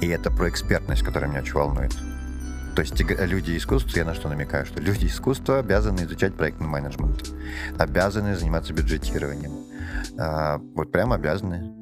И 0.00 0.08
это 0.08 0.30
про 0.30 0.48
экспертность, 0.48 1.02
которая 1.02 1.30
меня 1.30 1.40
очень 1.40 1.54
волнует. 1.54 1.96
То 2.74 2.82
есть 2.82 3.00
люди 3.00 3.56
искусства, 3.56 3.98
я 3.98 4.04
на 4.04 4.14
что 4.14 4.28
намекаю, 4.28 4.66
что 4.66 4.80
люди 4.80 5.06
искусства 5.06 5.60
обязаны 5.60 6.00
изучать 6.00 6.34
проектный 6.34 6.66
менеджмент, 6.66 7.30
обязаны 7.78 8.36
заниматься 8.36 8.74
бюджетированием. 8.74 9.52
А, 10.18 10.60
вот 10.74 10.92
прям 10.92 11.12
обязаны. 11.12 11.72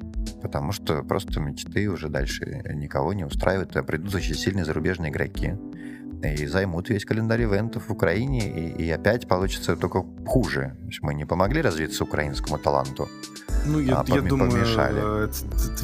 Потому 0.41 0.73
что 0.73 1.01
просто 1.01 1.39
мечты 1.39 1.89
уже 1.89 2.07
дальше 2.07 2.61
никого 2.75 3.13
не 3.13 3.23
устраивают, 3.23 3.75
а 3.75 3.83
придут 3.83 4.13
очень 4.13 4.35
сильные 4.35 4.63
зарубежные 4.63 5.11
игроки, 5.11 5.55
и 6.23 6.45
займут 6.47 6.89
весь 6.89 7.05
календарь 7.05 7.43
ивентов 7.43 7.87
в 7.87 7.91
Украине, 7.91 8.47
и, 8.49 8.83
и 8.85 8.91
опять 8.91 9.27
получится 9.27 9.75
только 9.75 10.03
хуже. 10.25 10.75
Мы 11.01 11.13
не 11.13 11.25
помогли 11.25 11.61
развиться 11.61 12.03
украинскому 12.03 12.57
таланту. 12.57 13.07
Ну, 13.66 13.80
я, 13.80 14.00
а, 14.00 14.04
я 14.14 14.22
думаю, 14.22 14.50
помешали. 14.50 15.28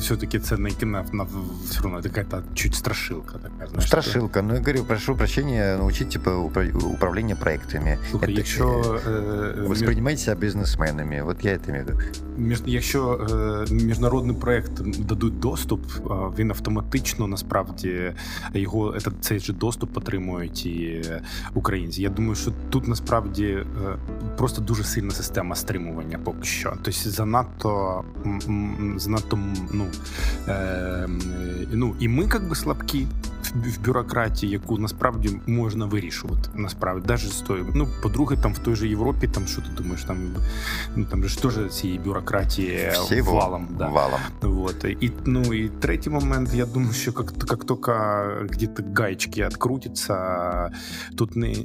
все-таки 0.00 0.38
ценный 0.38 0.70
кино 0.70 1.04
на, 1.12 1.26
все 1.68 1.82
равно 1.82 2.02
какая-то 2.02 2.42
чуть 2.54 2.74
страшилка 2.74 3.38
такая. 3.38 3.68
Знаешь, 3.68 3.86
страшилка. 3.86 4.40
Что... 4.40 4.48
Ну, 4.48 4.54
я 4.54 4.60
говорю, 4.60 4.84
прошу 4.84 5.16
прощения, 5.16 5.76
научить, 5.76 6.08
типа, 6.08 6.30
управление 6.30 7.36
проектами. 7.36 7.98
Слухай, 8.10 8.30
это, 8.30 8.38
якщо... 8.38 9.00
Э, 9.06 9.66
воспринимайте 9.68 10.22
себя 10.22 10.36
бизнесменами. 10.36 11.22
Вот 11.22 11.44
я 11.44 11.52
это 11.52 11.70
имею 11.70 11.84
в 11.84 11.88
виду. 11.88 12.00
Між, 12.38 12.62
якщо 12.66 13.26
е, 13.70 13.72
міжнародний 13.74 14.36
проект 14.36 14.72
дадуть 14.98 15.40
доступ, 15.40 15.80
він 16.38 16.50
автоматично, 16.50 17.26
насправді, 17.26 18.12
його, 18.54 18.94
цей 19.20 19.38
же 19.38 19.52
доступ 19.52 19.96
отримують 19.96 20.66
і 20.66 21.04
українці. 21.54 22.02
Я 22.02 22.08
думаю, 22.08 22.34
що 22.34 22.52
тут, 22.70 22.88
насправді, 22.88 23.44
е, 23.44 23.64
просто 24.36 24.62
дуже 24.62 24.84
сильна 24.84 25.10
система 25.10 25.56
стримування 25.56 26.18
поки 26.24 26.44
що. 26.44 26.72
Тобто 26.82 27.10
занадто 27.10 27.66
занадто 28.95 29.39
ну, 29.71 29.85
е, 30.47 31.07
ну 31.71 31.95
і 31.99 32.07
ми 32.07 32.23
як 32.23 32.49
би 32.49 32.55
слабкі 32.55 33.07
в 33.55 33.85
бюрократії, 33.85 34.51
яку 34.51 34.77
насправді 34.77 35.39
можна 35.47 35.85
вирішувати. 35.85 36.49
Насправді, 36.55 37.07
навіть 37.07 37.31
з 37.31 37.41
тою. 37.41 37.67
Ну, 37.75 37.87
по-друге, 38.03 38.37
там 38.43 38.53
в 38.53 38.59
той 38.59 38.75
же 38.75 38.87
Європі, 38.87 39.27
там 39.27 39.47
що 39.47 39.61
ти 39.61 39.67
думаєш, 39.77 40.03
там 40.03 40.17
ну 40.95 41.05
там 41.05 41.23
ж 41.23 41.41
теж 41.41 41.71
цієї 41.71 41.99
бюрократії 41.99 42.89
Всі 42.93 43.21
валом. 43.21 43.67
Да. 43.77 43.87
валом. 43.87 44.19
Вот. 44.41 44.83
І, 44.83 45.11
ну, 45.25 45.53
і 45.53 45.69
третій 45.69 46.09
момент, 46.09 46.53
я 46.53 46.65
думаю, 46.65 46.93
що 46.93 47.13
як, 47.17 47.33
як 47.49 47.65
тільки 47.65 47.91
где-то 48.53 48.83
гаечки 48.95 49.45
открутятся, 49.45 50.71
тут 51.15 51.35
не 51.35 51.55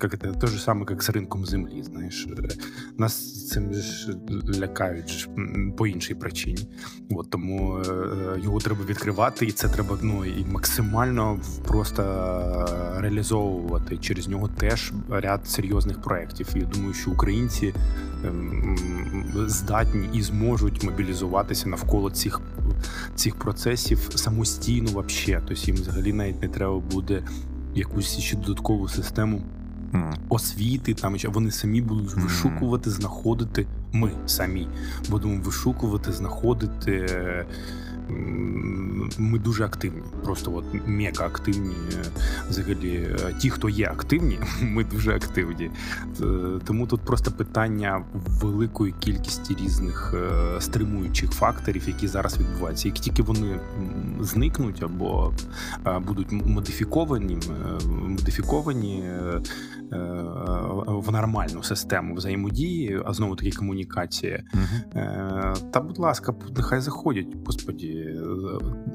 как 0.00 0.14
это, 0.14 0.38
то 0.40 0.46
же 0.46 0.58
самое, 0.58 0.86
как 0.86 1.02
з 1.02 1.10
ринком 1.10 1.46
землі, 1.46 1.82
знаєш. 1.82 2.28
Нас 2.98 3.46
цим 3.48 3.74
ж 3.74 4.12
лякають 4.58 5.28
по 5.76 5.86
іншій 5.86 6.14
причині. 6.14 6.68
От, 7.10 7.30
тому 7.30 7.78
е, 7.78 7.84
його 8.42 8.58
треба 8.58 8.84
відкривати, 8.84 9.46
і 9.46 9.52
це 9.52 9.68
треба 9.68 9.98
ну, 10.02 10.24
і 10.24 10.44
максимально 10.44 11.40
просто 11.66 12.02
реалізовувати 12.98 13.96
через 13.96 14.28
нього 14.28 14.48
теж 14.48 14.92
ряд 15.10 15.48
серйозних 15.48 16.02
проєктів. 16.02 16.46
Я 16.54 16.62
думаю, 16.62 16.94
що 16.94 17.10
українці 17.10 17.74
ем, 18.24 18.76
здатні 19.46 20.08
і 20.12 20.22
зможуть 20.22 20.82
мобілізуватися 20.84 21.68
навколо 21.68 22.10
цих 22.10 22.40
цих 23.14 23.36
процесів 23.36 24.08
самостійно, 24.14 24.90
вообще. 24.90 25.42
Тобто 25.48 25.62
їм 25.66 25.76
взагалі 25.76 26.12
навіть 26.12 26.42
не 26.42 26.48
треба 26.48 26.78
буде 26.78 27.22
якусь 27.74 28.18
ще 28.18 28.36
додаткову 28.36 28.88
систему. 28.88 29.42
Освіти 30.28 30.94
там 30.94 31.16
вони 31.24 31.50
самі 31.50 31.82
будуть 31.82 32.14
вишукувати, 32.16 32.90
знаходити. 32.90 33.66
Ми 33.92 34.10
самі 34.26 34.68
будемо 35.08 35.42
вишукувати, 35.42 36.12
знаходити 36.12 37.06
ми 39.18 39.38
дуже 39.38 39.64
активні, 39.64 40.02
просто 40.24 40.54
от 40.54 40.64
мега 40.86 41.26
активні. 41.26 41.74
Взагалі, 42.48 43.16
ті, 43.38 43.50
хто 43.50 43.68
є 43.68 43.86
активні, 43.86 44.38
ми 44.62 44.84
дуже 44.84 45.14
активні. 45.14 45.70
Тому 46.64 46.86
тут 46.86 47.00
просто 47.00 47.30
питання 47.30 48.04
великої 48.14 48.94
кількості 49.00 49.56
різних 49.64 50.14
е, 50.14 50.60
стримуючих 50.60 51.30
факторів, 51.30 51.88
які 51.88 52.08
зараз 52.08 52.38
відбуваються. 52.38 52.88
Як 52.88 52.98
тільки 52.98 53.22
вони 53.22 53.60
зникнуть 54.20 54.82
або 54.82 55.32
е, 55.86 55.98
будуть 55.98 56.32
модифіковані, 56.32 57.34
е, 57.34 57.86
модифіковані 57.86 59.04
в 60.86 61.12
нормальну 61.12 61.62
систему 61.62 62.14
взаємодії, 62.14 63.00
а 63.04 63.12
знову 63.12 63.36
таки 63.36 63.50
комунікації, 63.50 64.44
угу. 64.54 65.02
та 65.70 65.80
будь 65.80 65.98
ласка, 65.98 66.34
нехай 66.56 66.80
заходять, 66.80 67.26
господі 67.46 68.20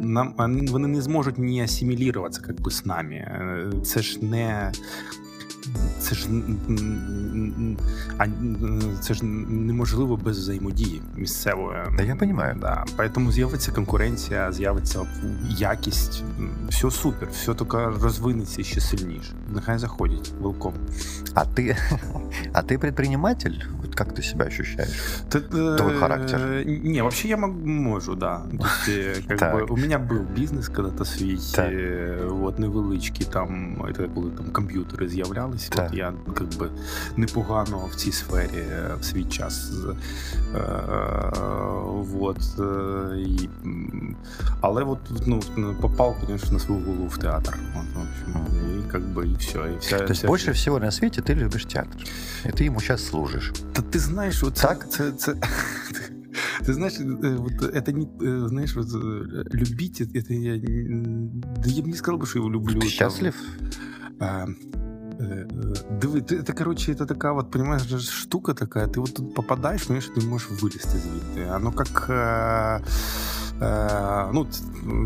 нам 0.02 0.34
вони 0.68 0.88
не 0.88 1.02
зможуть 1.02 1.38
ні 1.38 1.64
асиміліруватися 1.64 2.42
як 2.48 2.62
би, 2.62 2.72
з 2.72 2.86
нами. 2.86 3.28
Це 3.84 4.02
ж 4.02 4.26
не 4.26 4.72
це 6.01 6.15
ж 6.15 6.29
а, 8.19 8.27
це 9.01 9.15
ж 9.15 9.25
неможливо 9.25 10.17
без 10.17 10.39
взаємодії 10.39 11.03
місцевої. 11.17 11.79
Да, 11.97 12.03
я 12.03 12.15
розумію. 12.15 12.57
Да. 12.61 12.85
Поэтому 12.97 13.33
з'явиться 13.33 13.73
конкуренція, 13.73 14.53
з'явиться 14.53 15.01
якість. 15.49 16.25
Все 16.69 16.91
супер, 16.91 17.29
все 17.33 17.55
тільки 17.55 17.77
розвинеться 17.77 18.63
ще 18.63 18.81
сильніше. 18.81 19.33
Нехай 19.55 19.79
заходять, 19.79 20.33
велком. 20.41 20.75
А 21.35 21.45
ти 21.45 21.77
а 22.53 22.63
ты 22.63 22.79
предприниматель? 22.79 23.65
Вот 23.83 23.95
как 23.95 24.15
ты 24.15 24.23
себя 24.23 24.47
ощущаешь? 24.47 25.23
Ты, 25.31 25.41
Твой 25.41 25.95
характер? 25.99 26.65
Не, 26.67 27.03
вообще 27.03 27.29
я 27.29 27.37
могу, 27.37 28.15
да. 28.15 28.43
То 28.87 28.93
есть, 28.93 29.27
как 29.27 29.55
бы, 29.55 29.67
у 29.71 29.77
меня 29.77 29.99
был 29.99 30.25
бизнес 30.37 30.69
когда-то 30.69 31.05
свій, 31.05 31.39
вот, 32.29 32.59
невеличкий, 32.59 33.27
там, 33.27 33.77
это 33.83 34.09
коли 34.15 34.31
там 34.31 34.47
комп'ютери 34.53 35.09
з'являлися 35.09 35.64
займалися. 35.65 35.71
Так. 35.71 35.87
От 35.91 35.95
я 35.95 36.13
якби 36.41 36.71
непогано 37.17 37.89
в 37.93 37.95
цій 37.95 38.13
сфері 38.13 38.65
в 39.01 39.05
свій 39.05 39.25
час. 39.25 39.73
Е, 40.55 40.61
вот, 41.95 42.39
е, 42.59 43.19
і, 43.19 43.49
але 44.61 44.83
от, 44.83 44.99
ну, 45.27 45.41
попав, 45.81 46.17
конечно, 46.21 46.53
на 46.53 46.59
свою 46.59 46.85
голову 46.85 47.07
в 47.07 47.19
театр. 47.19 47.59
Вот, 47.75 47.87
в 47.95 47.99
общем, 47.99 48.81
и 48.81 48.91
как 48.91 49.03
бы 49.03 49.33
и 49.33 49.37
все. 49.37 49.59
И 49.59 49.79
вся, 49.79 49.99
То 49.99 50.05
есть 50.05 50.21
вся 50.21 50.29
больше 50.29 50.53
вся... 50.53 50.61
всего 50.61 50.79
на 50.79 50.91
свете 50.91 51.23
ты 51.23 51.35
любишь 51.35 51.67
театр. 51.67 52.05
И 52.45 52.53
ты 52.53 52.67
ему 52.67 52.81
сейчас 52.81 53.07
служишь. 53.07 53.53
Та 53.73 53.83
ти 53.83 53.99
знаєш, 53.99 54.43
от 54.43 54.55
так? 54.55 54.91
це, 54.91 55.13
це, 55.13 55.35
це... 55.35 55.49
Ты 56.67 56.75
знаешь, 56.75 56.99
вот 56.99 57.63
это 57.63 57.93
не, 57.93 58.07
знаешь, 58.49 58.77
вот 58.77 58.87
любить, 59.53 60.01
это 60.01 60.35
я, 60.35 60.57
да 60.57 61.71
я 61.71 61.83
бы 61.83 61.89
не 61.89 61.97
сказал 61.97 62.19
бы, 62.19 62.27
что 62.27 62.39
его 62.39 62.51
люблю. 62.51 62.81
Ты 62.81 62.89
счастлив? 62.89 63.35
Там, 64.19 64.57
Э, 65.21 65.47
диви, 66.01 66.21
ти, 66.21 66.43
це, 66.43 66.53
коротше, 66.53 66.95
це 66.95 67.07
така, 67.07 67.33
от, 67.33 67.51
понимаешь, 67.51 67.83
штука 68.09 68.55
така, 68.55 68.87
ти 68.87 69.01
от 69.01 69.15
тут 69.15 69.35
попадаєш, 69.35 69.83
понимаешь, 69.83 70.11
ти 70.15 70.21
можеш 70.27 70.51
вилізти 70.51 70.99
звідти. 70.99 71.51
Оно 71.51 71.73
как... 71.73 72.07
Е, 72.11 72.81
ну, 74.33 74.47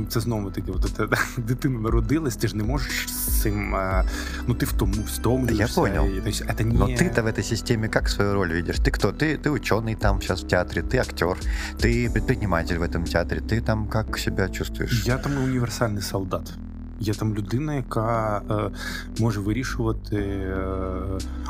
це 0.08 0.20
знову 0.20 0.50
таки, 0.50 0.70
от, 0.70 1.10
дитина 1.38 1.80
народилась, 1.80 2.36
ти 2.36 2.48
ж 2.48 2.56
не 2.56 2.64
можеш 2.64 3.08
з 3.08 3.42
цим. 3.42 3.74
Е, 3.74 4.04
ну, 4.46 4.54
ти 4.54 4.66
в 4.66 4.72
тому 4.72 4.94
втомлюєшся. 5.06 5.80
Я 5.80 5.88
понял. 5.88 6.06
И, 6.06 6.20
то 6.20 6.28
есть, 6.28 6.42
это 6.42 6.64
не... 6.64 6.74
Но 6.74 6.86
ты-то 6.86 7.22
в 7.22 7.26
этой 7.26 7.42
системе 7.42 7.88
как 7.88 8.08
свою 8.08 8.34
роль 8.34 8.52
видишь? 8.52 8.76
Ты 8.76 8.90
кто? 8.90 9.08
Ты, 9.08 9.38
ты 9.38 9.50
ученый 9.50 9.96
там 9.96 10.20
сейчас 10.20 10.44
в 10.44 10.46
театре, 10.46 10.82
ты 10.82 10.98
актер, 10.98 11.36
ты 11.78 12.10
предприниматель 12.10 12.78
в 12.78 12.82
этом 12.82 13.04
театре, 13.04 13.40
ты 13.40 13.60
там 13.60 13.88
как 13.88 14.18
себя 14.18 14.48
чувствуешь? 14.48 15.06
Я 15.06 15.18
там 15.18 15.32
універсальний 15.44 16.02
солдат. 16.02 16.52
Я 16.99 17.13
там 17.13 17.35
людина, 17.35 17.73
яка 17.73 18.41
е, 18.51 18.71
може 19.19 19.39
вирішувати 19.39 20.15
е, 20.15 20.57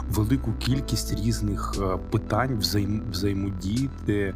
велику 0.09 0.53
кількість 0.59 1.25
різних 1.25 1.75
е, 1.81 1.97
питань, 2.11 2.57
взаєм, 2.57 3.01
взаємодіяти. 3.11 4.33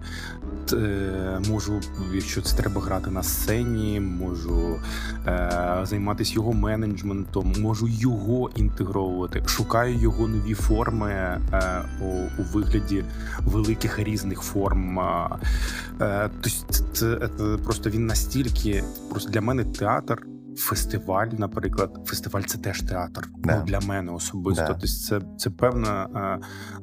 Е, 0.73 1.39
можу, 1.49 1.79
якщо 2.13 2.41
це 2.41 2.57
треба 2.57 2.81
грати 2.81 3.11
на 3.11 3.23
сцені, 3.23 3.99
можу 3.99 4.79
е, 5.27 5.79
займатися 5.83 6.33
його 6.33 6.53
менеджментом, 6.53 7.53
можу 7.59 7.87
його 7.87 8.49
інтегровувати. 8.55 9.43
Шукаю 9.45 9.95
його 9.95 10.27
нові 10.27 10.53
форми 10.53 11.11
е, 11.11 11.39
у, 12.01 12.41
у 12.41 12.43
вигляді 12.53 13.03
великих 13.39 13.99
різних 13.99 14.41
форм. 14.41 14.99
Тобто 15.99 16.49
це, 16.49 16.83
це, 16.91 17.29
це 17.37 17.57
просто 17.63 17.89
він 17.89 18.05
настільки 18.05 18.83
просто 19.09 19.31
для 19.31 19.41
мене 19.41 19.63
театр 19.63 20.25
фестиваль, 20.57 21.27
наприклад, 21.37 21.99
фестиваль 22.05 22.41
це 22.41 22.57
теж 22.57 22.81
театр. 22.81 23.29
Да. 23.37 23.57
Ну, 23.57 23.65
для 23.65 23.79
мене 23.79 24.11
особисто. 24.11 24.63
Да. 24.63 24.67
Тобто 24.67 24.87
це 24.87 25.21
це 25.37 25.49
певна, 25.49 26.07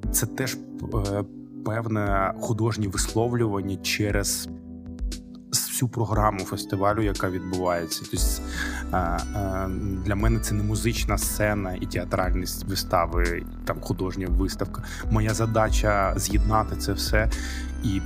е, 0.03 0.11
це 0.13 0.27
теж 0.27 0.55
е, 0.55 1.25
певне 1.65 2.35
художнє 2.41 2.89
висловлювання 2.89 3.77
через. 3.77 4.49
Всю 5.81 5.89
програму 5.89 6.39
фестивалю, 6.39 7.03
яка 7.03 7.31
відбувається, 7.31 8.03
тобто 8.11 8.27
для 10.05 10.15
мене 10.15 10.41
це 10.41 10.55
не 10.55 10.63
музична 10.63 11.19
сцена 11.19 11.75
і 11.81 11.87
театральність 11.87 12.65
вистави, 12.65 13.43
там 13.65 13.81
художня 13.81 14.27
виставка. 14.31 14.83
Моя 15.11 15.35
задача 15.35 16.15
з'єднати 16.17 16.77
це 16.77 16.93
все 16.93 17.31
і 17.85 18.01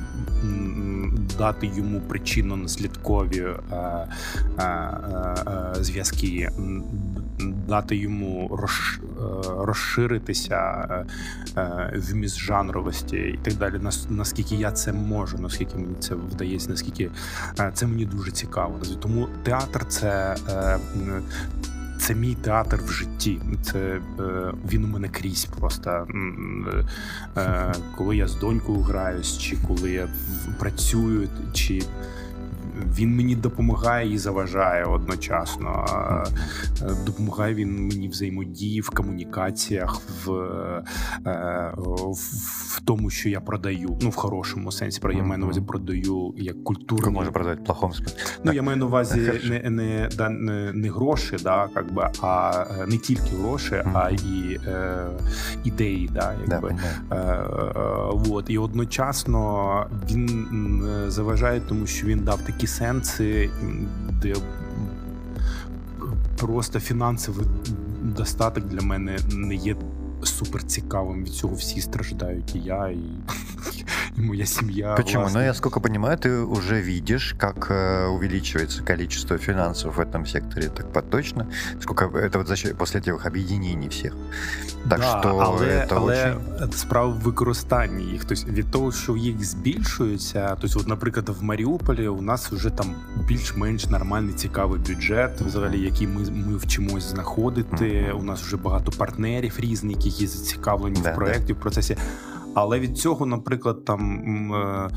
дати 1.39 1.66
йому 1.66 2.01
причинно-наслідкові 2.09 3.57
е, 3.72 4.09
е, 4.59 5.75
зв'язки, 5.81 6.51
дати 7.68 7.97
йому 7.97 8.59
розширитися 9.59 10.85
в 11.95 12.14
міжжанровості 12.14 13.16
і 13.16 13.39
так 13.43 13.55
далі. 13.55 13.80
Наскільки 14.09 14.55
я 14.55 14.72
це 14.72 14.93
можу, 14.93 15.39
наскільки 15.39 15.76
мені 15.76 15.95
це 16.01 16.14
вдається, 16.14 16.70
наскільки 16.70 17.11
це 17.74 17.87
мені 17.87 18.05
дуже 18.05 18.30
цікаво. 18.30 18.80
Тому 19.01 19.28
театр 19.43 19.87
це 19.89 20.37
це 22.05 22.14
мій 22.14 22.35
театр 22.35 22.80
в 22.85 22.91
житті. 22.91 23.41
Це 23.62 23.78
е, 23.78 24.01
він 24.72 24.85
у 24.85 24.89
мене 24.89 25.09
крізь. 25.09 25.45
Просто 25.45 26.07
е, 27.37 27.74
коли 27.97 28.16
я 28.16 28.28
з 28.28 28.35
донькою 28.35 28.78
граюсь, 28.78 29.39
чи 29.39 29.57
коли 29.68 29.91
я 29.91 30.09
працюю, 30.59 31.28
чи 31.53 31.82
він 32.99 33.16
мені 33.16 33.37
допомагає 33.37 34.12
і 34.12 34.18
заважає 34.18 34.85
одночасно. 34.85 35.87
Допомагає 37.07 37.55
він 37.55 37.89
мені 37.89 38.09
взаємодії 38.09 38.81
в 38.81 38.91
комунікаціях, 38.91 40.01
в 40.25 40.33
е, 41.27 41.75
в 42.75 42.81
тому, 42.85 43.11
що 43.11 43.29
я 43.29 43.41
продаю. 43.41 43.99
Ну, 44.03 44.09
в 44.09 44.14
хорошому 44.14 44.72
сенсі 44.72 45.01
я 45.05 45.22
маю 45.22 45.39
на 45.39 45.45
увазі 45.45 45.61
продаю 45.61 46.35
як 46.37 46.64
культуру. 46.64 47.11
Може 47.11 47.31
продати 47.31 47.61
в 47.62 47.64
плохому 47.64 47.95
смислі. 47.95 48.16
Ну, 48.45 48.53
я 48.53 48.62
маю 48.62 48.79
на 48.79 48.87
увазі 48.87 49.33
не 49.45 49.70
не, 49.70 50.09
не, 50.31 50.72
не 50.72 50.91
гроші, 50.91 51.37
да, 51.43 51.68
как 51.75 51.95
би, 51.95 52.11
а 52.22 52.64
е, 52.81 52.87
не 52.87 52.99
тільки 52.99 53.37
гроші, 53.37 53.83
а 53.95 54.11
і 54.11 54.61
е, 54.66 55.07
ідеї. 55.64 56.11
Да, 56.12 56.35
якби. 56.49 56.77
Да, 57.11 57.16
е, 57.16 57.20
е, 57.20 58.11
вот. 58.12 58.51
І 58.51 58.59
одночасно 58.59 59.87
він 60.11 60.85
заважає, 61.09 61.61
тому 61.68 61.87
що 61.87 62.07
він 62.07 62.18
дав 62.18 62.43
такі 62.43 62.66
сенси, 62.79 63.51
де 64.22 64.35
просто 66.37 66.81
фінансовий 66.81 67.47
достаток 68.03 68.64
для 68.64 68.81
мене 68.81 69.18
не 69.33 69.55
є 69.55 69.77
супер 70.24 70.64
цікавым, 70.64 71.24
ведь 71.24 71.34
цього 71.34 71.55
всі 71.55 71.82
страждають, 71.82 72.55
і 72.55 72.60
я, 72.60 72.88
і, 72.88 72.99
и 74.18 74.22
моя 74.22 74.45
семья. 74.45 74.95
Почему? 74.95 75.24
Властная. 75.24 75.43
Ну, 75.43 75.47
я 75.47 75.53
сколько 75.53 75.82
понимаю, 75.82 76.18
ты 76.18 76.41
уже 76.41 76.82
видишь, 76.82 77.36
как 77.38 77.72
э, 77.72 78.07
увеличивается 78.07 78.84
количество 78.84 79.38
финансов 79.38 79.95
в 79.95 79.99
этом 79.99 80.26
секторе, 80.26 80.70
так 80.70 80.91
поточно. 80.93 81.47
Сколько 81.82 82.18
это 82.18 82.38
вот 82.38 82.47
за 82.47 82.55
счет 82.55 82.78
после 82.78 82.99
этих 82.99 83.26
объединений 83.26 83.88
всіх. 83.89 84.16
Так 84.89 84.99
да, 84.99 85.20
що 85.22 85.38
але, 85.41 85.88
це 85.89 85.95
але 85.95 86.36
очень... 86.62 86.72
справа 86.72 87.14
в 87.14 87.20
використанні 87.20 88.03
їх. 88.03 88.26
Тобто 88.26 88.51
від 88.51 88.72
того, 88.72 88.91
що 88.91 89.18
їх 89.18 89.45
збільшується, 89.45 90.57
тобто, 90.62 90.80
от, 90.80 90.88
наприклад, 90.88 91.30
в 91.30 91.43
Маріуполі 91.43 92.07
у 92.07 92.22
нас 92.22 92.51
вже 92.51 92.70
там 92.70 92.95
більш-менш 93.28 93.86
нормальний 93.86 94.34
цікавий 94.34 94.80
бюджет, 94.80 95.41
взагалі, 95.41 95.80
який 95.80 96.07
ми 96.07 96.32
ми 96.32 96.57
вчимось 96.57 97.03
знаходити. 97.03 97.86
Mm-hmm. 97.86 98.12
У 98.12 98.24
нас 98.24 98.41
вже 98.41 98.57
багато 98.57 98.91
партнерів 98.91 99.53
різних, 99.57 100.05
які 100.05 100.12
які 100.15 100.27
зацікавлені 100.27 101.01
да, 101.03 101.12
в 101.12 101.15
проєкті, 101.15 101.53
да. 101.53 101.55
в 101.55 101.57
процесі. 101.57 101.97
Але 102.55 102.80
від 102.80 102.98
цього, 102.98 103.26
наприклад, 103.26 103.84
там 103.84 104.22
е, 104.55 104.88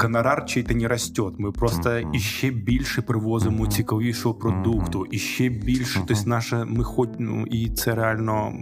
гонорар 0.00 0.44
чий-то 0.46 0.74
не 0.74 0.88
росте. 0.88 1.22
Ми 1.38 1.52
просто 1.52 1.98
іще 2.12 2.50
більше 2.50 3.02
привозимо 3.02 3.66
цікавішого 3.66 4.34
продукту, 4.34 5.06
і 5.10 5.18
ще 5.18 5.48
більше. 5.48 6.04
Тобто, 6.06 6.22
наше 6.26 6.64
ми 6.64 6.84
хоч 6.84 7.08
ну, 7.18 7.46
і 7.46 7.70
це 7.70 7.94
реально 7.94 8.52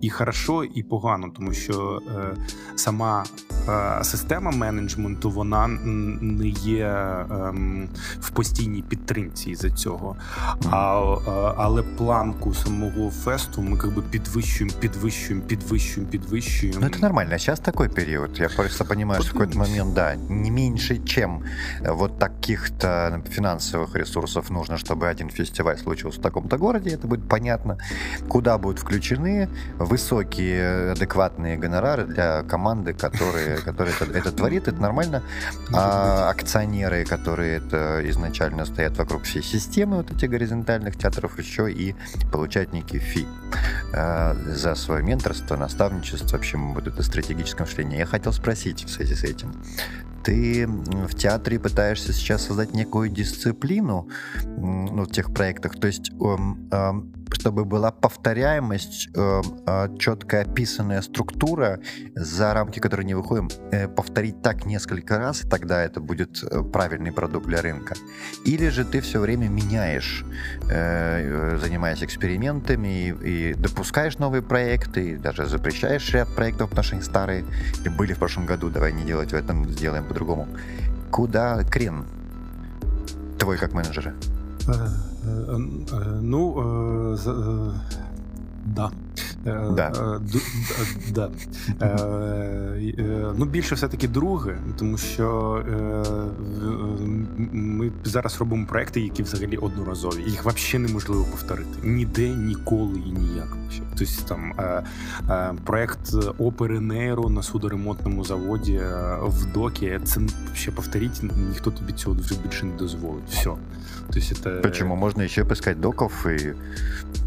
і 0.00 0.10
хорошо, 0.10 0.64
і 0.64 0.82
погано, 0.82 1.28
тому 1.36 1.52
що 1.52 2.00
е, 2.16 2.36
сама 2.76 3.24
е, 3.68 4.04
система 4.04 4.50
менеджменту 4.50 5.30
вона 5.30 5.66
не 6.20 6.48
є 6.48 6.86
е, 6.86 7.26
в 8.20 8.30
постійній 8.30 8.82
підтримці 8.82 9.54
за 9.54 9.70
цього. 9.70 10.16
А, 10.70 11.00
е, 11.02 11.54
Але 11.56 11.82
планку 11.82 12.54
самого 12.54 13.10
фесту 13.10 13.62
ми 13.62 13.78
якби 13.84 14.02
підвищуємо, 14.02 14.76
підвищуємо, 14.80 15.46
підвищуємо, 15.46 16.10
підвищуємо. 16.10 16.78
Ну, 16.82 16.88
це 16.88 16.98
нормально. 16.98 17.38
Зараз 17.38 17.60
такой 17.70 17.88
период. 17.88 18.38
Я 18.38 18.48
просто 18.48 18.84
понимаю, 18.84 19.22
что 19.22 19.30
в 19.30 19.32
какой-то 19.34 19.58
момент, 19.58 19.94
да, 19.94 20.16
не 20.16 20.50
меньше, 20.50 21.02
чем 21.04 21.44
э, 21.80 21.92
вот 21.92 22.18
таких-то 22.18 23.22
финансовых 23.30 23.94
ресурсов 23.94 24.50
нужно, 24.50 24.76
чтобы 24.76 25.06
один 25.06 25.30
фестиваль 25.30 25.78
случился 25.78 26.18
в 26.18 26.22
таком-то 26.22 26.58
городе, 26.58 26.90
это 26.90 27.06
будет 27.06 27.28
понятно. 27.28 27.78
Куда 28.28 28.58
будут 28.58 28.80
включены 28.80 29.48
высокие 29.78 30.92
адекватные 30.92 31.56
гонорары 31.56 32.06
для 32.06 32.42
команды, 32.42 32.92
которые, 32.92 33.58
которые 33.64 33.94
это, 34.00 34.18
это 34.18 34.32
творит, 34.32 34.66
это 34.66 34.80
нормально. 34.80 35.22
А 35.72 36.28
акционеры, 36.28 37.04
которые 37.04 37.58
это 37.58 38.00
изначально 38.10 38.64
стоят 38.64 38.98
вокруг 38.98 39.22
всей 39.22 39.42
системы 39.42 39.98
вот 39.98 40.10
этих 40.10 40.28
горизонтальных 40.28 40.98
театров, 40.98 41.38
еще 41.38 41.70
и 41.70 41.94
получают 42.32 42.72
некий 42.72 42.98
фи 42.98 43.26
э, 43.92 44.34
за 44.56 44.74
свое 44.74 45.04
менторство, 45.04 45.56
наставничество, 45.56 46.36
в 46.36 46.40
общем, 46.40 46.74
вот 46.74 46.88
это 46.88 47.02
стратегическое 47.04 47.59
мышления. 47.60 47.98
Я 47.98 48.06
хотел 48.06 48.32
спросить 48.32 48.84
в 48.84 48.90
связи 48.90 49.14
с 49.14 49.24
этим. 49.24 49.52
Ты 50.24 50.66
в 50.66 51.14
театре 51.14 51.58
пытаешься 51.58 52.12
сейчас 52.12 52.46
создать 52.46 52.74
некую 52.74 53.08
дисциплину 53.08 54.08
ну, 54.46 55.04
в 55.04 55.10
тех 55.10 55.32
проектах, 55.32 55.78
то 55.80 55.86
есть 55.86 56.10
эм, 56.20 56.68
эм, 56.70 57.12
чтобы 57.32 57.64
была 57.64 57.90
повторяемость, 57.90 59.08
э, 59.14 59.42
э, 59.66 59.96
четко 59.98 60.40
описанная 60.40 61.02
структура, 61.02 61.80
за 62.14 62.52
рамки 62.54 62.80
которой 62.80 63.04
не 63.04 63.14
выходим, 63.14 63.48
э, 63.72 63.88
повторить 63.88 64.42
так 64.42 64.66
несколько 64.66 65.18
раз, 65.18 65.44
и 65.44 65.48
тогда 65.48 65.82
это 65.82 66.00
будет 66.00 66.42
э, 66.42 66.62
правильный 66.62 67.12
продукт 67.12 67.46
для 67.46 67.62
рынка. 67.62 67.94
Или 68.44 68.68
же 68.68 68.84
ты 68.84 69.00
все 69.00 69.20
время 69.20 69.48
меняешь, 69.48 70.24
э, 70.70 71.58
занимаясь 71.58 72.02
экспериментами 72.02 73.08
и, 73.08 73.50
и 73.50 73.54
допускаешь 73.54 74.18
новые 74.18 74.42
проекты, 74.42 75.10
и 75.10 75.16
даже 75.16 75.46
запрещаешь 75.46 76.12
ряд 76.12 76.34
проектов, 76.34 76.70
потому 76.70 76.84
что 76.84 77.00
старые, 77.02 77.44
были 77.96 78.12
в 78.12 78.18
прошлом 78.18 78.46
году, 78.46 78.70
давай 78.70 78.92
не 78.92 79.04
делать 79.04 79.32
в 79.32 79.34
этом, 79.34 79.68
сделаем 79.70 80.04
по-другому. 80.10 80.48
Куда 81.10 81.64
крен 81.64 82.04
твой 83.38 83.58
как 83.58 83.72
менеджера? 83.74 84.12
Е, 84.68 84.72
е, 84.72 85.56
ну, 86.22 86.54
е, 87.14 87.30
да. 88.66 88.90
Да. 89.44 90.10
Да. 91.10 91.30
Ну, 93.36 93.44
більше 93.44 93.74
все-таки 93.74 94.08
друге, 94.08 94.58
тому 94.78 94.98
що 94.98 95.62
ми 97.52 97.92
зараз 98.04 98.40
робимо 98.40 98.66
проекти, 98.66 99.00
які 99.00 99.22
взагалі 99.22 99.56
одноразові. 99.56 100.22
Їх 100.26 100.44
взагалі 100.44 100.86
неможливо 100.86 101.24
повторити. 101.30 101.78
Ніде, 101.82 102.28
ніколи 102.28 102.98
і 103.06 103.10
ніяк. 103.10 103.56
Тобто 103.98 104.14
там 104.28 104.52
проект 105.64 106.14
опери 106.38 106.80
Нейро 106.80 107.30
на 107.30 107.42
судоремонтному 107.42 108.24
заводі 108.24 108.80
в 109.22 109.52
докі. 109.52 110.00
Це 110.04 110.20
ще 110.54 110.70
повторіть, 110.70 111.22
ніхто 111.48 111.70
тобі 111.70 111.92
цього 111.92 112.16
вже 112.20 112.34
більше 112.42 112.66
не 112.66 112.76
дозволить. 112.76 113.28
Все. 113.30 113.50
То 114.12 114.18
есть 114.18 114.32
это... 114.32 114.60
Почему? 114.60 114.96
Можно 114.96 115.22
еще 115.22 115.44
поискать 115.44 115.80
доков 115.80 116.26
и 116.26 116.54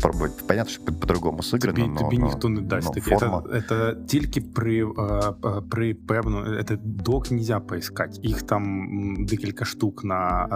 пробовать. 0.01 0.47
Понятно, 0.47 0.71
що 0.71 0.83
по-другому 0.83 1.37
сыграно, 1.37 1.87
но, 1.87 2.02
тобі 2.02 2.18
но, 2.18 2.26
ніхто 2.26 2.48
не 2.48 2.60
дасть. 2.60 2.88
но 2.88 2.94
таке. 2.94 3.18
форма... 3.18 3.38
Это, 3.38 3.56
это 3.56 4.06
тільки 4.06 4.40
при, 4.40 4.86
при 5.70 5.94
певно, 5.94 6.38
это 6.38 6.78
док 6.82 7.30
нельзя 7.30 7.60
поискать. 7.60 8.20
Їх 8.22 8.42
там 8.42 8.88
декілька 9.26 9.64
штук 9.64 10.04
на, 10.04 10.48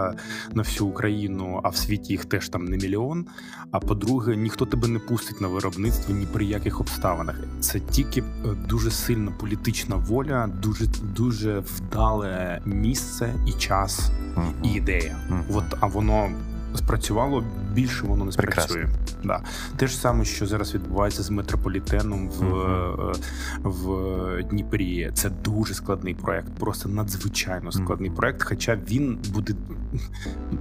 на 0.53 0.63
всю 0.63 0.89
Україну, 0.89 1.59
а 1.63 1.69
в 1.69 1.75
світі 1.75 2.13
їх 2.13 2.25
теж 2.25 2.49
там 2.49 2.65
не 2.65 2.77
мільйон. 2.77 3.25
А 3.71 3.79
по-друге, 3.79 4.35
ніхто 4.35 4.65
тебе 4.65 4.87
не 4.87 4.99
пустить 4.99 5.41
на 5.41 5.47
виробництво 5.47 6.15
ні 6.15 6.27
при 6.33 6.45
яких 6.45 6.81
обставинах. 6.81 7.35
Це 7.59 7.79
тільки 7.79 8.23
дуже 8.69 8.91
сильна 8.91 9.31
політична 9.31 9.95
воля, 9.95 10.49
дуже 10.61 10.85
дуже 11.15 11.59
вдале 11.59 12.61
місце 12.65 13.33
і 13.47 13.51
час, 13.51 14.11
mm-hmm. 14.35 14.51
і 14.63 14.73
ідея. 14.73 15.15
Mm-hmm. 15.29 15.57
От, 15.57 15.63
а 15.79 15.87
воно 15.87 16.29
спрацювало, 16.74 17.44
більше 17.72 18.06
воно 18.06 18.24
не 18.24 18.32
спрацює. 18.32 18.88
Да. 19.24 19.42
Те 19.76 19.86
ж 19.86 19.96
саме, 19.96 20.24
що 20.24 20.46
зараз 20.46 20.74
відбувається 20.74 21.22
з 21.22 21.30
метрополітеном 21.30 22.28
в 22.28 22.42
mm-hmm. 22.42 23.18
в 23.62 24.42
Дніпрі. 24.42 25.10
Це 25.14 25.30
дуже 25.30 25.74
складний 25.74 26.14
проект, 26.14 26.48
просто 26.58 26.88
надзвичайно 26.88 27.72
складний 27.72 28.10
mm-hmm. 28.10 28.14
проект. 28.14 28.42
Хоча 28.42 28.78
він 28.90 29.18
буде 29.32 29.54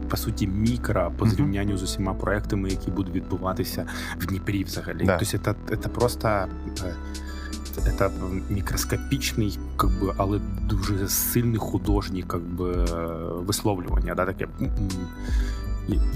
по 0.10 0.18
суті 0.18 0.47
мікро 0.47 1.12
по 1.18 1.30
зрівнянню 1.30 1.74
mm-hmm. 1.74 1.78
з 1.78 1.84
усіма 1.84 2.14
проектами, 2.14 2.70
які 2.70 2.91
будуть 2.91 3.16
відбуватися 3.16 3.86
в 4.20 4.26
Дніпрі, 4.26 4.64
взагалі. 4.64 5.05
Да. 5.05 5.18
Тобто, 5.18 5.55
це, 5.70 5.78
це 5.78 5.89
просто. 5.89 6.28
Е, 6.28 6.47
это 7.78 8.12
мікроскопічний, 8.49 9.60
как 9.76 9.89
би, 9.89 10.14
але 10.18 10.39
дуже 10.64 11.08
сильний 11.08 11.58
художній 11.58 12.24
как 12.24 12.41
би, 12.41 12.86
висловлювання. 13.45 14.16
Да, 14.16 14.26
таке. 14.26 14.47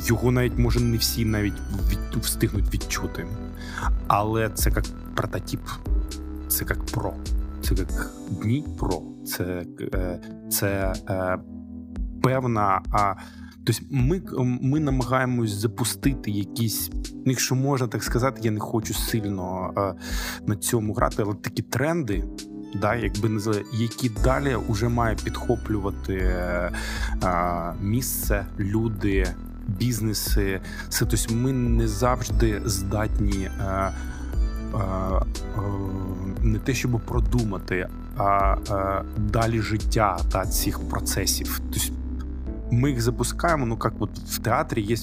Його 0.05 0.31
навіть 0.31 0.57
може 0.57 0.79
не 0.79 0.97
всі 0.97 1.25
навіть 1.25 1.53
від, 1.89 2.23
встигнуть 2.23 2.73
відчути. 2.73 3.27
Але 4.07 4.49
це 4.49 4.69
як 4.69 4.85
прототип, 5.15 5.61
це 6.47 6.65
як 6.69 6.85
про, 6.85 7.13
це 7.61 7.75
як 7.75 8.11
Дніпро, 8.29 9.01
це 9.25 9.65
е, 9.93 10.19
це 10.51 10.93
е, 11.09 11.37
певна. 12.23 12.81
А, 12.91 13.13
Тобто 13.65 13.81
ми 13.91 14.21
ми 14.61 14.79
намагаємось 14.79 15.51
запустити 15.51 16.31
якісь, 16.31 16.91
якщо 17.25 17.55
можна 17.55 17.87
так 17.87 18.03
сказати, 18.03 18.41
я 18.43 18.51
не 18.51 18.59
хочу 18.59 18.93
сильно 18.93 19.73
е, 19.77 19.93
на 20.47 20.55
цьому 20.55 20.93
грати, 20.93 21.23
але 21.25 21.33
такі 21.33 21.61
тренди, 21.61 22.23
да, 22.81 22.95
якби 22.95 23.29
не 23.29 23.41
які 23.73 24.09
далі 24.09 24.57
вже 24.69 24.89
має 24.89 25.15
підхоплювати 25.15 26.35
місце, 27.81 28.45
люди, 28.59 29.27
бізнеси. 29.79 30.61
Це 30.89 31.05
тобто 31.05 31.33
ми 31.33 31.53
не 31.53 31.87
завжди 31.87 32.61
здатні. 32.65 33.43
Е, 33.43 33.91
не 36.41 36.59
те, 36.59 36.73
щоб 36.73 37.01
продумати, 37.05 37.89
а 38.17 38.55
далі 39.17 39.61
життя 39.61 40.19
та 40.31 40.45
цих 40.45 40.79
процесів. 40.79 41.61
Тобто 41.73 42.01
ми 42.71 42.89
їх 42.89 43.01
запускаємо. 43.01 43.65
Ну 43.65 43.77
як 43.83 43.93
от 43.99 44.19
в 44.19 44.37
театрі 44.37 44.81
є 44.81 44.95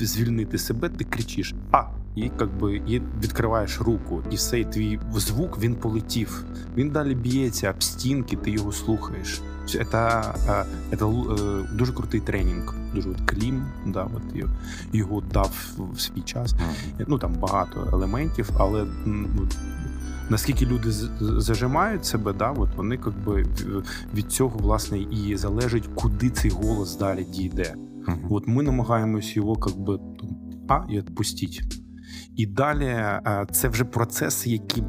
звільнити 0.00 0.58
себе, 0.58 0.88
ти 0.88 1.04
кричиш 1.04 1.54
а. 1.72 1.82
І 2.16 2.20
як 2.20 2.58
би 2.58 2.76
і 2.76 3.02
відкриваєш 3.22 3.80
руку, 3.80 4.22
і 4.30 4.36
цей 4.36 4.64
твій 4.64 4.98
звук 5.16 5.58
він 5.58 5.74
полетів. 5.74 6.44
Він 6.76 6.90
далі 6.90 7.14
б'ється 7.14 7.70
об 7.70 7.82
стінки, 7.82 8.36
ти 8.36 8.50
його 8.50 8.72
слухаєш. 8.72 9.40
Це 9.66 9.84
це 10.90 11.06
дуже 11.72 11.92
крутий 11.92 12.20
тренінг. 12.20 12.74
Дуже 12.94 13.10
от 13.10 13.20
клім, 13.26 13.66
да, 13.86 14.02
от 14.04 14.36
його 14.92 15.22
дав 15.32 15.52
в 15.78 16.00
свій 16.00 16.20
час. 16.20 16.54
Ну 17.06 17.18
там 17.18 17.34
багато 17.34 17.88
елементів, 17.92 18.50
але 18.58 18.86
ну, 19.06 19.48
наскільки 20.30 20.66
люди 20.66 20.90
зажимають 21.20 22.04
себе, 22.04 22.32
да, 22.32 22.50
от 22.50 22.76
вони 22.76 22.98
якби 23.06 23.46
від 24.14 24.32
цього 24.32 24.58
власне 24.58 24.98
і 24.98 25.36
залежить, 25.36 25.88
куди 25.94 26.30
цей 26.30 26.50
голос 26.50 26.96
далі 26.96 27.24
дійде. 27.24 27.74
От 28.30 28.48
ми 28.48 28.62
намагаємось 28.62 29.36
його 29.36 29.56
якби 29.66 29.98
а 30.68 30.84
і 30.88 30.98
відпустити. 30.98 31.60
І 32.36 32.46
далі 32.46 33.04
це 33.50 33.68
вже 33.68 33.84
процес, 33.84 34.46
який 34.46 34.82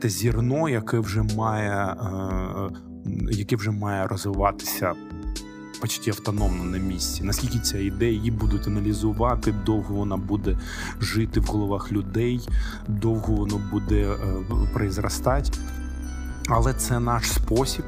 це 0.00 0.08
зірно, 0.08 0.68
яке 0.68 0.98
вже 0.98 1.22
має 1.22 1.96
яке 3.30 3.56
вже 3.56 3.70
має 3.70 4.06
розвиватися 4.06 4.94
почти 5.80 6.10
автономно 6.10 6.64
на 6.64 6.78
місці. 6.78 7.24
Наскільки 7.24 7.58
ця 7.58 7.78
ідея 7.78 8.12
її 8.12 8.30
будуть 8.30 8.66
аналізувати, 8.66 9.54
довго 9.66 9.94
вона 9.94 10.16
буде 10.16 10.58
жити 11.00 11.40
в 11.40 11.44
головах 11.44 11.92
людей, 11.92 12.48
довго 12.88 13.34
воно 13.34 13.60
буде 13.70 14.02
е, 14.02 14.16
призростати. 14.72 15.50
Але 16.48 16.74
це 16.74 17.00
наш 17.00 17.32
спосіб 17.32 17.84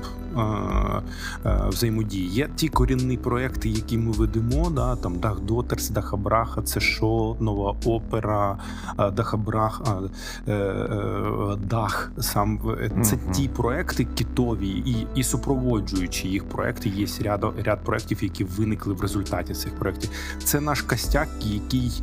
взаємодії. 1.68 2.28
Є 2.28 2.48
ті 2.56 2.68
корінні 2.68 3.16
проекти, 3.16 3.68
які 3.68 3.98
ми 3.98 4.12
ведемо. 4.12 4.70
Да, 4.70 4.96
там 4.96 5.18
Дах 5.18 5.40
Дотерс, 5.40 5.90
Дахабраха, 5.90 6.62
це 6.62 6.80
шо, 6.80 7.36
нова 7.40 7.76
опера, 7.84 8.58
е, 8.98 9.10
Дахабраха, 9.10 9.98
е, 10.48 10.52
е, 10.52 11.56
Дах. 11.70 12.12
Сам 12.18 12.60
це 13.02 13.16
mm 13.16 13.32
ті 13.32 13.48
проекти 13.48 14.04
китові 14.04 14.68
і 14.68 15.06
і 15.14 15.22
супроводжуючи 15.22 16.28
їх 16.28 16.44
проекти. 16.44 16.88
Є 16.88 17.06
ряд 17.24 17.44
ряд 17.64 17.78
проектів, 17.84 18.24
які 18.24 18.44
виникли 18.44 18.94
в 18.94 19.00
результаті 19.00 19.54
цих 19.54 19.74
проектів. 19.74 20.10
Це 20.44 20.60
наш 20.60 20.82
костяк, 20.82 21.28
який 21.40 22.02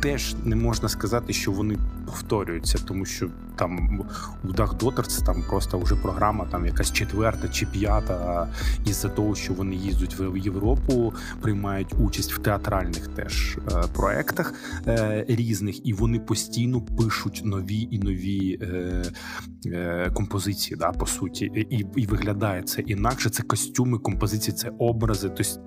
теж 0.00 0.36
не 0.44 0.56
можна 0.56 0.88
сказати, 0.88 1.32
що 1.32 1.52
вони 1.52 1.78
повторюються, 2.06 2.78
тому 2.84 3.04
що 3.04 3.28
там 3.56 4.00
у 4.44 4.48
Dach 4.48 4.78
Daughters 4.78 5.24
там 5.24 5.44
просто 5.48 5.78
вже 5.78 5.96
програма, 5.96 6.46
там 6.50 6.66
якась 6.66 6.92
четверта 6.92 7.48
чи 7.48 7.66
п'ята, 7.66 8.48
із-за 8.86 9.08
того, 9.08 9.34
що 9.34 9.52
вони 9.52 9.74
їздять 9.74 10.16
в 10.18 10.36
Європу, 10.36 11.14
приймають 11.40 11.94
участь 12.00 12.32
в 12.32 12.38
театральних 12.38 13.08
теж 13.08 13.58
е, 13.58 13.82
проектах 13.94 14.54
е, 14.86 15.24
різних, 15.28 15.86
і 15.86 15.92
вони 15.92 16.18
постійно 16.20 16.80
пишуть 16.80 17.42
нові 17.44 17.88
і 17.90 17.98
нові 17.98 18.58
е, 18.62 20.10
композиції. 20.14 20.76
Да, 20.76 20.92
по 20.92 21.06
суті, 21.06 21.44
і 21.70 21.86
і 21.96 22.06
виглядає 22.06 22.62
це 22.62 22.80
інакше. 22.80 23.30
Це 23.30 23.42
костюми, 23.42 23.98
композиції, 23.98 24.56
це 24.56 24.70
образи. 24.78 25.28
Тобто 25.28 25.60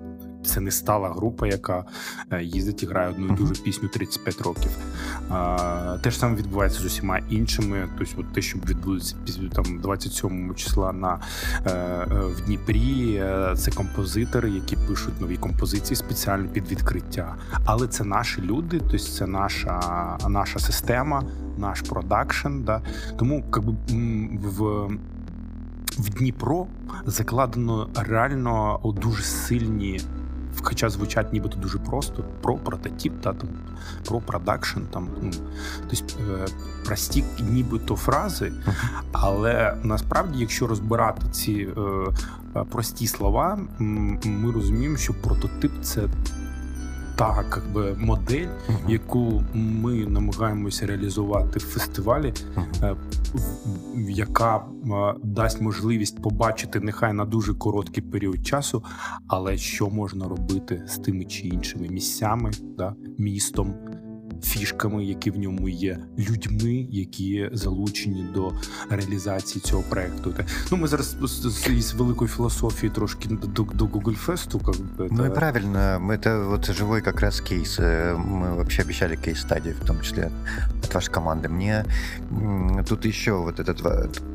це 0.44 0.60
не 0.60 0.70
стала 0.70 1.08
група, 1.08 1.46
яка 1.46 1.84
е, 2.30 2.42
їздить 2.42 2.82
і 2.82 2.86
грає 2.86 3.08
одну 3.08 3.26
і 3.26 3.36
дуже 3.36 3.54
пісню 3.54 3.88
35 3.88 4.40
років. 4.40 4.70
А, 5.30 5.96
Те 6.02 6.10
ж 6.10 6.18
саме 6.18 6.36
відбувається 6.36 6.80
з 6.80 6.84
усіма 6.84 7.18
іншими. 7.18 7.88
Тобто, 7.98 8.14
от 8.18 8.32
те, 8.32 8.42
що 8.42 8.58
відбудеться 8.58 9.16
там 9.52 9.78
27 9.78 10.54
числа 10.54 10.92
на 10.92 11.20
е, 11.66 11.70
е, 11.70 12.06
в 12.10 12.40
Дніпрі, 12.40 13.22
це 13.56 13.70
композитори, 13.70 14.50
які 14.50 14.76
пишуть 14.76 15.20
нові 15.20 15.36
композиції 15.36 15.96
спеціально 15.96 16.48
під 16.48 16.70
відкриття. 16.70 17.34
Але 17.64 17.88
це 17.88 18.04
наші 18.04 18.42
люди, 18.42 18.78
тобто 18.78 18.98
це 18.98 19.26
наша 19.26 19.80
наша 20.28 20.58
система, 20.58 21.22
наш 21.58 21.80
продакшн. 21.80 22.60
Да? 22.60 22.82
Тому 23.16 23.44
якби 23.54 23.74
в. 24.48 24.88
В 25.98 26.10
Дніпро 26.10 26.66
закладено 27.06 27.88
реально 27.94 28.80
дуже 29.02 29.22
сильні 29.22 30.00
хоча 30.64 30.90
звучать 30.90 31.32
нібито 31.32 31.56
дуже 31.56 31.78
просто 31.78 32.24
про 32.42 32.56
прототип, 32.56 33.20
та 33.20 33.32
там 33.32 33.48
про 34.04 34.20
продакшн, 34.20 34.80
там 34.90 35.08
ну, 35.22 35.30
тобто 35.90 36.14
е, 36.32 36.46
прості 36.84 37.24
нібито 37.40 37.96
фрази, 37.96 38.52
але 39.12 39.76
насправді, 39.82 40.40
якщо 40.40 40.66
розбирати 40.66 41.26
ці 41.32 41.52
е, 41.52 41.80
е 42.56 42.64
прості 42.70 43.06
слова, 43.06 43.58
ми 44.24 44.52
розуміємо, 44.52 44.96
що 44.96 45.14
прототип 45.14 45.72
це 45.82 46.02
та 47.16 47.44
как 47.48 47.72
би, 47.72 47.94
модель, 47.98 48.46
uh-huh. 48.68 48.90
яку 48.90 49.42
ми 49.54 49.94
намагаємося 49.94 50.86
реалізувати 50.86 51.58
в 51.58 51.62
фестивалі, 51.62 52.32
uh-huh. 52.56 52.96
яка 54.08 54.56
е, 54.56 54.60
дасть 55.22 55.60
можливість 55.60 56.22
побачити 56.22 56.80
нехай 56.80 57.12
на 57.12 57.24
дуже 57.24 57.54
короткий 57.54 58.02
період 58.02 58.46
часу, 58.46 58.84
але 59.28 59.56
що 59.56 59.90
можна 59.90 60.28
робити 60.28 60.82
з 60.86 60.98
тими 60.98 61.24
чи 61.24 61.48
іншими 61.48 61.88
місцями, 61.88 62.50
да, 62.78 62.94
містом. 63.18 63.74
фішками, 64.43 65.05
які 65.05 65.31
в 65.31 65.39
ньому 65.39 65.69
є, 65.69 65.99
людьми, 66.17 66.87
які 66.89 67.49
залучені 67.53 68.25
до 68.33 68.51
реалізації 68.89 69.61
цього 69.61 69.83
проекту. 69.83 70.33
Ну 70.71 70.77
ми 70.77 70.87
зараз 70.87 71.15
з 71.77 71.93
великої 71.93 72.29
філософії 72.29 72.91
трошки 72.95 73.29
до, 73.29 73.63
до 73.63 73.85
Google 73.85 74.25
Fest. 74.27 74.65
Как 74.65 74.75
бы, 74.75 75.07
ну 75.11 75.25
и 75.25 75.29
правильно, 75.29 75.99
это 76.09 76.49
вот 76.49 76.71
живой 76.71 77.01
как 77.01 77.21
раз 77.21 77.41
кейс. 77.41 77.79
Мы 77.79 78.55
вообще 78.55 78.81
обещали 78.81 79.15
кейс-стадии, 79.15 79.71
в 79.71 79.85
том 79.85 80.01
числе 80.01 80.31
от 80.83 80.93
вашей 80.93 81.13
команды. 81.13 81.49
Мне 81.49 81.85
тут 82.87 83.05
еще 83.05 83.31
вот 83.31 83.59
этот... 83.59 83.81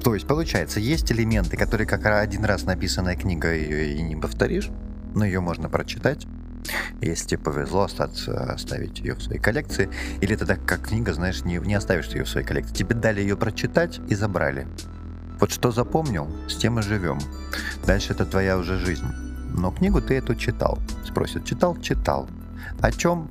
То 0.03 0.15
есть, 0.15 0.27
получается, 0.27 0.81
есть 0.81 1.13
элементы, 1.13 1.57
которые 1.57 1.87
как 1.87 2.07
один 2.07 2.45
раз 2.45 2.65
написанная 2.65 3.17
книга, 3.17 3.53
ее 3.53 3.95
и 3.95 4.03
не 4.03 4.17
повторишь, 4.17 4.71
но 5.15 5.25
ее 5.25 5.41
можно 5.41 5.69
прочитать. 5.69 6.27
Если 7.02 7.30
тебе 7.30 7.44
повезло 7.44 7.84
остаться, 7.84 8.54
оставить 8.54 9.00
ее 9.00 9.16
в 9.16 9.22
своей 9.22 9.40
коллекции, 9.40 9.90
или 10.22 10.36
тогда 10.36 10.56
как 10.56 10.88
книга, 10.88 11.14
знаешь, 11.14 11.44
не, 11.44 11.58
не 11.58 11.74
оставишь 11.74 12.08
ее 12.08 12.24
в 12.24 12.30
своей 12.30 12.46
коллекции. 12.46 12.74
Тебе 12.74 12.96
дали 12.96 13.22
ее 13.22 13.38
прочитать 13.38 14.00
и 14.10 14.16
забрали. 14.16 14.68
Вот 15.40 15.52
что 15.52 15.72
запомнил, 15.72 16.28
с 16.50 16.56
тем 16.56 16.80
и 16.80 16.82
живем. 16.82 17.20
Дальше 17.86 18.14
это 18.14 18.26
твоя 18.26 18.58
уже 18.58 18.78
жизнь. 18.78 19.06
Но 19.54 19.72
книгу 19.72 20.02
ты 20.02 20.16
эту 20.16 20.36
читал. 20.36 20.80
Спросят, 21.06 21.46
читал? 21.46 21.78
Читал. 21.80 22.28
О 22.82 22.92
чем? 22.92 23.30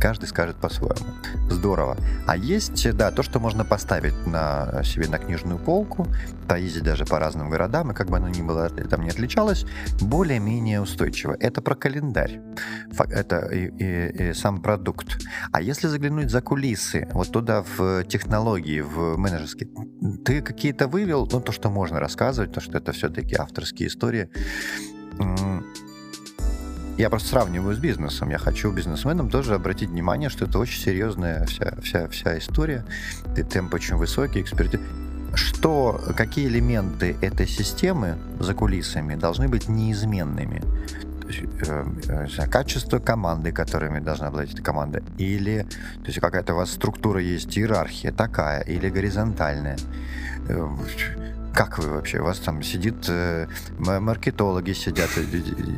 Каждый 0.00 0.26
скажет 0.26 0.56
по-своему. 0.56 1.06
Здорово. 1.50 1.96
А 2.26 2.36
есть, 2.36 2.96
да, 2.96 3.10
то, 3.10 3.22
что 3.22 3.38
можно 3.38 3.64
поставить 3.64 4.26
на 4.26 4.82
себе 4.82 5.08
на 5.08 5.18
книжную 5.18 5.58
полку, 5.58 6.06
поездить 6.48 6.82
даже 6.82 7.04
по 7.04 7.18
разным 7.18 7.50
городам, 7.50 7.90
и 7.90 7.94
как 7.94 8.08
бы 8.08 8.16
оно 8.16 8.28
ни 8.28 8.42
было, 8.42 8.68
там 8.70 9.02
не 9.02 9.10
отличалось, 9.10 9.66
более-менее 10.00 10.80
устойчиво. 10.80 11.36
Это 11.38 11.60
про 11.60 11.74
календарь. 11.74 12.40
Это 13.10 13.46
и, 13.46 13.66
и, 13.66 14.30
и 14.30 14.34
сам 14.34 14.62
продукт. 14.62 15.20
А 15.52 15.60
если 15.60 15.86
заглянуть 15.86 16.30
за 16.30 16.40
кулисы, 16.40 17.08
вот 17.12 17.30
туда 17.30 17.62
в 17.62 18.04
технологии, 18.04 18.80
в 18.80 19.16
менеджерские, 19.16 19.68
ты 20.24 20.40
какие-то 20.40 20.88
вывел, 20.88 21.28
ну, 21.30 21.40
то, 21.40 21.52
что 21.52 21.70
можно 21.70 22.00
рассказывать, 22.00 22.52
то, 22.52 22.60
что 22.60 22.78
это 22.78 22.92
все-таки 22.92 23.36
авторские 23.36 23.88
истории, 23.88 24.30
я 27.00 27.08
просто 27.08 27.30
сравниваю 27.30 27.74
с 27.74 27.78
бизнесом. 27.78 28.28
Я 28.28 28.38
хочу 28.38 28.70
бизнесменам 28.70 29.30
тоже 29.30 29.54
обратить 29.54 29.88
внимание, 29.88 30.28
что 30.28 30.44
это 30.44 30.58
очень 30.58 30.80
серьезная 30.80 31.46
вся, 31.46 31.74
вся, 31.82 32.08
вся 32.08 32.38
история. 32.38 32.84
И 33.36 33.42
темп 33.42 33.74
очень 33.74 33.96
высокий, 33.96 34.42
экспертиза. 34.42 34.82
Что, 35.34 36.00
какие 36.16 36.46
элементы 36.46 37.16
этой 37.22 37.46
системы 37.46 38.18
за 38.38 38.52
кулисами 38.52 39.14
должны 39.14 39.48
быть 39.48 39.68
неизменными? 39.68 40.62
Э, 41.66 41.86
э, 42.08 42.46
качество 42.48 42.98
команды, 42.98 43.52
которыми 43.52 44.00
должна 44.00 44.28
обладать 44.28 44.52
эта 44.52 44.62
команда, 44.62 45.02
или 45.16 45.66
то 46.02 46.06
есть 46.06 46.20
какая-то 46.20 46.54
у 46.54 46.56
вас 46.56 46.72
структура 46.72 47.20
есть, 47.20 47.56
иерархия 47.56 48.12
такая, 48.12 48.62
или 48.62 48.90
горизонтальная 48.90 49.78
э, 50.48 50.68
как 51.54 51.78
вы 51.78 51.88
вообще? 51.90 52.20
У 52.20 52.24
вас 52.24 52.38
там 52.38 52.62
сидит 52.62 53.08
э, 53.08 53.46
маркетологи 53.78 54.72
сидят 54.72 55.10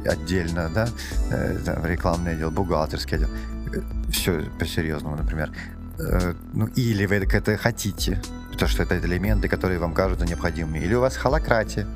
отдельно, 0.06 0.70
да? 0.74 0.88
Э, 1.30 1.58
там, 1.64 1.84
рекламный 1.86 2.32
отдел, 2.32 2.50
бухгалтерский 2.50 3.16
отдел. 3.16 3.28
Э, 3.74 3.80
Все 4.10 4.42
по-серьезному, 4.58 5.16
например. 5.16 5.50
Э, 5.98 6.34
ну, 6.52 6.66
или 6.76 7.06
вы 7.06 7.16
это 7.16 7.56
хотите, 7.56 8.20
потому 8.52 8.68
что 8.68 8.82
это 8.82 8.98
элементы, 8.98 9.48
которые 9.48 9.78
вам 9.78 9.94
кажутся 9.94 10.26
необходимыми. 10.26 10.78
Или 10.78 10.94
у 10.94 11.00
вас 11.00 11.16
холократия. 11.16 11.86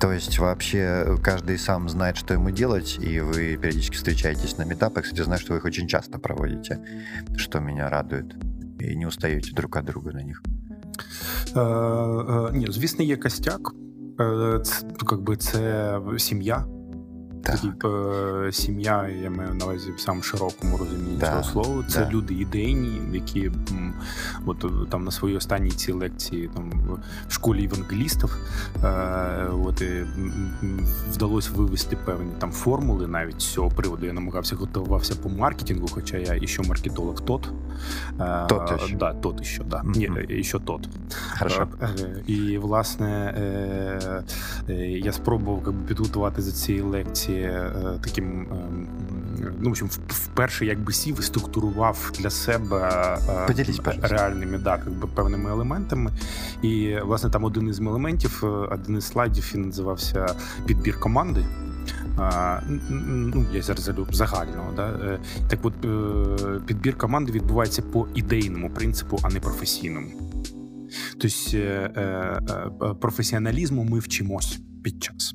То 0.00 0.12
есть 0.12 0.38
вообще 0.38 1.18
каждый 1.22 1.58
сам 1.58 1.88
знает, 1.88 2.16
что 2.16 2.34
ему 2.34 2.50
делать, 2.50 2.98
и 3.00 3.18
вы 3.18 3.56
периодически 3.56 3.96
встречаетесь 3.96 4.56
на 4.56 4.62
метапах. 4.62 5.04
Кстати, 5.04 5.22
знаю, 5.22 5.40
что 5.40 5.54
вы 5.54 5.58
их 5.58 5.64
очень 5.64 5.88
часто 5.88 6.18
проводите, 6.18 6.78
что 7.36 7.58
меня 7.58 7.90
радует. 7.90 8.36
И 8.78 8.94
не 8.94 9.06
устаете 9.06 9.52
друг 9.52 9.76
от 9.76 9.86
друга 9.86 10.12
на 10.12 10.22
них. 10.22 10.40
Е, 11.56 11.60
е, 11.60 12.50
Ні, 12.52 12.66
звісно, 12.70 13.04
є 13.04 13.16
костяк. 13.16 13.72
Е, 14.20 14.60
це, 14.64 14.86
якби 15.10 15.36
це 15.36 16.00
сім'я. 16.18 16.64
Тоді 17.42 17.72
е, 17.84 18.52
сім'я, 18.52 19.08
я 19.22 19.30
маю 19.30 19.54
на 19.54 19.64
увазі 19.64 19.92
в 19.96 20.00
самому 20.00 20.22
широкому 20.22 20.76
розумінні 20.76 21.20
цього 21.20 21.42
слова. 21.42 21.84
Це 21.88 22.00
да. 22.00 22.10
люди 22.10 22.34
ідейні, 22.34 23.00
які 23.12 23.50
от 24.46 24.64
там 24.90 25.04
на 25.04 25.10
своїй 25.10 25.36
останній 25.36 25.70
цій 25.70 25.92
лекції 25.92 26.50
там 26.54 26.72
в 27.28 27.32
школі 27.32 27.64
евангелістів 27.64 28.36
е, 28.84 29.46
от 29.64 29.80
і, 29.80 30.04
вдалося 31.10 31.50
вивести 31.54 31.96
певні 31.96 32.32
там 32.38 32.52
формули 32.52 33.06
навіть 33.06 33.40
з 33.42 33.52
цього 33.52 33.70
приводу. 33.70 34.06
Я 34.06 34.12
намагався 34.12 34.56
готувався 34.56 35.14
по 35.14 35.28
маркетингу, 35.28 35.88
хоча 35.90 36.16
я 36.16 36.34
і 36.34 36.46
що 36.46 36.62
маркетолог 36.62 37.20
тот. 37.20 37.52
Е, 38.20 38.46
тот 38.48 38.80
ще. 38.82 38.96
Да, 38.96 39.12
тот 39.12 39.40
іще, 39.40 39.64
да. 39.64 39.76
Mm-hmm. 39.76 40.34
Ні, 40.36 40.44
ще 40.44 40.58
тот. 40.58 40.88
Хорошо. 41.38 41.68
Е, 41.82 42.22
і 42.26 42.58
власне 42.58 43.34
е, 43.38 44.22
е, 44.68 44.74
я 44.90 45.12
спробував 45.12 45.62
якби, 45.66 45.88
підготувати 45.88 46.42
за 46.42 46.52
цієї 46.52 46.84
лекції. 46.84 47.27
Е, 47.28 47.98
таким 48.04 48.40
е, 48.40 48.56
ну 49.60 49.68
в 49.68 49.68
общем, 49.68 49.88
вперше 50.08 50.66
якби 50.66 50.92
сів 50.92 51.18
і 51.20 51.22
структурував 51.22 52.12
для 52.18 52.30
себе 52.30 52.88
е, 53.48 53.64
реальними 54.02 54.58
да, 54.58 54.82
якби, 54.86 55.08
певними 55.08 55.50
елементами. 55.50 56.12
І 56.62 56.96
власне 57.04 57.30
там 57.30 57.44
один 57.44 57.68
із 57.68 57.80
елементів, 57.80 58.44
один 58.70 58.96
із 58.96 59.04
слайдів 59.04 59.50
він 59.54 59.62
називався 59.62 60.26
підбір 60.66 61.00
команди. 61.00 61.44
А, 62.18 62.60
ну, 62.90 63.46
Я 63.52 63.62
зараз 63.62 63.90
загального. 64.10 64.72
Да? 64.76 65.18
Так 65.48 65.58
от 65.62 65.74
підбір 66.66 66.98
команди 66.98 67.32
відбувається 67.32 67.82
по 67.82 68.08
ідейному 68.14 68.70
принципу, 68.70 69.18
а 69.22 69.28
не 69.28 69.40
професійному. 69.40 70.08
Тобто 71.18 72.96
професіоналізму 73.00 73.84
ми 73.84 73.98
вчимось 73.98 74.58
під 74.82 75.02
час. 75.02 75.34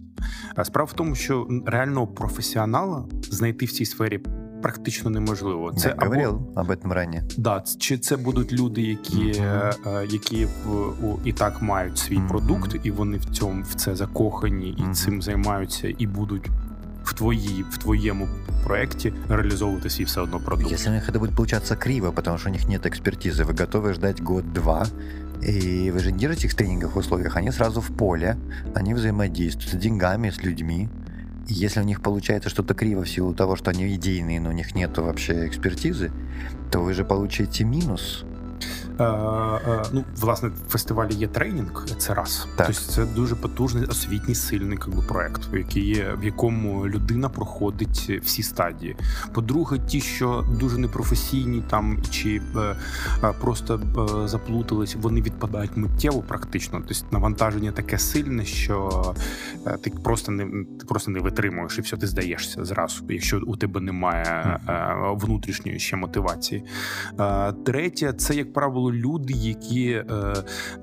Справа 0.65 0.89
в 0.91 0.93
тому, 0.93 1.15
що 1.15 1.49
реального 1.67 2.07
професіонала 2.07 3.05
знайти 3.31 3.67
в 3.67 3.73
цій 3.73 3.85
сфері. 3.85 4.21
Практично 4.63 5.11
неможливо. 5.11 5.73
Це 5.73 5.95
або... 5.97 6.05
говорив 6.05 6.31
об 6.57 6.71
этом 6.71 6.93
раніше. 6.93 7.25
Да, 7.37 7.65
чи 7.79 7.99
це 7.99 8.17
будуть 8.17 8.53
люди, 8.53 8.83
які 8.83 9.33
mm-hmm. 9.33 10.13
які 10.13 10.45
в, 10.45 10.95
і 11.25 11.33
так 11.33 11.63
мають 11.63 11.99
свій 11.99 12.19
mm-hmm. 12.19 12.29
продукт, 12.29 12.77
і 12.83 12.91
вони 12.91 13.17
в 13.17 13.25
цьому 13.25 13.63
в 13.63 13.75
це 13.75 13.97
закохані 13.97 14.69
і 14.69 14.83
mm-hmm. 14.83 14.93
цим 14.93 15.23
займаються, 15.23 15.95
і 15.99 16.07
будуть 16.07 16.49
в 17.05 17.13
твої, 17.13 17.65
в 17.71 17.79
твоєму 17.79 18.29
проекті 18.65 19.13
реалізовувати 19.29 19.91
свій 19.91 20.05
все 20.05 20.21
одно 20.21 20.41
продукт. 20.41 20.73
Если 20.73 20.91
у 20.91 20.95
них 20.95 21.09
это 21.09 21.19
будет 21.19 21.37
получаться 21.37 21.77
криво, 21.77 22.13
потому 22.13 22.39
что 22.39 22.51
у 22.51 22.53
них 22.53 22.69
нет 22.69 22.87
экспертизы, 22.87 23.45
вы 23.45 23.53
готовы 23.53 23.95
ждать 23.95 24.23
год-два, 24.23 24.87
И 25.44 25.92
вы 25.92 26.00
же 26.00 26.12
не 26.12 26.20
держите 26.20 26.48
их 26.48 26.54
в 26.54 26.56
тренинговых 26.56 26.96
условиях, 26.96 27.36
они 27.36 27.52
сразу 27.52 27.82
в 27.82 27.96
поле, 27.96 28.38
они 28.74 28.94
взаимодействуют 28.94 29.72
с 29.72 29.78
деньгами, 29.78 30.30
с 30.30 30.42
людьми. 30.42 30.90
И 31.48 31.54
если 31.54 31.82
у 31.82 31.84
них 31.84 32.02
получается 32.02 32.50
что-то 32.50 32.74
криво 32.74 33.04
в 33.04 33.10
силу 33.10 33.34
того, 33.34 33.56
что 33.56 33.72
они 33.72 33.94
идейные, 33.96 34.40
но 34.40 34.50
у 34.50 34.54
них 34.54 34.76
нет 34.76 34.98
вообще 34.98 35.48
экспертизы, 35.48 36.12
то 36.72 36.80
вы 36.80 36.94
же 36.94 37.04
получаете 37.04 37.66
минус 37.66 38.24
ну, 39.94 40.04
власне, 40.18 40.50
в 40.50 40.72
фестивалі 40.72 41.14
є 41.14 41.28
тренінг, 41.28 41.86
це 41.98 42.14
раз. 42.14 42.48
Так. 42.56 42.68
Тобто 42.68 42.82
це 42.82 43.06
дуже 43.06 43.36
потужний 43.36 43.86
освітній 43.86 44.36
сильний 44.36 44.78
якби, 44.88 45.04
проект, 45.08 45.42
який 45.54 45.88
є, 45.88 46.18
в 46.22 46.24
якому 46.24 46.88
людина 46.88 47.30
проходить 47.30 48.20
всі 48.24 48.44
стадії. 48.44 48.96
По-друге, 49.34 49.80
ті, 49.88 50.02
що 50.02 50.46
дуже 50.60 50.78
непрофесійні 50.78 51.64
там 51.70 51.98
чи 52.10 52.42
е, 53.24 53.34
просто 53.42 53.80
е, 54.24 54.28
заплутались, 54.28 54.96
вони 54.96 55.22
відпадають 55.22 55.78
миттєво, 55.78 56.22
практично. 56.22 56.82
Тобто 56.88 57.06
навантаження 57.12 57.72
таке 57.72 57.98
сильне, 57.98 58.46
що 58.46 59.04
е, 59.68 59.78
ти 59.78 59.90
просто 60.04 60.32
не 60.32 60.66
ти 60.80 60.86
просто 60.86 61.12
не 61.12 61.20
витримуєш 61.20 61.78
і 61.78 61.82
все, 61.82 61.98
ти 61.98 62.08
здаєшся 62.08 62.66
зразу, 62.66 63.06
якщо 63.10 63.42
у 63.48 63.56
тебе 63.56 63.82
немає 63.82 64.60
е, 64.70 64.96
внутрішньої 65.16 65.80
ще 65.80 65.96
мотивації. 65.96 66.66
Третє, 67.66 68.14
це 68.14 68.36
як 68.36 68.54
правило 68.54 68.83
було 68.84 68.94
люди, 68.94 69.34
які 69.34 69.90
е, 69.90 70.04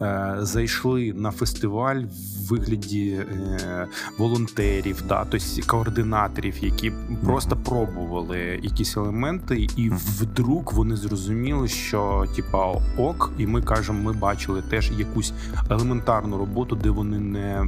е, 0.03 0.37
зайшли 0.41 1.13
на 1.13 1.31
фестиваль 1.31 1.97
в 1.97 2.31
вигляді 2.51 3.11
е, 3.11 3.87
волонтерів, 4.19 5.03
да, 5.09 5.27
тобто 5.31 5.47
координаторів, 5.67 6.65
які 6.65 6.93
просто 7.25 7.57
пробували 7.57 8.39
якісь 8.63 8.97
елементи, 8.97 9.67
і 9.77 9.91
вдруг 9.91 10.73
вони 10.75 10.97
зрозуміли, 10.97 11.69
що 11.69 12.25
типа 12.37 12.73
ок, 12.99 13.33
і 13.39 13.47
ми 13.47 13.63
кажемо, 13.63 14.03
ми 14.03 14.13
бачили 14.13 14.63
теж 14.63 14.91
якусь 14.99 15.33
елементарну 15.71 16.39
роботу, 16.39 16.77
де 16.77 16.91
вони 16.91 17.19
не 17.19 17.65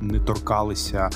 не 0.00 0.18
торкалися 0.18 1.10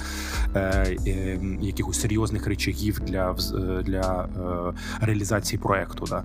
е, 0.54 0.60
е, 1.06 1.40
якихось 1.60 2.00
серйозних 2.00 2.46
речагів 2.46 3.00
для 3.00 3.34
для 3.82 4.24
е, 4.24 5.06
реалізації 5.06 5.60
проекту. 5.62 6.04
Да. 6.08 6.22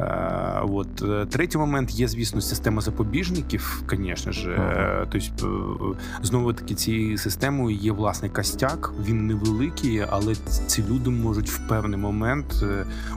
Е, 0.00 0.62
от 0.72 1.21
Третій 1.30 1.58
момент 1.58 1.90
є, 1.90 2.08
звісно, 2.08 2.40
система 2.40 2.80
запобіжників, 2.80 3.82
звісно 3.90 4.32
ж. 4.32 4.50
Uh-huh. 4.50 5.06
Тобто, 5.10 5.96
знову 6.22 6.52
таки, 6.52 6.74
цією 6.74 7.18
системою 7.18 7.76
є 7.76 7.92
власний 7.92 8.30
костяк, 8.30 8.92
він 9.06 9.26
невеликий, 9.26 10.04
але 10.10 10.34
ці 10.66 10.84
люди 10.90 11.10
можуть 11.10 11.50
в 11.50 11.68
певний 11.68 11.98
момент 11.98 12.64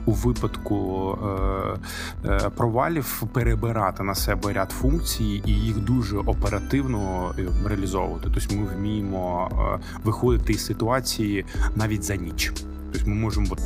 у 0.06 0.12
випадку 0.12 1.18
провалів 2.56 3.22
перебирати 3.32 4.02
на 4.02 4.14
себе 4.14 4.52
ряд 4.52 4.70
функцій 4.70 5.42
і 5.46 5.52
їх 5.52 5.78
дуже 5.78 6.16
оперативно 6.16 7.34
реалізовувати. 7.64 8.30
Тобто 8.34 8.54
ми 8.54 8.66
вміємо 8.76 9.50
виходити 10.04 10.52
із 10.52 10.66
ситуації 10.66 11.44
навіть 11.76 12.02
за 12.02 12.16
ніч. 12.16 12.52
Тобто 12.92 13.10
ми 13.10 13.16
можемо 13.16 13.56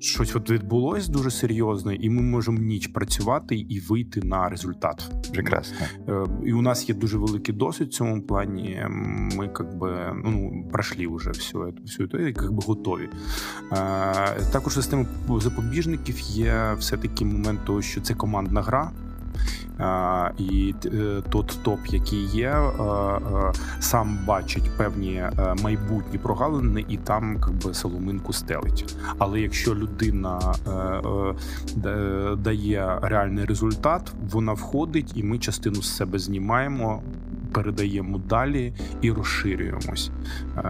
щось 0.00 0.36
от 0.36 0.50
відбулось 0.50 1.08
дуже 1.08 1.30
серйозне, 1.30 1.94
і 1.94 2.10
ми 2.10 2.22
можемо 2.22 2.58
ніч 2.58 2.86
працювати 2.86 3.56
і 3.56 3.80
вийти 3.80 4.20
на 4.22 4.48
результат. 4.48 5.10
Прекрасно. 5.32 5.76
Е, 6.08 6.26
і 6.44 6.52
у 6.52 6.62
нас 6.62 6.88
є 6.88 6.94
дуже 6.94 7.18
великий 7.18 7.54
досвід 7.54 7.88
в 7.88 7.92
цьому 7.92 8.22
плані. 8.22 8.86
Ми 9.36 9.48
как 9.48 9.78
би, 9.78 10.12
ну 10.24 10.64
пройшли 10.72 11.06
вже 11.06 11.30
всю 11.30 11.74
все 11.84 12.06
це, 12.06 12.28
і 12.28 12.32
би 12.52 12.62
готові. 12.66 13.08
Е, 13.72 13.76
також 14.52 14.74
система 14.74 15.06
запобіжників 15.40 16.20
є 16.20 16.74
все 16.78 16.96
таки 16.96 17.24
момент 17.24 17.60
того, 17.64 17.82
що 17.82 18.00
це 18.00 18.14
командна 18.14 18.62
гра. 18.62 18.92
І 20.38 20.74
е, 20.84 21.22
тот 21.28 21.58
топ, 21.62 21.86
який 21.86 22.24
є, 22.24 22.48
е, 22.48 22.82
е, 22.82 23.52
сам 23.80 24.18
бачить 24.26 24.70
певні 24.76 25.22
майбутні 25.62 26.18
прогалини, 26.18 26.84
і 26.88 26.96
там 26.96 27.32
якби 27.32 27.74
соломинку 27.74 28.32
стелить. 28.32 28.96
Але 29.18 29.40
якщо 29.40 29.74
людина 29.74 30.54
дає 32.38 32.98
реальний 33.02 33.44
результат, 33.44 34.12
вона 34.30 34.52
входить, 34.52 35.12
і 35.14 35.22
ми 35.22 35.38
частину 35.38 35.82
з 35.82 35.96
себе 35.96 36.18
знімаємо 36.18 37.02
передаємо 37.52 38.18
далі 38.18 38.72
і 39.00 39.12
розширюємось 39.12 40.10
е, 40.56 40.62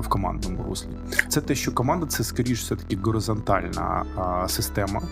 в 0.00 0.08
командному 0.08 0.64
руслі. 0.68 0.88
Це 1.28 1.40
те, 1.40 1.54
що 1.54 1.72
команда 1.72 2.06
це 2.06 2.24
скоріш 2.24 2.60
все 2.60 2.76
таки 2.76 2.96
горизонтальна 2.96 4.04
система. 4.48 5.02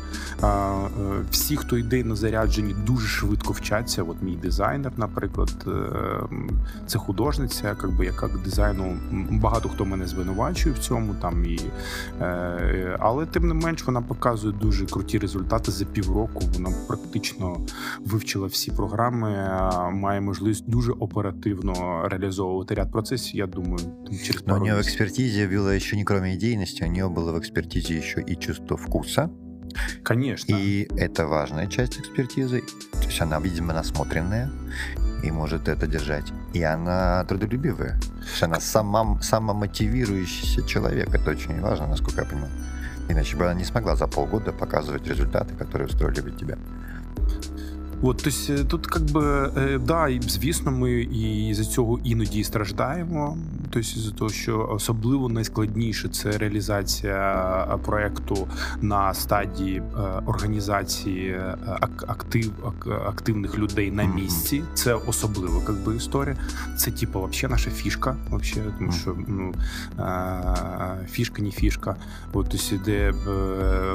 Е, 0.42 1.26
всі, 1.30 1.56
хто 1.56 1.78
йде 1.78 2.04
на 2.04 2.16
зарядженні, 2.16 2.74
дуже 2.86 3.06
швидко 3.06 3.52
вчаться. 3.52 4.02
От 4.02 4.22
мій 4.22 4.36
дизайнер, 4.36 4.92
наприклад, 4.96 5.66
е, 5.66 5.70
це 6.86 6.98
художниця, 6.98 7.76
якби 7.82 8.06
яка 8.06 8.28
дизайну 8.44 8.96
багато 9.30 9.68
хто 9.68 9.84
мене 9.84 10.06
звинувачує 10.06 10.74
в 10.74 10.78
цьому. 10.78 11.14
Там 11.14 11.44
і 11.44 11.60
але 12.98 13.26
тим 13.26 13.48
не 13.48 13.54
менш 13.54 13.86
вона 13.86 14.02
показує 14.02 14.54
дуже 14.60 14.86
круті 14.86 15.18
результати 15.18 15.72
за 15.72 15.84
півроку. 15.84 16.42
Вона 16.54 16.70
практично 16.88 17.56
вивчила 18.04 18.46
всі 18.46 18.70
програми, 18.70 19.50
має 19.92 20.20
можливість 20.20 20.70
дуже 20.70 20.85
дуже 20.86 20.92
оперативно 21.00 22.06
реализовывать 22.08 22.70
ряд 22.70 22.92
процессов, 22.92 23.34
я 23.34 23.46
думаю, 23.46 23.78
через 24.24 24.44
Но 24.46 24.56
у 24.56 24.58
нее 24.58 24.76
в 24.76 24.80
экспертизе 24.80 25.48
было 25.48 25.70
еще 25.70 25.96
не 25.96 26.04
кроме 26.04 26.34
идейности, 26.34 26.84
у 26.84 26.86
нее 26.86 27.08
было 27.08 27.32
в 27.32 27.38
экспертизе 27.38 27.96
еще 27.96 28.20
и 28.20 28.38
чувство 28.38 28.76
вкуса. 28.76 29.30
Конечно. 30.02 30.54
И 30.54 30.88
это 30.96 31.26
важная 31.26 31.66
часть 31.66 31.98
экспертизы. 31.98 32.62
То 32.92 33.06
есть 33.06 33.20
она, 33.20 33.40
видимо, 33.40 33.74
насмотренная 33.74 34.50
и 35.22 35.30
может 35.30 35.68
это 35.68 35.86
держать. 35.86 36.32
И 36.54 36.62
она 36.62 37.24
трудолюбивая. 37.24 37.98
То 38.00 38.30
есть 38.30 38.42
она 38.42 38.60
сама, 38.60 39.20
самомотивирующийся 39.20 40.62
человек. 40.66 41.14
Это 41.14 41.30
очень 41.30 41.60
важно, 41.60 41.88
насколько 41.88 42.22
я 42.22 42.26
понимаю. 42.26 42.52
Иначе 43.08 43.36
бы 43.36 43.44
она 43.44 43.54
не 43.54 43.64
смогла 43.64 43.96
за 43.96 44.06
полгода 44.06 44.52
показывать 44.52 45.06
результаты, 45.06 45.54
которые 45.54 45.88
устроили 45.88 46.20
бы 46.20 46.30
тебя. 46.30 46.58
От 48.02 48.16
тобто, 48.24 48.64
тут, 48.64 48.86
как 48.86 49.02
би, 49.02 49.50
е, 49.56 49.78
да, 49.78 50.08
звісно, 50.20 50.72
ми 50.72 50.92
і 51.02 51.54
за 51.54 51.64
цього 51.64 51.98
іноді 52.04 52.44
страждаємо. 52.44 53.38
Тобто, 53.70 54.00
за 54.00 54.10
того, 54.10 54.30
що 54.30 54.68
особливо 54.72 55.28
найскладніше 55.28 56.08
це 56.08 56.30
реалізація 56.30 57.78
проекту 57.84 58.48
на 58.80 59.14
стадії 59.14 59.76
е, 59.76 60.00
організації 60.26 61.40
актив, 62.06 62.52
активних 63.06 63.58
людей 63.58 63.90
на 63.90 64.04
місці. 64.04 64.62
Це 64.74 64.94
особливо 64.94 65.60
как 65.60 65.76
би, 65.76 65.96
історія. 65.96 66.36
Це 66.78 66.90
типу, 66.90 67.18
вообще 67.18 67.48
наша 67.48 67.70
фішка. 67.70 68.16
Вообще, 68.30 68.60
тому 68.78 68.92
що 68.92 69.16
ну, 69.28 69.54
фішка, 71.10 71.42
не 71.42 71.50
фішка. 71.50 71.96
От, 72.32 72.46
тобто, 72.50 72.84
де 72.84 73.12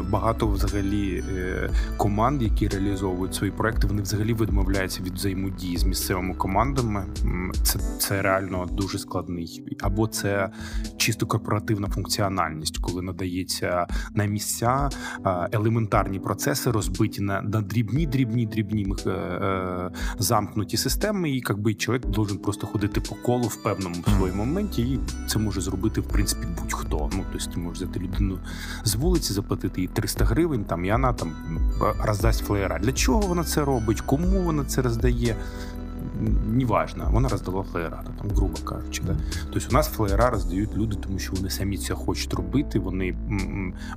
багато 0.10 0.48
взагалі 0.48 1.24
команд, 1.98 2.42
які 2.42 2.68
реалізовують 2.68 3.36
свої 3.36 3.52
проекти 3.52 3.88
вони 3.92 4.04
взагалі 4.04 4.34
відмовляються 4.34 5.04
від 5.04 5.14
взаємодії 5.14 5.78
з 5.78 5.84
місцевими 5.84 6.36
командами. 6.36 7.06
Це 7.64 7.80
це 7.80 8.22
реально 8.22 8.66
дуже 8.72 9.00
складний, 9.00 9.78
або 9.82 10.08
це 10.08 10.52
чисто 10.98 11.28
корпоративна 11.28 11.88
функціональність, 11.88 12.78
коли 12.78 13.02
надається 13.02 13.88
на 14.16 14.26
місця 14.26 14.90
елементарні 15.52 16.20
процеси, 16.20 16.72
розбиті 16.72 17.22
на 17.22 17.42
на 17.42 17.62
дрібні, 17.62 18.06
дрібні, 18.06 18.46
дрібні 18.46 18.96
е, 19.06 19.10
е, 19.10 19.92
замкнуті 20.20 20.78
системи, 20.78 21.30
і 21.30 21.44
якби 21.50 21.74
чоловік 21.74 22.06
должен 22.06 22.38
просто 22.38 22.68
ходити 22.68 23.02
по 23.02 23.16
колу 23.16 23.48
в 23.48 23.64
певному 23.64 23.96
своєму 24.18 24.46
моменті, 24.46 24.82
і 24.82 25.00
це 25.28 25.40
може 25.40 25.62
зробити 25.62 26.02
в 26.02 26.08
принципі 26.08 26.48
будь-хто. 26.62 27.10
Ну 27.14 27.24
тобто 27.32 27.52
ти 27.52 27.60
можеш 27.60 27.84
взяти 27.84 28.00
людину 28.00 28.40
з 28.84 28.96
вулиці, 28.96 29.34
заплатити 29.34 29.82
їй 29.82 29.88
300 29.88 30.26
гривень, 30.26 30.66
там 30.66 30.86
і 30.86 30.92
вона 30.92 31.14
там 31.14 31.32
роздасть 32.04 32.46
флеєра. 32.46 32.80
Для 32.80 32.92
чого 32.92 33.20
вона 33.20 33.44
це 33.44 33.66
робить? 33.66 33.81
Робить, 33.82 34.02
кому 34.02 34.42
вона 34.42 34.64
це 34.66 34.82
роздає. 34.82 35.36
Неважно, 36.48 37.10
вона 37.12 37.30
роздала 37.30 37.64
флеєра, 37.64 38.04
там, 38.18 38.30
грубо 38.36 38.58
кажучи. 38.64 39.04
Да? 39.04 39.16
Тобто 39.54 39.68
у 39.70 39.74
нас 39.74 39.88
флеєра 39.88 40.30
роздають 40.30 40.76
люди, 40.76 40.96
тому 41.04 41.20
що 41.20 41.34
вони 41.34 41.50
самі 41.50 41.78
це 41.78 41.94
хочуть 41.94 42.34
робити. 42.34 42.80
Вони, 42.80 43.16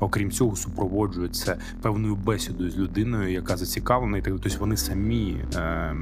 окрім 0.01 0.31
цього, 0.31 0.57
супроводжують 0.57 1.35
це 1.35 1.57
певною 1.83 2.17
бесідою 2.17 2.71
з 2.71 2.77
людиною, 2.77 3.33
яка 3.33 3.57
зацікавлена, 3.57 4.23
тобто 4.25 4.51
вони 4.59 4.77
самі 4.77 5.37
е, 5.55 5.97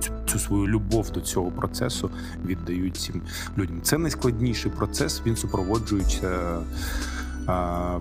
цю, 0.00 0.12
цю 0.26 0.38
свою 0.38 0.66
любов 0.66 1.10
до 1.10 1.20
цього 1.20 1.50
процесу 1.50 2.10
віддають 2.46 2.96
цим 2.96 3.22
людям. 3.58 3.80
Це 3.82 3.98
найскладніший 3.98 4.72
процес. 4.72 5.22
Він 5.26 5.36
супроводжується 5.36 6.60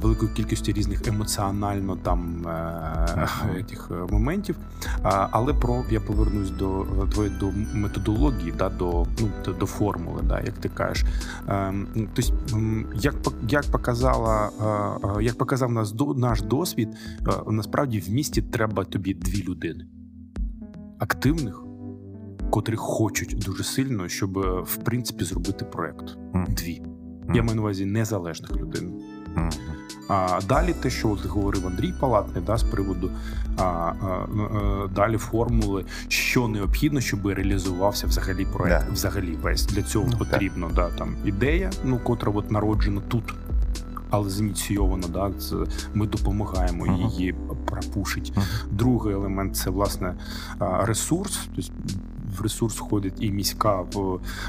великою 0.02 0.34
кількістю 0.34 0.72
різних 0.72 1.08
емоціонально 1.08 1.96
там 1.96 2.46
тих 3.68 3.90
е, 3.92 4.14
моментів. 4.14 4.56
Але 5.04 5.54
про 5.54 5.84
я 5.92 6.00
повернусь 6.00 6.52
до 6.52 6.86
твоєї 7.12 7.36
до 7.40 7.52
методології, 7.74 8.54
да, 8.58 8.70
до 8.70 9.06
ну 9.20 9.54
до 9.60 9.66
формули, 9.66 10.22
да, 10.24 10.40
як 10.40 10.58
ти 10.58 10.70
кажеш. 10.70 11.06
Тобто, 12.14 12.34
як 12.96 13.16
як 13.50 13.72
показала, 13.72 14.50
як 15.22 15.38
показав 15.38 15.72
нас 15.72 15.96
наш 16.16 16.42
досвід, 16.42 16.90
насправді 17.48 18.00
в 18.00 18.10
місті 18.10 18.42
треба 18.42 18.84
тобі 18.84 19.14
дві 19.14 19.44
людини 19.44 19.86
активних. 21.00 21.64
Котрі 22.50 22.76
хочуть 22.76 23.40
дуже 23.46 23.64
сильно, 23.64 24.08
щоб 24.08 24.40
в 24.64 24.78
принципі 24.86 25.26
зробити 25.26 25.66
проект. 25.66 26.18
Дві. 26.50 26.82
Я 27.34 27.44
маю 27.44 27.56
на 27.56 27.62
увазі 27.62 27.86
незалежних 27.86 28.56
людей. 28.56 28.88
А 30.10 30.40
далі, 30.48 30.74
те, 30.74 30.90
що 30.90 31.10
от 31.10 31.26
говорив 31.26 31.68
Андрій 31.68 31.94
Палатний, 32.00 32.44
да, 32.46 32.58
з 32.58 32.64
приводу 32.64 33.12
а, 33.58 33.62
а, 33.62 33.94
а, 34.06 34.88
далі 34.96 35.18
формули, 35.18 35.86
що 36.08 36.48
необхідно, 36.48 37.02
щоб 37.02 37.28
реалізувався 37.28 38.08
взагалі 38.08 38.46
проект. 38.46 38.86
Да. 38.88 38.94
Взагалі 38.94 39.38
весь 39.42 39.66
для 39.66 39.82
цього 39.82 40.08
ну, 40.12 40.18
потрібно 40.18 40.72
да 40.76 40.90
там 40.90 41.16
ідея, 41.26 41.72
ну 41.84 42.00
котра 42.00 42.32
от 42.36 42.52
народжена 42.52 43.02
тут. 43.08 43.24
Але 44.12 44.30
зініційовано, 44.30 45.08
да, 45.08 45.32
це 45.40 45.56
ми 45.94 46.08
допомагаємо 46.08 46.86
uh-huh. 46.86 47.10
її 47.10 47.36
пропушити. 47.66 48.32
Uh-huh. 48.32 48.64
Другий 48.72 49.14
елемент 49.14 49.56
це 49.56 49.70
власне 49.70 50.14
ресурс. 50.60 51.50
Тобто 51.56 51.72
в 52.40 52.44
ресурс 52.44 52.78
входить 52.78 53.14
і 53.20 53.32
міська 53.32 53.84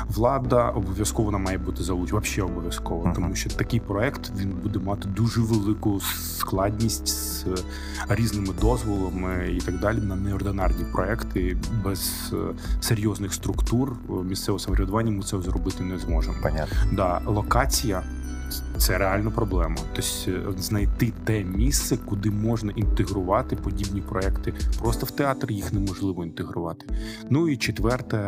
влада. 0.08 0.68
Обов'язково 0.68 1.24
вона 1.26 1.38
має 1.38 1.58
бути 1.58 1.82
залучена. 1.82 2.20
Взагалі 2.20 2.52
обов'язково, 2.52 3.04
uh-huh. 3.04 3.14
тому 3.14 3.34
що 3.34 3.50
такий 3.50 3.80
проект 3.80 4.32
він 4.36 4.50
буде 4.62 4.78
мати 4.78 5.08
дуже 5.08 5.40
велику 5.40 6.00
складність 6.00 7.08
з 7.08 7.46
різними 8.08 8.54
дозволами 8.60 9.52
і 9.52 9.60
так 9.60 9.80
далі 9.80 9.98
на 9.98 10.16
неординарні 10.16 10.84
проекти 10.92 11.56
без 11.84 12.32
е, 12.32 12.36
серйозних 12.80 13.34
структур 13.34 13.96
місцевого 14.24 14.58
самоврядування. 14.58 15.10
Ми 15.10 15.22
це 15.22 15.40
зробити 15.40 15.84
не 15.84 15.98
зможемо. 15.98 16.36
Понятно. 16.42 16.76
Да, 16.92 17.20
локація 17.26 18.02
це 18.78 18.98
реально 18.98 19.30
проблема. 19.30 19.76
Тобто 19.92 20.52
знайти 20.58 21.12
те 21.24 21.44
місце, 21.44 21.96
куди 21.96 22.30
можна 22.30 22.72
інтегрувати 22.76 23.56
подібні 23.56 24.00
проекти. 24.00 24.54
Просто 24.78 25.06
в 25.06 25.10
театр 25.10 25.52
їх 25.52 25.72
неможливо 25.72 26.24
інтегрувати. 26.24 26.86
Ну 27.30 27.48
і 27.48 27.56
четверте, 27.56 28.18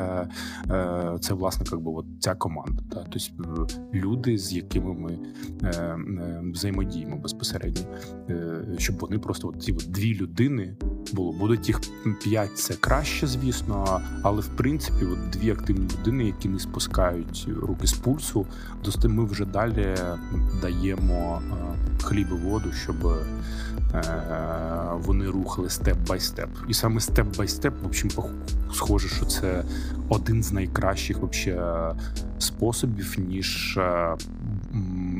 е, 0.70 1.18
це 1.20 1.34
власне 1.34 1.66
як 1.72 1.80
би, 1.80 1.90
от 1.90 2.06
ця 2.20 2.34
команда. 2.34 2.82
Та? 2.90 3.06
Тобто 3.10 3.66
люди, 3.94 4.38
з 4.38 4.52
якими 4.52 4.94
ми 4.94 5.18
взаємодіємо 6.52 7.16
безпосередньо, 7.16 7.82
щоб 8.78 8.98
вони 8.98 9.18
просто 9.18 9.48
от 9.48 9.62
ці 9.62 9.72
от 9.72 9.86
дві 9.88 10.14
людини 10.14 10.76
було. 11.12 11.32
Будуть 11.32 11.68
їх 11.68 11.80
п'ять, 12.24 12.58
це 12.58 12.74
краще, 12.74 13.26
звісно, 13.26 14.00
але 14.22 14.40
в 14.40 14.48
принципі, 14.48 15.04
от 15.04 15.30
дві 15.30 15.50
активні 15.50 15.88
людини, 15.98 16.24
які 16.24 16.48
не 16.48 16.58
спускають 16.58 17.48
руки 17.62 17.86
з 17.86 17.92
пульсу, 17.92 18.46
дости 18.84 19.08
ми 19.08 19.24
вже 19.24 19.44
далі 19.44 19.96
даємо 20.62 21.42
е, 21.50 22.02
хліб 22.02 22.26
і 22.30 22.48
воду, 22.48 22.72
щоб 22.72 23.06
е, 23.06 23.22
вони 24.92 25.26
рухали 25.26 25.70
step 25.70 25.98
by 26.08 26.20
step. 26.20 26.50
І 26.68 26.74
саме 26.74 27.00
step 27.00 27.36
by 27.36 27.48
step, 27.48 27.74
в 27.82 27.86
общем, 27.86 28.10
схоже, 28.74 29.08
що 29.08 29.26
це 29.26 29.64
один 30.08 30.42
з 30.42 30.52
найкращих 30.52 31.18
вообще 31.18 31.62
способів, 32.38 33.16
ніж 33.18 33.78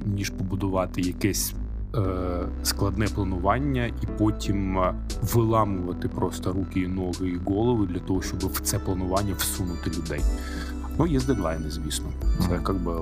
ніж 0.07 0.31
побудувати 0.31 1.01
якесь. 1.01 1.55
Е, 1.97 2.47
складне 2.63 3.07
планування 3.07 3.87
і 3.87 4.07
потім 4.19 4.85
виламувати 5.23 6.09
просто 6.09 6.53
руки, 6.53 6.81
і 6.81 6.89
ноги 6.89 7.29
і 7.29 7.37
голови 7.45 7.87
для 7.87 7.99
того, 7.99 8.23
щоб 8.23 8.39
в 8.53 8.61
це 8.61 8.79
планування 8.79 9.35
всунути 9.35 9.91
людей. 9.91 10.21
Ну, 10.99 11.07
є 11.07 11.21
дедлайни, 11.21 11.71
звісно. 11.71 12.07
Це 12.41 12.53
як 12.53 12.75
би 12.75 13.01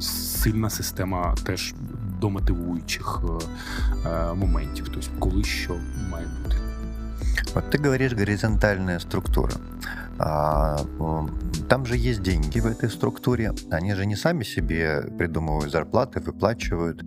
сильна 0.00 0.70
система 0.70 1.34
теж 1.44 1.74
домотивуючих 2.20 3.20
е, 3.24 4.08
е, 4.08 4.34
моментів. 4.34 4.88
Тобто, 4.94 5.08
коли 5.18 5.44
що 5.44 5.76
має 6.10 6.26
бути. 6.44 6.56
Вот 7.54 7.64
ты 7.70 7.78
говоришь 7.78 8.12
горизонтальная 8.12 8.98
структура. 8.98 9.52
А, 10.24 10.76
там 11.68 11.84
же 11.84 11.96
есть 11.96 12.22
деньги 12.22 12.60
в 12.60 12.66
этой 12.66 12.88
структуре. 12.88 13.52
Они 13.70 13.94
же 13.94 14.06
не 14.06 14.14
сами 14.14 14.44
себе 14.44 15.02
придумывают 15.18 15.72
зарплаты, 15.72 16.20
выплачивают. 16.20 17.02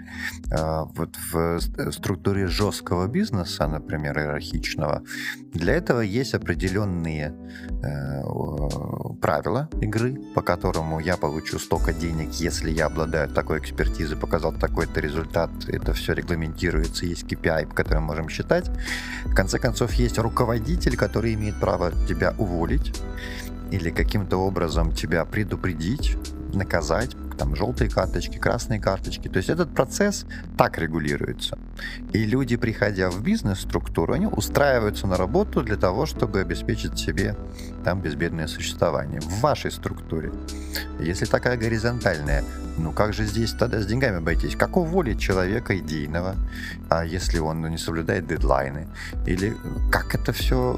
А, 0.52 0.84
вот 0.84 1.16
в 1.32 1.60
структуре 1.92 2.48
жесткого 2.48 3.08
бизнеса, 3.08 3.68
например, 3.68 4.20
иерархичного, 4.20 5.04
для 5.54 5.76
этого 5.76 6.02
есть 6.02 6.34
определенные 6.34 7.34
э, 7.82 8.24
правила 9.22 9.70
игры, 9.80 10.18
по 10.34 10.42
которому 10.42 11.00
я 11.00 11.16
получу 11.16 11.60
столько 11.60 11.94
денег, 11.94 12.34
если 12.34 12.72
я 12.72 12.88
обладаю 12.88 13.30
такой 13.30 13.60
экспертизой, 13.60 14.18
показал 14.18 14.52
такой-то 14.52 15.00
результат. 15.00 15.50
Это 15.68 15.94
все 15.94 16.14
регламентируется, 16.14 17.06
есть 17.06 17.24
KPI, 17.24 17.68
по 17.68 17.76
которым 17.76 18.04
можем 18.04 18.28
считать. 18.28 18.70
В 19.24 19.34
конце 19.34 19.58
концов, 19.58 19.94
есть 19.94 20.18
руководитель, 20.18 20.98
который 20.98 21.34
имеет 21.36 21.58
право 21.60 21.92
тебя 22.08 22.34
уволить 22.38 22.94
или 23.72 23.90
каким-то 23.90 24.38
образом 24.38 24.94
тебя 24.94 25.26
предупредить, 25.26 26.18
наказать, 26.53 27.15
там 27.38 27.56
желтые 27.56 27.90
карточки, 27.90 28.38
красные 28.38 28.80
карточки. 28.80 29.28
То 29.28 29.38
есть 29.38 29.49
этот 29.49 29.74
процесс 29.74 30.26
так 30.57 30.78
регулируется. 30.78 31.57
И 32.14 32.26
люди, 32.26 32.56
приходя 32.56 33.10
в 33.10 33.22
бизнес-структуру, 33.22 34.14
они 34.14 34.28
устраиваются 34.28 35.07
на 35.07 35.18
работу 35.18 35.62
для 35.62 35.76
того, 35.76 36.06
чтобы 36.06 36.40
обеспечить 36.40 36.98
себе 36.98 37.36
там 37.84 38.02
безбедное 38.02 38.48
существование. 38.48 39.22
В 39.22 39.41
вашей 39.41 39.72
структуре, 39.72 40.32
если 40.99 41.26
такая 41.26 41.57
горизонтальная, 41.57 42.44
ну 42.78 42.91
как 42.91 43.14
же 43.14 43.26
здесь 43.26 43.52
тогда 43.52 43.80
с 43.80 43.86
деньгами 43.86 44.18
обойтись? 44.18 44.56
Как 44.56 44.78
уволить 44.78 45.20
человека 45.20 45.78
идейного, 45.78 46.36
а 46.90 47.06
если 47.06 47.40
он 47.40 47.70
не 47.70 47.78
соблюдает 47.78 48.28
дедлайны? 48.28 48.88
Или 49.26 49.56
как 49.91 50.16
это 50.16 50.32
все... 50.34 50.74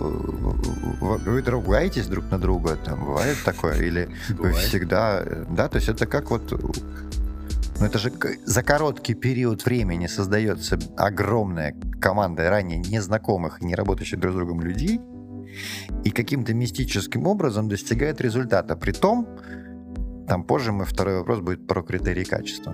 Вы 1.00 1.42
ругаетесь 1.42 2.08
друг 2.08 2.30
на 2.32 2.40
друга? 2.40 2.78
Там 2.84 3.06
бывает 3.06 3.38
такое? 3.46 3.76
Или 3.82 4.10
вы 4.30 4.52
всегда... 4.54 5.24
Да, 5.50 5.68
то 5.70 5.78
есть 5.78 5.90
это 5.90 6.06
как 6.06 6.30
вот 6.32 6.47
ну 6.56 7.86
это 7.86 8.00
же 8.00 8.12
за 8.46 8.64
короткий 8.64 9.14
период 9.14 9.66
времени 9.66 10.08
создается 10.08 10.80
огромная 10.98 11.76
команда 12.00 12.50
ранее 12.50 12.80
незнакомых 12.80 13.62
и 13.62 13.66
не 13.66 13.76
работающих 13.76 14.20
друг 14.20 14.34
с 14.34 14.36
другом 14.36 14.62
людей 14.62 15.00
и 16.04 16.10
каким-то 16.10 16.54
мистическим 16.54 17.28
образом 17.28 17.68
достигает 17.68 18.22
результата. 18.22 18.76
При 18.76 18.92
том, 18.92 19.28
там 20.28 20.44
позже 20.44 20.72
ми 20.72 20.84
второй 20.84 21.16
вопрос 21.16 21.40
буде 21.40 21.58
про 21.68 21.84
критерії 21.84 22.26
качества. 22.26 22.74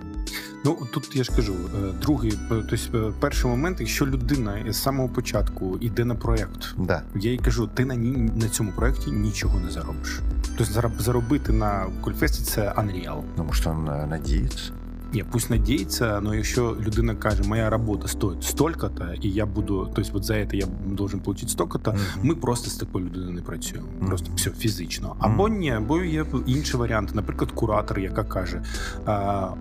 Ну 0.65 0.77
тут 0.93 1.15
я 1.15 1.23
ж 1.23 1.35
кажу, 1.35 1.53
е, 1.53 1.93
другий, 2.01 2.31
е, 2.51 2.63
тобто 2.69 3.13
перший 3.19 3.51
момент, 3.51 3.79
якщо 3.79 4.07
людина 4.07 4.65
з 4.69 4.81
самого 4.81 5.09
початку 5.09 5.77
йде 5.81 6.05
на 6.05 6.15
проект, 6.15 6.75
да. 6.77 7.01
я 7.15 7.31
їй 7.31 7.37
кажу, 7.37 7.69
ти 7.73 7.85
на 7.85 7.95
ній 7.95 8.31
на 8.35 8.49
цьому 8.49 8.71
проекті 8.71 9.11
нічого 9.11 9.59
не 9.59 9.71
заробиш. 9.71 10.19
Тобто 10.57 10.89
заробити 10.99 11.51
на 11.51 11.85
Кольфесті 12.01 12.43
це 12.43 12.61
Unreal. 12.61 13.21
Тому 13.35 13.53
що 13.53 13.69
він 13.71 14.09
надіється. 14.09 14.71
Ні, 15.13 15.25
пусть 15.31 15.49
надіється, 15.49 16.21
але 16.25 16.37
якщо 16.37 16.77
людина 16.85 17.15
каже, 17.15 17.43
моя 17.43 17.69
робота 17.69 18.07
стоїть 18.07 18.43
столько-то, 18.43 19.05
і 19.21 19.29
я 19.29 19.45
буду, 19.45 19.91
тобто 19.95 20.11
вот 20.13 20.23
за 20.23 20.45
це 20.45 20.57
я 20.57 20.65
должен 20.85 21.19
отримати 21.19 21.47
стільки-то, 21.47 21.91
mm-hmm. 21.91 22.23
ми 22.23 22.35
просто 22.35 22.69
з 22.69 22.75
такою 22.75 23.05
людиною 23.05 23.31
не 23.31 23.41
працюємо. 23.41 23.87
Mm-hmm. 23.87 24.07
Просто 24.07 24.31
все 24.35 24.49
фізично. 24.49 25.15
Або 25.19 25.49
ні, 25.49 25.71
або 25.71 26.03
є 26.03 26.25
інші 26.45 26.77
варіанти, 26.77 27.11
наприклад, 27.15 27.51
куратор, 27.51 27.99
яка 27.99 28.23
каже: 28.23 28.63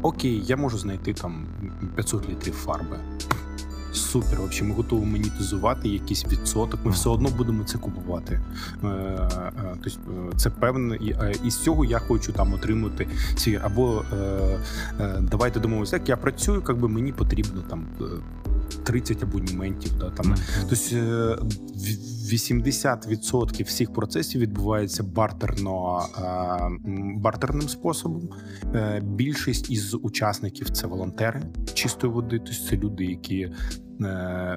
Окей, 0.02 0.42
я 0.46 0.56
можу 0.56 0.78
знайти 0.78 1.14
там 1.14 1.46
500 1.94 2.28
літрів 2.28 2.54
фарби 2.54 2.96
супер. 3.92 4.38
Вообще, 4.38 4.64
ми 4.64 4.74
готові 4.74 5.04
монетизувати 5.04 5.88
якийсь 5.88 6.24
відсоток. 6.24 6.80
Ми 6.84 6.90
все 6.90 7.08
одно 7.08 7.28
будемо 7.28 7.64
це 7.64 7.78
купувати. 7.78 8.40
Тобто 9.84 10.36
це 10.36 10.50
певне, 10.50 10.98
і 11.44 11.50
з 11.50 11.58
цього 11.58 11.84
я 11.84 11.98
хочу 11.98 12.32
там 12.32 12.54
отримати 12.54 13.08
свій 13.36 13.60
або 13.62 14.04
давайте 15.20 15.60
домовимося, 15.60 15.96
як 15.96 16.08
я 16.08 16.16
працюю, 16.16 16.62
якби 16.68 16.88
мені 16.88 17.12
потрібно 17.12 17.62
там 17.70 17.84
30 18.84 19.22
абоніментів. 19.22 19.92
Да, 19.98 20.10
там. 20.10 20.34
Тобто 20.60 20.84
80% 22.32 23.64
всіх 23.64 23.92
процесів 23.92 24.40
відбувається 24.40 25.02
бартерно 25.02 26.02
бартерним 27.16 27.68
способом. 27.68 28.28
Більшість 29.02 29.70
із 29.70 29.94
учасників 29.94 30.70
це 30.70 30.86
волонтери 30.86 31.42
чистої 31.74 32.12
води, 32.12 32.38
тобто 32.38 32.64
це 32.70 32.76
люди, 32.76 33.04
які 33.04 33.50
Е, 33.91 33.91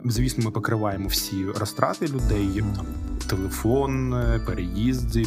звісно, 0.05 0.43
ми 0.43 0.51
покриваємо 0.51 1.07
всі 1.07 1.45
розтрати 1.45 2.07
людей, 2.07 2.63
там 2.75 2.85
телефон, 3.27 4.13
е, 4.13 4.39
переїзди, 4.45 5.25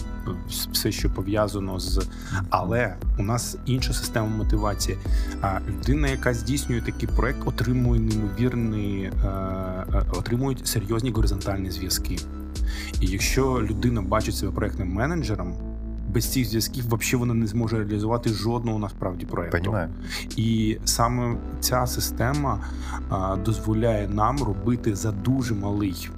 все, 0.73 0.93
що 0.93 1.11
пов'язано 1.11 1.81
з. 1.81 2.07
Але 2.51 2.97
у 3.19 3.23
нас 3.23 3.57
інша 3.66 3.93
система 3.93 4.28
мотивації. 4.28 4.99
А 5.40 5.59
людина, 5.69 6.09
яка 6.09 6.35
здійснює 6.35 6.81
такий 6.81 7.09
проект, 7.16 7.39
отримує 7.45 8.01
неймовірний, 8.01 9.03
е, 9.03 9.12
отримує 10.12 10.57
серйозні 10.65 11.11
горизонтальні 11.11 11.70
зв'язки. 11.70 12.19
І 13.01 13.07
якщо 13.07 13.62
людина 13.70 14.03
бачить 14.03 14.36
себе 14.36 14.53
проектним 14.53 14.89
менеджером 14.89 15.55
без 16.09 16.32
цих 16.32 16.48
зв'язків 16.48 16.85
взагалі 16.86 17.16
вона 17.16 17.35
не 17.35 17.47
зможе 17.47 17.76
реалізувати 17.76 18.30
жодного 18.30 18.78
насправді 18.78 19.26
проєкту. 19.26 19.59
Понимаю. 19.59 19.89
І 20.36 20.78
саме 20.85 21.36
ця 21.60 21.86
система 21.86 22.60
а, 23.09 23.36
дозволяє 23.36 24.09
нам 24.09 24.39
робити 24.39 24.94
за 24.94 25.12
дуже 25.12 25.55
малий. 25.55 26.10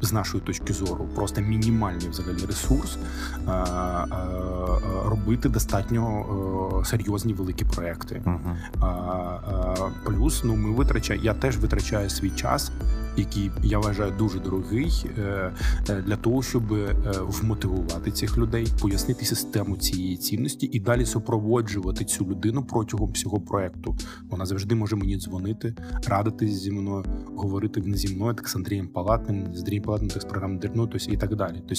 З 0.00 0.12
нашої 0.12 0.42
точки 0.42 0.72
зору, 0.72 1.08
просто 1.14 1.40
мінімальний 1.40 2.08
взагалі 2.08 2.46
ресурс 2.46 2.98
а, 3.46 3.50
а, 3.50 5.08
робити 5.10 5.48
достатньо 5.48 6.82
серйозні 6.84 7.32
великі 7.32 7.64
проекти. 7.64 8.22
Uh-huh. 8.24 9.90
Плюс 10.04 10.44
ну 10.44 10.56
ми 10.56 10.70
витрачаємо, 10.70 11.24
я 11.24 11.34
теж 11.34 11.56
витрачаю 11.56 12.10
свій 12.10 12.30
час 12.30 12.72
який 13.16 13.50
я 13.62 13.78
вважаю 13.78 14.12
дуже 14.18 14.38
дорогий, 14.38 15.06
е, 15.18 15.52
е, 15.88 16.02
для 16.02 16.16
того, 16.16 16.42
щоб 16.42 16.72
е, 16.72 16.96
вмотивувати 17.26 18.10
цих 18.10 18.38
людей, 18.38 18.66
пояснити 18.80 19.24
систему 19.24 19.76
цієї 19.76 20.16
цінності 20.16 20.68
і 20.72 20.80
далі 20.80 21.06
супроводжувати 21.06 22.04
цю 22.04 22.24
людину 22.24 22.64
протягом 22.64 23.10
всього 23.10 23.40
проекту. 23.40 23.96
Вона 24.30 24.46
завжди 24.46 24.74
може 24.74 24.96
мені 24.96 25.18
дзвонити, 25.18 25.74
радитись 26.06 26.62
зі 26.62 26.70
мною, 26.70 27.04
говорити 27.36 27.80
не 27.80 27.96
зі 27.96 28.14
мною, 28.14 28.34
так 28.34 28.48
з 28.48 28.56
Андрієм 28.56 28.88
Палатним, 28.88 29.54
з 29.54 29.58
Андрієм 29.58 29.84
Палатним, 29.84 30.10
так 30.10 30.22
з 30.22 30.24
програмою 30.24 30.60
Дерно, 30.60 30.86
тобто 30.86 31.12
і 31.12 31.16
так 31.16 31.36
далі. 31.36 31.62
Тобто 31.68 31.74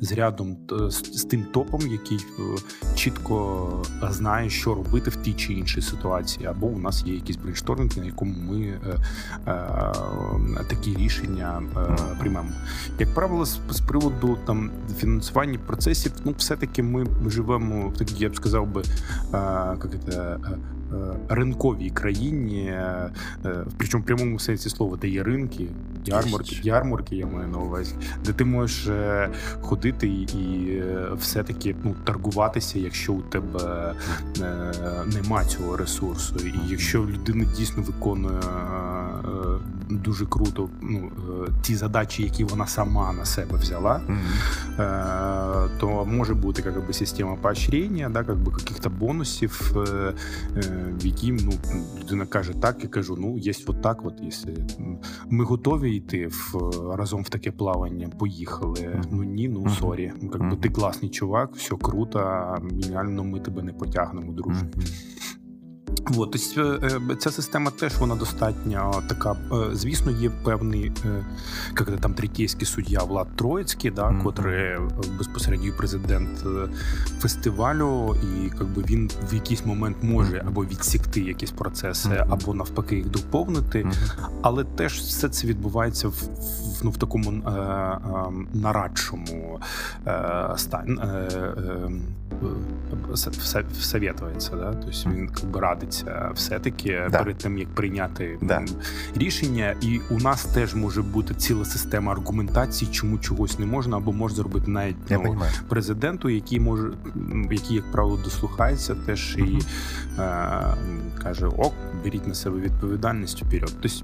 з 0.00 0.12
рядом 0.12 0.56
з 0.90 1.24
тим 1.24 1.44
топом, 1.52 1.80
який 1.80 2.18
чітко 2.94 3.82
знає, 4.10 4.50
що 4.50 4.74
робити 4.74 5.10
в 5.10 5.16
тій 5.16 5.32
чи 5.32 5.52
іншій 5.52 5.82
ситуації, 5.82 6.46
або 6.46 6.66
у 6.66 6.78
нас 6.78 7.04
є 7.06 7.14
якийсь 7.14 7.38
брейнштормінг, 7.38 7.98
на 7.98 8.04
якому 8.04 8.34
ми 8.52 8.80
такі 10.70 10.94
рішення 10.94 11.62
е, 11.76 11.96
приймемо. 12.18 12.48
Як 12.98 13.14
правило, 13.14 13.44
з, 13.44 13.60
з 13.70 13.80
приводу 13.80 14.38
там 14.46 14.70
фінансування 14.98 15.58
процесів, 15.66 16.12
ну 16.24 16.34
все-таки 16.38 16.82
ми 16.82 17.06
живемо 17.26 17.88
в 17.88 17.96
такій, 17.96 18.14
я 18.18 18.28
б 18.28 18.36
сказав 18.36 18.66
би, 18.66 18.82
е, 18.82 18.86
як 19.32 19.88
це, 20.08 20.36
ринковій 21.28 21.90
країні, 21.90 22.74
причому 23.76 24.02
в 24.02 24.06
прямому 24.06 24.38
сенсі 24.38 24.70
слова, 24.70 24.98
де 25.00 25.08
є 25.08 25.22
ринки, 25.22 25.66
ярмарки, 26.04 26.60
ярмарки, 26.62 27.16
я 27.16 27.26
маю 27.26 27.48
на 27.48 27.58
увазі, 27.58 27.94
де 28.24 28.32
ти 28.32 28.44
можеш 28.44 28.90
ходити 29.60 30.08
і 30.08 30.82
все-таки 31.16 31.76
ну, 31.84 31.94
торгуватися, 32.04 32.78
якщо 32.78 33.12
у 33.12 33.22
тебе 33.22 33.94
нема 35.14 35.44
цього 35.44 35.76
ресурсу, 35.76 36.34
і 36.44 36.70
якщо 36.70 36.98
людина 36.98 37.44
дійсно 37.56 37.82
виконує 37.82 38.40
дуже 39.90 40.26
круто 40.26 40.68
ну, 40.82 41.10
ті 41.62 41.74
задачі, 41.76 42.22
які 42.22 42.44
вона 42.44 42.66
сама 42.66 43.12
на 43.12 43.24
себе 43.24 43.58
взяла, 43.58 44.02
mm-hmm. 44.08 45.68
то 45.78 46.06
може 46.06 46.34
бути 46.34 46.62
как 46.62 46.88
бы, 46.88 46.92
система 46.92 47.36
поощрення, 47.36 48.10
да, 48.10 48.24
как 48.24 48.36
бы, 48.36 48.52
каких-то 48.52 48.90
бонусів, 48.90 49.72
в 51.00 51.06
яким 51.06 51.36
ну, 51.36 51.52
людина 52.00 52.26
каже, 52.26 52.52
так, 52.52 52.82
я 52.82 52.88
кажу, 52.88 53.16
ну, 53.20 53.38
є 53.38 53.52
от 53.66 53.82
так, 53.82 54.04
от, 54.04 54.14
якщо 54.22 54.48
ми 55.28 55.44
готові 55.44 55.96
йти 55.96 56.26
в, 56.26 56.54
разом 56.96 57.22
в 57.22 57.28
таке 57.28 57.50
плавання, 57.50 58.08
поїхали. 58.08 58.80
Mm-hmm. 58.80 59.04
Ну 59.10 59.22
ні, 59.22 59.48
ну 59.48 59.70
sorry. 59.70 60.12
Mm-hmm. 60.22 60.56
Ти 60.60 60.68
класний 60.68 61.10
чувак, 61.10 61.50
все 61.54 61.76
круто, 61.76 62.20
мінімально 62.70 63.24
ми 63.24 63.40
тебе 63.40 63.62
не 63.62 63.72
потягнемо, 63.72 64.32
друже. 64.32 64.66
От, 66.16 66.36
тобто, 66.54 67.16
ця 67.18 67.30
система 67.30 67.70
теж 67.70 67.98
вона 67.98 68.16
достатньо 68.16 69.02
така. 69.08 69.32
Е, 69.32 69.36
звісно, 69.72 70.10
є 70.10 70.30
певний 70.44 70.92
як 71.78 72.00
там 72.00 72.14
третійський 72.14 72.66
суддя 72.66 73.04
Влад 73.04 73.36
Троїцький, 73.36 73.90
да, 73.90 74.02
mm-hmm. 74.02 74.22
котрий 74.22 74.78
безпосередньо 75.18 75.72
президент 75.76 76.44
фестивалю, 77.20 78.16
і 78.22 78.50
якби 78.58 78.82
він 78.82 79.10
в 79.30 79.34
якийсь 79.34 79.66
момент 79.66 79.96
може 80.02 80.44
або 80.46 80.64
відсікти 80.64 81.20
якісь 81.20 81.50
процеси, 81.50 82.08
mm-hmm. 82.08 82.26
або 82.30 82.54
навпаки 82.54 82.96
їх 82.96 83.08
доповнити. 83.08 83.82
Mm-hmm. 83.82 84.28
Але 84.42 84.64
теж 84.64 84.92
все 84.98 85.28
це 85.28 85.46
відбувається 85.46 86.08
в 86.08 86.28
ну, 86.82 86.90
в 86.90 86.96
такому 86.96 87.30
е, 87.30 87.50
е, 87.50 87.98
нарадчому 88.54 89.60
е, 90.06 90.48
стані. 90.56 90.98
Е, 91.00 91.90
всовітується, 93.78 94.50
да? 94.56 94.74
Тобто 94.84 95.10
він 95.10 95.30
якби 95.42 95.60
радиться 95.60 96.30
все-таки 96.34 97.02
да. 97.10 97.18
перед 97.18 97.38
тим, 97.38 97.58
як 97.58 97.68
прийняти 97.68 98.38
да. 98.42 98.64
рішення. 99.14 99.74
І 99.80 100.00
у 100.10 100.18
нас 100.18 100.44
теж 100.44 100.74
може 100.74 101.02
бути 101.02 101.34
ціла 101.34 101.64
система 101.64 102.12
аргументації, 102.12 102.90
чому 102.92 103.18
чогось 103.18 103.58
не 103.58 103.66
можна, 103.66 103.96
або 103.96 104.12
може 104.12 104.34
зробити 104.34 104.70
навіть 104.70 104.96
ну, 105.10 105.40
президенту, 105.68 106.28
який 106.28 106.60
може, 106.60 106.92
який, 107.50 107.76
як 107.76 107.92
правило, 107.92 108.16
дослухається, 108.24 108.94
теж 108.94 109.36
і 109.36 109.58
е, 110.18 110.76
каже: 111.22 111.46
Ок, 111.46 111.74
беріть 112.04 112.26
на 112.26 112.34
себе 112.34 112.60
відповідальність 112.60 113.42
вперед. 113.42 113.72
Тобто 113.82 113.98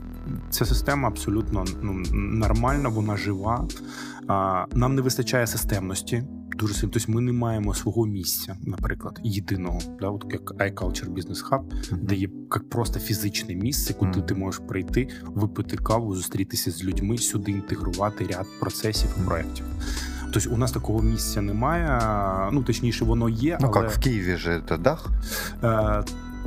ця 0.50 0.64
система 0.64 1.08
абсолютно 1.08 1.64
ну, 1.82 2.02
нормальна, 2.12 2.88
вона 2.88 3.16
жива. 3.16 3.64
Нам 4.74 4.94
не 4.94 5.02
вистачає 5.02 5.46
системності. 5.46 6.24
Дуже 6.58 6.74
сильно. 6.74 6.90
Тобто 6.92 7.12
ми 7.12 7.20
не 7.20 7.32
маємо 7.32 7.74
свого 7.74 8.06
місця, 8.06 8.56
наприклад, 8.62 9.20
єдиного, 9.24 9.80
да, 10.00 10.08
от 10.08 10.26
як 10.30 10.42
iCulture 10.42 11.08
Business 11.14 11.50
Hub, 11.50 11.64
mm-hmm. 11.64 11.96
де 12.02 12.14
є 12.14 12.28
як 12.54 12.68
просто 12.70 13.00
фізичне 13.00 13.54
місце, 13.54 13.94
куди 13.94 14.20
mm-hmm. 14.20 14.26
ти 14.26 14.34
можеш 14.34 14.60
прийти, 14.68 15.08
випити 15.24 15.76
каву, 15.76 16.14
зустрітися 16.16 16.70
з 16.70 16.84
людьми, 16.84 17.18
сюди 17.18 17.50
інтегрувати 17.52 18.26
ряд 18.26 18.46
процесів 18.60 19.10
і 19.20 19.26
проєктів. 19.26 19.64
Тобто 20.32 20.50
у 20.50 20.56
нас 20.56 20.72
такого 20.72 21.02
місця 21.02 21.42
немає. 21.42 22.00
Ну 22.52 22.62
точніше, 22.62 23.04
воно 23.04 23.28
є. 23.28 23.58
Ну 23.60 23.70
але... 23.74 23.84
як 23.84 23.96
в 23.96 24.00
Києві 24.00 24.36
же 24.36 24.62
це 24.68 24.76
дах? 24.76 25.10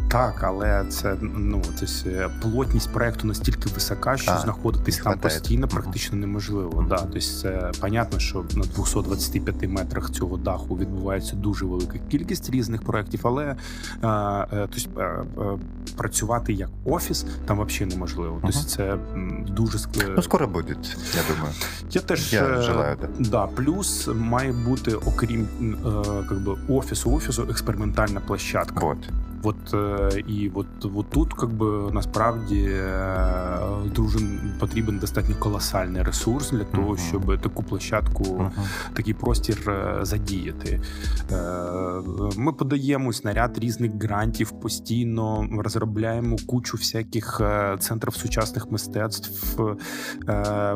Так, 0.10 0.44
але 0.44 0.86
це 0.90 1.16
ну 1.22 1.62
це 2.04 2.30
плотність 2.42 2.90
проекту 2.90 3.28
настільки 3.28 3.70
висока, 3.70 4.18
що 4.18 4.32
а, 4.32 4.40
знаходитись 4.40 4.96
там 4.96 5.04
хватает. 5.04 5.22
постійно 5.22 5.68
практично 5.68 6.18
неможливо. 6.18 6.70
Mm-hmm. 6.70 6.88
Да, 6.88 6.96
тобто 6.96 7.20
це 7.20 7.72
понятно, 7.82 8.20
що 8.20 8.46
на 8.56 8.64
225 8.64 9.70
метрах 9.70 10.12
цього 10.12 10.38
даху 10.38 10.78
відбувається 10.78 11.36
дуже 11.36 11.66
велика 11.66 12.00
кількість 12.10 12.50
різних 12.50 12.82
проєктів, 12.82 13.20
але 13.24 13.46
е, 13.46 13.56
е, 14.08 14.68
тобто, 14.72 15.02
е, 15.02 15.58
працювати 15.98 16.54
як 16.54 16.70
офіс 16.86 17.26
там 17.46 17.66
взагалі 17.66 17.94
неможливо. 17.94 18.40
Тобто 18.42 18.60
mm-hmm. 18.60 18.66
це 18.66 18.98
дуже 19.54 19.80
Ну, 20.16 20.22
скоро 20.22 20.48
буде. 20.48 20.76
Я 21.16 21.36
думаю, 21.36 21.54
я 21.92 22.02
теж 22.02 22.34
я 22.34 22.62
желаю, 22.62 22.98
да. 23.02 23.30
да. 23.30 23.48
Плюс 23.48 24.10
має 24.16 24.52
бути 24.52 24.94
окрім 24.94 25.48
как 26.30 26.44
би 26.44 26.58
офісу 26.70 27.12
офісу 27.12 27.48
експериментальна 27.50 28.20
площадка. 28.20 28.86
Вот. 28.86 28.98
От 29.44 29.76
і 30.28 30.52
от, 30.54 30.68
от 30.96 31.10
тут, 31.10 31.34
как 31.34 31.50
би 31.50 31.92
насправді 31.94 32.70
дуже 33.96 34.20
потрібен 34.60 34.98
достатньо 34.98 35.36
колосальний 35.40 36.04
ресурс 36.04 36.52
для 36.52 36.64
того, 36.64 36.92
uh-huh. 36.92 37.10
щоб 37.10 37.42
таку 37.42 37.64
площадку, 37.64 38.24
uh-huh. 38.24 38.52
такий 38.94 39.14
простір 39.14 39.88
задіяти. 40.02 40.82
Ми 42.38 42.54
подаємось 42.54 43.24
на 43.24 43.34
ряд 43.34 43.58
різних 43.58 43.92
грантів 44.04 44.52
постійно, 44.52 45.48
розробляємо 45.60 46.36
кучу 46.48 46.78
всяких 46.78 47.42
центрів 47.80 48.14
сучасних 48.14 48.72
мистецтв, 48.72 49.62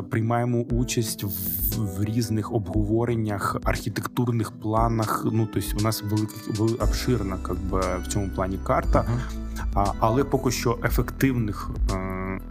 приймаємо 0.09 0.57
участь 0.61 1.23
в, 1.23 1.29
в 1.77 2.03
різних 2.03 2.53
обговореннях, 2.53 3.57
архітектурних 3.63 4.51
планах. 4.51 5.25
Ну 5.31 5.47
тобто 5.53 5.69
у 5.79 5.83
нас 5.83 6.03
велика 6.03 6.33
обширна, 6.83 7.37
как 7.37 7.57
би, 7.57 7.81
в 8.03 8.07
цьому 8.07 8.29
плані 8.29 8.52
плані 8.57 8.59
карта, 8.63 9.05
а, 9.75 9.85
але 9.99 10.23
поки 10.23 10.51
що 10.51 10.77
ефективних 10.83 11.69
е, 11.91 11.95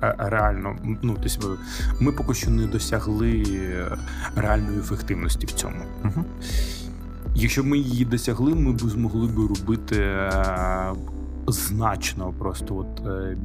е, 0.02 0.14
реально 0.18 0.76
ну 1.02 1.16
тобто 1.22 1.56
ми 2.00 2.12
поки 2.12 2.34
що 2.34 2.50
не 2.50 2.66
досягли 2.66 3.44
реальної 4.36 4.78
ефективності 4.78 5.46
в 5.46 5.52
цьому. 5.52 5.84
Угу. 6.04 6.24
Якщо 7.34 7.64
ми 7.64 7.78
її 7.78 8.04
досягли, 8.04 8.54
ми 8.54 8.72
б 8.72 8.80
змогли 8.80 9.26
б 9.26 9.38
робити 9.38 9.96
е, 9.96 10.92
значно 11.46 12.32
просто 12.38 12.76
от 12.76 13.06
е, 13.06 13.36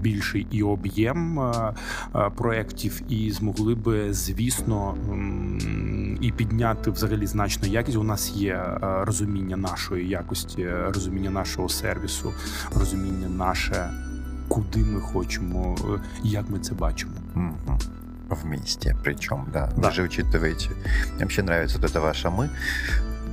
більший 0.00 0.46
і 0.50 0.62
об'єм 0.62 1.40
е, 1.40 1.74
е, 2.14 2.30
проєктів, 2.36 3.02
і 3.08 3.30
змогли 3.30 3.74
би, 3.74 4.12
звісно, 4.12 4.94
і 6.21 6.31
підняти 6.31 6.91
взагалі 6.91 7.27
значно 7.27 7.67
якість. 7.67 7.97
У 7.97 8.03
нас 8.03 8.31
є 8.35 8.63
розуміння 8.81 9.57
нашої 9.57 10.07
якості, 10.09 10.67
розуміння 10.69 11.29
нашого 11.29 11.69
сервісу, 11.69 12.33
розуміння 12.75 13.29
наше, 13.29 13.89
куди 14.47 14.79
ми 14.79 15.01
хочемо, 15.01 15.77
як 16.23 16.49
ми 16.49 16.59
це 16.59 16.73
бачимо. 16.73 17.13
В 18.29 18.45
місті, 18.45 18.95
причому, 19.03 19.45
да. 19.53 19.71
да. 19.77 19.87
Вы 19.87 19.93
же 19.93 20.03
учитываете. 20.03 20.69
Мне 21.13 21.19
вообще 21.19 21.41
нравится 21.41 21.77
вот 21.77 21.91
это 21.91 22.01
ваше 22.01 22.29
«мы». 22.29 22.49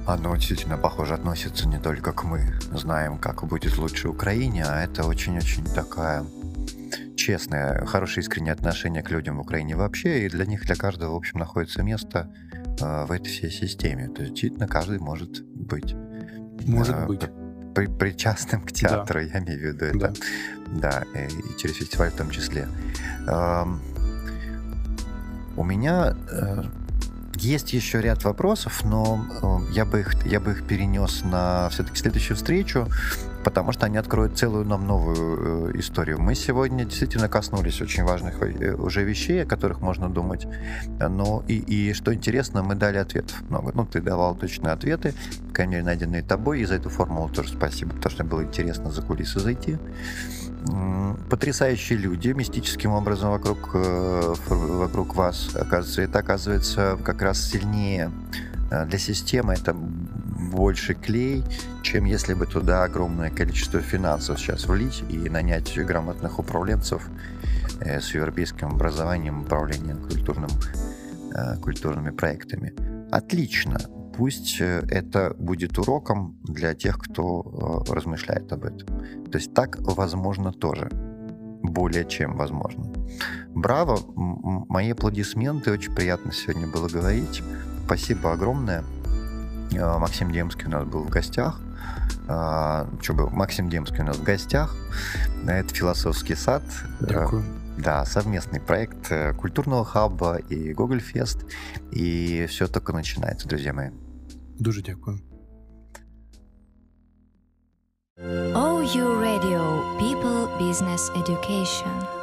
Оно 0.06 0.34
действительно, 0.36 0.78
похоже, 0.78 1.14
относится 1.14 1.68
не 1.68 1.78
только 1.78 2.12
к 2.12 2.24
мы. 2.24 2.60
Знаем, 2.74 3.18
как 3.18 3.44
будет 3.44 3.78
лучше 3.78 4.08
Украине, 4.08 4.64
а 4.68 4.84
это 4.84 5.04
очень-очень 5.04 5.64
такая 5.74 6.24
честное, 7.16 7.86
хорошее 7.86 8.22
искреннее 8.22 8.52
отношение 8.52 9.02
к 9.02 9.10
людям 9.10 9.36
в 9.36 9.40
Украине 9.40 9.76
вообще, 9.76 10.26
и 10.26 10.28
для 10.28 10.44
них, 10.44 10.66
для 10.66 10.74
каждого, 10.74 11.12
в 11.12 11.16
общем, 11.16 11.38
находится 11.38 11.82
место 11.82 12.28
э, 12.52 12.65
в 12.79 13.11
этой 13.11 13.27
всей 13.27 13.51
системе. 13.51 14.09
То 14.09 14.21
есть 14.21 14.33
действительно 14.33 14.67
каждый 14.67 14.99
может 14.99 15.43
быть. 15.43 15.95
Может 16.65 16.95
э, 16.95 17.05
быть. 17.05 17.21
При, 17.73 17.87
причастным 17.87 18.63
к 18.63 18.71
театру, 18.71 19.19
да. 19.19 19.25
я 19.25 19.39
имею 19.39 19.59
в 19.59 19.63
виду 19.63 19.85
это. 19.85 20.13
Да, 20.67 21.03
да 21.13 21.19
и, 21.19 21.27
и 21.27 21.57
через 21.57 21.75
фестиваль 21.75 22.11
в 22.11 22.15
том 22.15 22.29
числе. 22.29 22.67
Э, 23.27 23.65
у 25.55 25.63
меня 25.63 26.15
э, 26.31 26.63
есть 27.41 27.73
еще 27.73 28.01
ряд 28.01 28.23
вопросов, 28.23 28.83
но 28.83 29.25
э, 29.41 29.73
я 29.73 29.85
бы 29.85 29.99
их, 30.01 30.25
я 30.25 30.39
бы 30.39 30.51
их 30.51 30.65
перенес 30.65 31.23
на 31.23 31.69
все-таки 31.69 31.97
следующую 31.97 32.37
встречу, 32.37 32.87
потому 33.43 33.71
что 33.71 33.85
они 33.85 33.97
откроют 33.97 34.37
целую 34.37 34.65
нам 34.65 34.85
новую 34.87 35.71
э, 35.73 35.79
историю. 35.79 36.19
Мы 36.19 36.35
сегодня 36.35 36.85
действительно 36.85 37.29
коснулись 37.29 37.81
очень 37.81 38.03
важных 38.03 38.41
э, 38.41 38.73
уже 38.75 39.03
вещей, 39.03 39.43
о 39.43 39.45
которых 39.45 39.81
можно 39.81 40.09
думать. 40.09 40.47
Но 40.99 41.43
и, 41.47 41.55
и 41.55 41.93
что 41.93 42.13
интересно, 42.13 42.63
мы 42.63 42.75
дали 42.75 42.97
ответов 42.97 43.41
много. 43.49 43.71
Ну, 43.73 43.85
ты 43.85 44.01
давал 44.01 44.35
точные 44.35 44.73
ответы, 44.73 45.13
по 45.47 45.53
крайней 45.53 45.73
мере, 45.73 45.85
найденные 45.85 46.23
тобой, 46.23 46.61
и 46.61 46.65
за 46.65 46.75
эту 46.75 46.89
формулу 46.89 47.29
тоже 47.29 47.49
спасибо, 47.49 47.93
потому 47.93 48.13
что 48.13 48.23
было 48.23 48.43
интересно 48.43 48.91
за 48.91 49.01
кулисы 49.01 49.39
зайти 49.39 49.77
потрясающие 51.29 51.97
люди 51.97 52.29
мистическим 52.29 52.91
образом 52.91 53.31
вокруг, 53.31 53.71
э, 53.73 54.33
вокруг 54.49 55.15
вас 55.15 55.55
оказывается. 55.55 56.01
Это 56.01 56.19
оказывается 56.19 56.97
как 57.03 57.21
раз 57.21 57.41
сильнее 57.41 58.11
э, 58.71 58.85
для 58.85 58.99
системы. 58.99 59.53
Это 59.53 59.73
больше 59.73 60.93
клей, 60.93 61.43
чем 61.83 62.05
если 62.05 62.33
бы 62.33 62.45
туда 62.45 62.83
огромное 62.83 63.29
количество 63.29 63.81
финансов 63.81 64.39
сейчас 64.39 64.67
влить 64.67 65.03
и 65.09 65.29
нанять 65.29 65.77
грамотных 65.77 66.39
управленцев 66.39 67.01
э, 67.81 67.99
с 67.99 68.13
европейским 68.13 68.67
образованием, 68.67 69.41
управлением 69.41 69.97
культурным, 70.01 70.49
культурными 71.61 72.11
проектами. 72.11 72.73
Отлично. 73.11 73.77
Пусть 74.17 74.59
э, 74.59 74.81
это 74.89 75.35
будет 75.37 75.77
уроком 75.77 76.37
для 76.43 76.73
тех, 76.73 76.97
кто 76.97 77.85
э, 77.87 77.93
размышляет 77.93 78.51
об 78.51 78.65
этом. 78.65 78.87
То 79.31 79.37
есть 79.37 79.53
так 79.53 79.77
возможно 79.79 80.51
тоже. 80.51 80.89
Более 81.61 82.05
чем 82.05 82.35
возможно. 82.35 82.85
Браво! 83.49 83.99
Мои 84.15 84.91
аплодисменты. 84.91 85.71
Очень 85.71 85.93
приятно 85.93 86.31
сегодня 86.31 86.67
было 86.67 86.87
говорить. 86.87 87.43
Спасибо 87.85 88.33
огромное. 88.33 88.83
Э, 89.71 89.97
Максим 89.99 90.31
Демский 90.31 90.65
у 90.65 90.69
нас 90.69 90.85
был 90.85 91.03
в 91.03 91.09
гостях. 91.09 91.61
Что 92.25 93.13
был? 93.13 93.29
Максим 93.29 93.69
Демский 93.69 94.01
у 94.01 94.05
нас 94.05 94.17
в 94.17 94.23
гостях. 94.23 94.75
Это 95.47 95.73
«Философский 95.73 96.35
сад». 96.35 96.63
Дякую. 96.99 97.43
Да, 97.77 98.03
совместный 98.05 98.59
проект 98.59 99.13
культурного 99.37 99.85
хаба 99.85 100.35
и 100.35 100.73
Google 100.73 100.97
Fest. 100.97 101.49
И 101.91 102.45
все 102.49 102.67
только 102.67 102.91
начинается, 102.91 103.47
друзья 103.47 103.71
мои. 103.71 103.91
Дуже 104.58 104.82
дякую. 104.82 105.18
OU 108.54 109.20
Radio 109.28 109.62
People 109.98 110.46
Business 110.60 111.10
Education 111.16 112.15